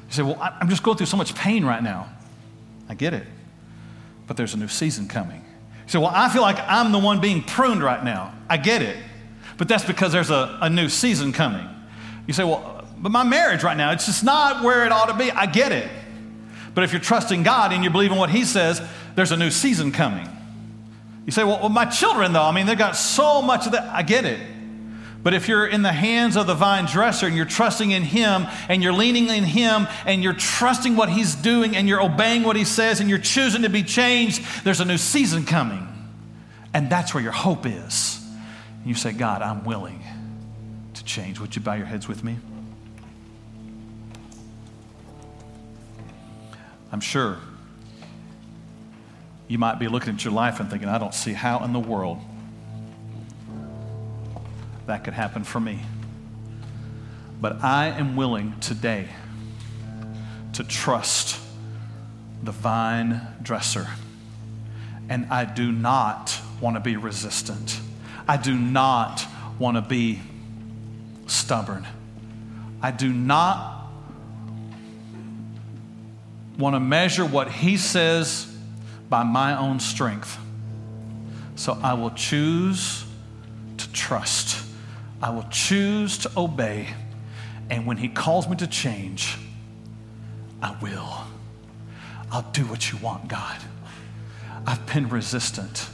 You 0.08 0.12
say, 0.12 0.22
Well, 0.22 0.38
I'm 0.40 0.68
just 0.68 0.84
going 0.84 0.96
through 0.96 1.06
so 1.06 1.16
much 1.16 1.34
pain 1.34 1.64
right 1.64 1.82
now. 1.82 2.08
I 2.88 2.94
get 2.94 3.12
it 3.12 3.26
but 4.26 4.36
there's 4.36 4.54
a 4.54 4.56
new 4.56 4.68
season 4.68 5.08
coming. 5.08 5.44
You 5.86 5.92
say, 5.92 5.98
Well, 5.98 6.12
I 6.12 6.28
feel 6.28 6.42
like 6.42 6.58
I'm 6.66 6.92
the 6.92 6.98
one 6.98 7.20
being 7.20 7.42
pruned 7.42 7.82
right 7.82 8.02
now. 8.02 8.34
I 8.48 8.56
get 8.56 8.82
it, 8.82 8.96
but 9.56 9.68
that's 9.68 9.84
because 9.84 10.12
there's 10.12 10.30
a, 10.30 10.58
a 10.62 10.70
new 10.70 10.88
season 10.88 11.32
coming. 11.32 11.66
You 12.26 12.34
say, 12.34 12.44
Well, 12.44 12.84
but 12.98 13.12
my 13.12 13.24
marriage 13.24 13.62
right 13.62 13.76
now, 13.76 13.92
it's 13.92 14.06
just 14.06 14.24
not 14.24 14.64
where 14.64 14.84
it 14.86 14.92
ought 14.92 15.06
to 15.06 15.16
be. 15.16 15.30
I 15.30 15.46
get 15.46 15.72
it. 15.72 15.90
But 16.74 16.84
if 16.84 16.92
you're 16.92 17.00
trusting 17.00 17.42
God 17.42 17.72
and 17.72 17.82
you're 17.82 17.92
believing 17.92 18.18
what 18.18 18.30
He 18.30 18.44
says, 18.44 18.82
there's 19.14 19.32
a 19.32 19.36
new 19.36 19.50
season 19.50 19.92
coming. 19.92 20.28
You 21.24 21.32
say, 21.32 21.42
well, 21.42 21.58
well, 21.58 21.68
my 21.68 21.86
children, 21.86 22.32
though, 22.32 22.42
I 22.42 22.52
mean, 22.52 22.66
they've 22.66 22.78
got 22.78 22.96
so 22.96 23.42
much 23.42 23.66
of 23.66 23.72
that. 23.72 23.82
I 23.94 24.02
get 24.02 24.24
it. 24.24 24.38
But 25.22 25.34
if 25.34 25.48
you're 25.48 25.66
in 25.66 25.82
the 25.82 25.92
hands 25.92 26.36
of 26.36 26.46
the 26.46 26.54
vine 26.54 26.84
dresser 26.84 27.26
and 27.26 27.34
you're 27.34 27.46
trusting 27.46 27.90
in 27.90 28.04
Him 28.04 28.46
and 28.68 28.80
you're 28.82 28.92
leaning 28.92 29.28
in 29.28 29.42
Him 29.42 29.88
and 30.04 30.22
you're 30.22 30.34
trusting 30.34 30.94
what 30.94 31.08
He's 31.08 31.34
doing 31.34 31.74
and 31.74 31.88
you're 31.88 32.00
obeying 32.00 32.44
what 32.44 32.54
He 32.54 32.64
says 32.64 33.00
and 33.00 33.10
you're 33.10 33.18
choosing 33.18 33.62
to 33.62 33.68
be 33.68 33.82
changed, 33.82 34.44
there's 34.62 34.80
a 34.80 34.84
new 34.84 34.98
season 34.98 35.44
coming. 35.44 35.88
And 36.72 36.88
that's 36.88 37.12
where 37.12 37.22
your 37.22 37.32
hope 37.32 37.66
is. 37.66 38.24
You 38.86 38.94
say, 38.94 39.10
God, 39.12 39.42
I'm 39.42 39.64
willing 39.64 40.00
to 40.94 41.04
change. 41.04 41.40
Would 41.40 41.56
you 41.56 41.60
bow 41.60 41.74
your 41.74 41.86
heads 41.86 42.06
with 42.06 42.22
me? 42.22 42.36
I'm 46.92 47.00
sure 47.00 47.38
you 49.48 49.58
might 49.58 49.80
be 49.80 49.88
looking 49.88 50.14
at 50.14 50.24
your 50.24 50.32
life 50.32 50.60
and 50.60 50.70
thinking, 50.70 50.88
I 50.88 50.98
don't 50.98 51.14
see 51.14 51.32
how 51.32 51.64
in 51.64 51.72
the 51.72 51.80
world 51.80 52.18
that 54.86 55.02
could 55.02 55.14
happen 55.14 55.42
for 55.42 55.58
me. 55.58 55.80
But 57.40 57.64
I 57.64 57.88
am 57.88 58.14
willing 58.14 58.54
today 58.60 59.08
to 60.52 60.62
trust 60.62 61.40
the 62.40 62.52
vine 62.52 63.20
dresser. 63.42 63.88
And 65.08 65.26
I 65.26 65.44
do 65.44 65.72
not 65.72 66.38
want 66.60 66.76
to 66.76 66.80
be 66.80 66.96
resistant. 66.96 67.80
I 68.28 68.36
do 68.36 68.54
not 68.56 69.24
want 69.58 69.76
to 69.76 69.82
be 69.82 70.20
stubborn. 71.26 71.86
I 72.82 72.90
do 72.90 73.12
not 73.12 73.88
want 76.58 76.74
to 76.74 76.80
measure 76.80 77.24
what 77.24 77.50
he 77.50 77.76
says 77.76 78.52
by 79.08 79.22
my 79.22 79.56
own 79.56 79.80
strength. 79.80 80.38
So 81.54 81.78
I 81.82 81.94
will 81.94 82.10
choose 82.10 83.04
to 83.78 83.92
trust. 83.92 84.64
I 85.22 85.30
will 85.30 85.46
choose 85.50 86.18
to 86.18 86.30
obey. 86.36 86.88
And 87.70 87.86
when 87.86 87.96
He 87.96 88.08
calls 88.08 88.48
me 88.48 88.56
to 88.56 88.66
change, 88.66 89.36
I 90.62 90.76
will. 90.80 91.24
I'll 92.30 92.50
do 92.52 92.66
what 92.66 92.92
you 92.92 92.98
want, 92.98 93.28
God. 93.28 93.58
I've 94.66 94.84
been 94.86 95.08
resistant, 95.08 95.88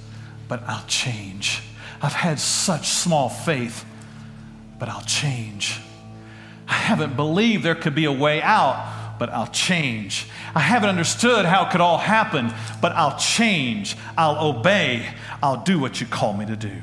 but 0.48 0.62
I'll 0.66 0.84
change. 0.86 1.62
I've 2.02 2.12
had 2.12 2.40
such 2.40 2.88
small 2.88 3.28
faith, 3.28 3.84
but 4.78 4.88
I'll 4.88 5.02
change. 5.02 5.80
I 6.66 6.74
haven't 6.74 7.16
believed 7.16 7.62
there 7.62 7.74
could 7.74 7.94
be 7.94 8.06
a 8.06 8.12
way 8.12 8.42
out, 8.42 9.18
but 9.18 9.30
I'll 9.30 9.46
change. 9.46 10.26
I 10.54 10.60
haven't 10.60 10.88
understood 10.88 11.44
how 11.46 11.66
it 11.66 11.70
could 11.70 11.80
all 11.80 11.98
happen, 11.98 12.52
but 12.80 12.92
I'll 12.92 13.16
change. 13.18 13.96
I'll 14.18 14.44
obey. 14.44 15.06
I'll 15.42 15.62
do 15.62 15.78
what 15.78 16.00
you 16.00 16.06
call 16.06 16.32
me 16.32 16.44
to 16.46 16.56
do. 16.56 16.82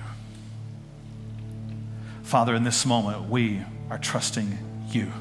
Father, 2.24 2.56
in 2.56 2.64
this 2.64 2.86
moment, 2.86 3.30
we 3.30 3.62
are 3.90 3.98
trusting 3.98 4.58
you. 4.92 5.12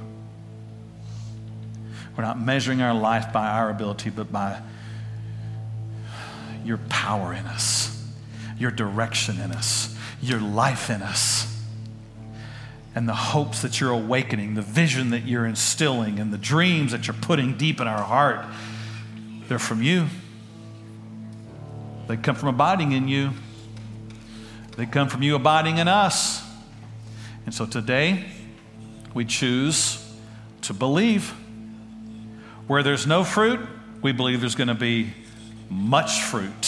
We're 2.16 2.24
not 2.24 2.40
measuring 2.40 2.82
our 2.82 2.94
life 2.94 3.32
by 3.32 3.48
our 3.48 3.70
ability, 3.70 4.10
but 4.10 4.30
by 4.30 4.60
your 6.64 6.78
power 6.88 7.32
in 7.32 7.46
us, 7.46 7.97
your 8.58 8.70
direction 8.70 9.40
in 9.40 9.52
us, 9.52 9.96
your 10.20 10.40
life 10.40 10.90
in 10.90 11.02
us, 11.02 11.56
and 12.94 13.08
the 13.08 13.14
hopes 13.14 13.62
that 13.62 13.80
you're 13.80 13.92
awakening, 13.92 14.54
the 14.54 14.62
vision 14.62 15.10
that 15.10 15.24
you're 15.24 15.46
instilling, 15.46 16.18
and 16.18 16.32
the 16.32 16.38
dreams 16.38 16.92
that 16.92 17.06
you're 17.06 17.14
putting 17.14 17.56
deep 17.56 17.80
in 17.80 17.86
our 17.86 18.02
heart. 18.02 18.44
They're 19.46 19.58
from 19.58 19.82
you. 19.82 20.06
They 22.08 22.16
come 22.16 22.34
from 22.34 22.48
abiding 22.48 22.92
in 22.92 23.06
you. 23.06 23.30
They 24.76 24.86
come 24.86 25.08
from 25.08 25.22
you 25.22 25.36
abiding 25.36 25.78
in 25.78 25.88
us. 25.88 26.42
And 27.44 27.54
so 27.54 27.66
today, 27.66 28.24
we 29.14 29.24
choose 29.24 30.04
to 30.62 30.74
believe. 30.74 31.34
Where 32.66 32.82
there's 32.82 33.06
no 33.06 33.24
fruit, 33.24 33.60
we 34.02 34.12
believe 34.12 34.40
there's 34.40 34.54
going 34.54 34.68
to 34.68 34.74
be 34.74 35.14
much 35.70 36.20
fruit. 36.20 36.67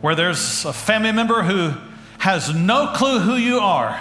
Where 0.00 0.14
there's 0.14 0.64
a 0.64 0.72
family 0.72 1.12
member 1.12 1.42
who 1.42 1.74
has 2.18 2.54
no 2.54 2.92
clue 2.94 3.18
who 3.18 3.36
you 3.36 3.58
are, 3.58 4.00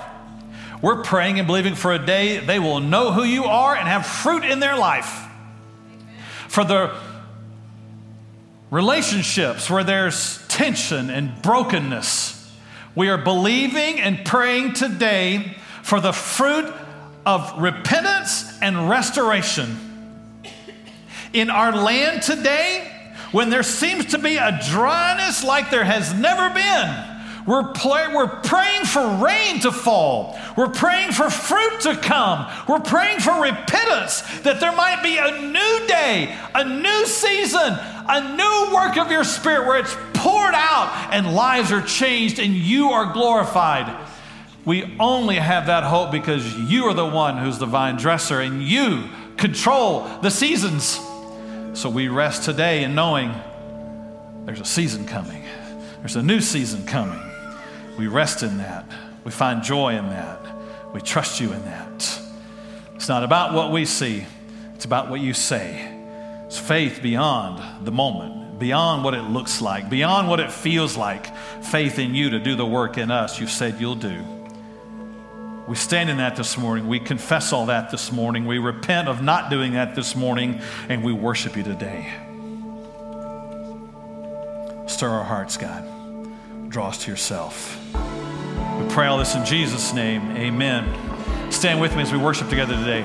we're 0.82 1.04
praying 1.04 1.40
and 1.40 1.48
believing 1.48 1.76
for 1.76 1.94
a 1.94 2.00
day 2.00 2.40
they 2.40 2.60
will 2.60 2.80
know 2.80 3.12
who 3.12 3.24
you 3.24 3.46
are 3.46 3.76
and 3.76 3.88
have 3.88 4.06
fruit 4.06 4.46
in 4.46 4.60
their 4.60 4.78
life. 4.78 5.26
For 6.48 6.64
the 6.64 6.96
relationships 8.72 9.70
where 9.70 9.84
there's 9.84 10.46
tension 10.48 11.10
and 11.10 11.42
brokenness, 11.42 12.36
we 12.96 13.10
are 13.10 13.18
believing 13.18 14.00
and 14.00 14.26
praying 14.26 14.74
today 14.74 15.58
for 15.84 16.00
the 16.00 16.14
fruit 16.14 16.74
of 17.26 17.62
repentance 17.62 18.58
and 18.62 18.90
restoration. 18.90 19.78
In 21.34 21.50
our 21.50 21.76
land 21.76 22.24
today, 22.24 22.89
when 23.32 23.50
there 23.50 23.64
seems 23.64 24.08
to 24.08 24.18
be 24.18 24.38
a 24.38 24.60
dryness 24.70 25.44
like 25.44 25.70
there 25.70 25.84
has 25.84 26.14
never 26.14 26.54
been, 26.54 27.46
We're, 27.46 27.72
play, 27.74 28.08
we're 28.14 28.28
praying 28.28 28.86
for 28.86 29.24
rain 29.24 29.60
to 29.62 29.72
fall. 29.72 30.38
We're 30.56 30.70
praying 30.70 31.14
for 31.14 31.30
fruit 31.30 31.82
to 31.82 31.96
come. 31.96 32.46
We're 32.68 32.80
praying 32.80 33.22
for 33.22 33.42
repentance 33.42 34.22
that 34.42 34.60
there 34.60 34.76
might 34.76 35.02
be 35.02 35.18
a 35.18 35.32
new 35.42 35.88
day, 35.88 36.38
a 36.54 36.64
new 36.64 37.06
season, 37.08 37.76
a 38.08 38.36
new 38.36 38.76
work 38.76 38.98
of 38.98 39.10
your 39.10 39.24
spirit 39.24 39.66
where 39.68 39.80
it's 39.80 39.96
poured 40.14 40.54
out 40.54 41.10
and 41.12 41.34
lives 41.34 41.72
are 41.72 41.82
changed 41.82 42.40
and 42.40 42.54
you 42.54 42.90
are 42.90 43.14
glorified. 43.14 43.96
We 44.66 44.96
only 45.00 45.36
have 45.36 45.68
that 45.68 45.84
hope 45.84 46.12
because 46.12 46.56
you 46.56 46.86
are 46.86 46.94
the 46.94 47.06
one 47.06 47.38
who's 47.38 47.58
the 47.58 47.66
vine 47.66 47.96
dresser 47.96 48.42
and 48.42 48.62
you 48.62 49.06
control 49.38 50.08
the 50.22 50.30
seasons. 50.30 51.00
So 51.74 51.90
we 51.90 52.08
rest 52.08 52.44
today 52.44 52.84
in 52.84 52.96
knowing 52.96 53.34
there's 54.46 54.60
a 54.60 54.66
season 54.66 55.06
coming, 55.06 55.44
there's 56.00 56.16
a 56.16 56.24
new 56.24 56.42
season 56.42 56.86
coming. 56.86 57.22
We 57.98 58.08
rest 58.08 58.44
in 58.44 58.58
that. 58.58 58.86
We 59.24 59.32
find 59.32 59.62
joy 59.62 59.96
in 59.98 60.10
that. 60.10 60.40
We 60.94 61.02
trust 61.02 61.40
you 61.40 61.52
in 61.54 61.64
that. 61.66 62.22
It's 62.96 63.08
not 63.08 63.24
about 63.24 63.54
what 63.54 63.72
we 63.72 63.86
see, 63.86 64.26
it's 64.74 64.86
about 64.86 65.10
what 65.10 65.20
you 65.22 65.34
say. 65.34 65.96
It's 66.46 66.58
faith 66.58 67.02
beyond 67.04 67.86
the 67.86 67.92
moment, 67.92 68.58
beyond 68.58 69.04
what 69.04 69.14
it 69.14 69.22
looks 69.22 69.62
like, 69.62 69.90
beyond 69.90 70.28
what 70.28 70.40
it 70.40 70.52
feels 70.52 70.98
like. 70.98 71.36
Faith 71.64 72.00
in 72.00 72.16
you 72.16 72.32
to 72.32 72.40
do 72.40 72.56
the 72.56 72.66
work 72.66 72.98
in 72.98 73.12
us 73.12 73.40
you 73.40 73.46
said 73.46 73.80
you'll 73.80 73.94
do. 73.94 74.39
We 75.70 75.76
stand 75.76 76.10
in 76.10 76.18
that 76.18 76.36
this 76.36 76.58
morning. 76.58 76.88
We 76.88 77.00
confess 77.00 77.54
all 77.54 77.68
that 77.68 77.92
this 77.92 78.12
morning. 78.12 78.48
We 78.48 78.58
repent 78.58 79.08
of 79.08 79.22
not 79.22 79.52
doing 79.52 79.74
that 79.74 79.94
this 79.94 80.16
morning, 80.16 80.62
and 80.90 81.04
we 81.04 81.14
worship 81.14 81.56
you 81.56 81.62
today. 81.62 82.12
Stir 84.88 85.10
our 85.10 85.24
hearts, 85.24 85.58
God. 85.58 85.86
Draw 86.70 86.88
us 86.88 87.04
to 87.04 87.12
yourself. 87.12 87.80
We 87.94 88.90
pray 88.90 89.06
all 89.06 89.20
this 89.20 89.36
in 89.36 89.46
Jesus' 89.46 89.94
name. 89.94 90.32
Amen. 90.32 91.52
Stand 91.52 91.80
with 91.80 91.96
me 91.96 92.02
as 92.02 92.12
we 92.12 92.18
worship 92.18 92.50
together 92.50 92.74
today. 92.76 93.04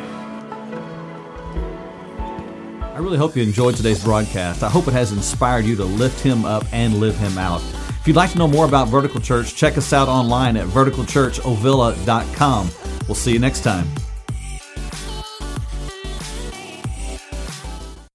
I 2.81 2.99
really 2.99 3.19
hope 3.19 3.37
you 3.37 3.43
enjoyed 3.43 3.77
today's 3.77 4.03
broadcast. 4.03 4.63
I 4.63 4.71
hope 4.71 4.89
it 4.89 4.95
has 4.95 5.13
inspired 5.13 5.67
you 5.67 5.77
to 5.77 5.85
lift 5.85 6.21
him 6.21 6.47
up 6.47 6.65
and 6.73 6.95
live 6.95 7.19
him 7.19 7.37
out. 7.37 7.61
If 8.05 8.09
you'd 8.09 8.17
like 8.17 8.33
to 8.33 8.39
know 8.39 8.47
more 8.47 8.67
about 8.67 8.89
Vertical 8.89 9.19
Church, 9.19 9.55
check 9.55 9.79
us 9.79 9.95
out 9.95 10.09
online 10.09 10.59
at 10.59 10.67
verticalchurchovilla.com. 10.67 12.71
We'll 13.09 13.15
see 13.15 13.33
you 13.33 13.39
next 13.39 13.63
time. 13.63 13.89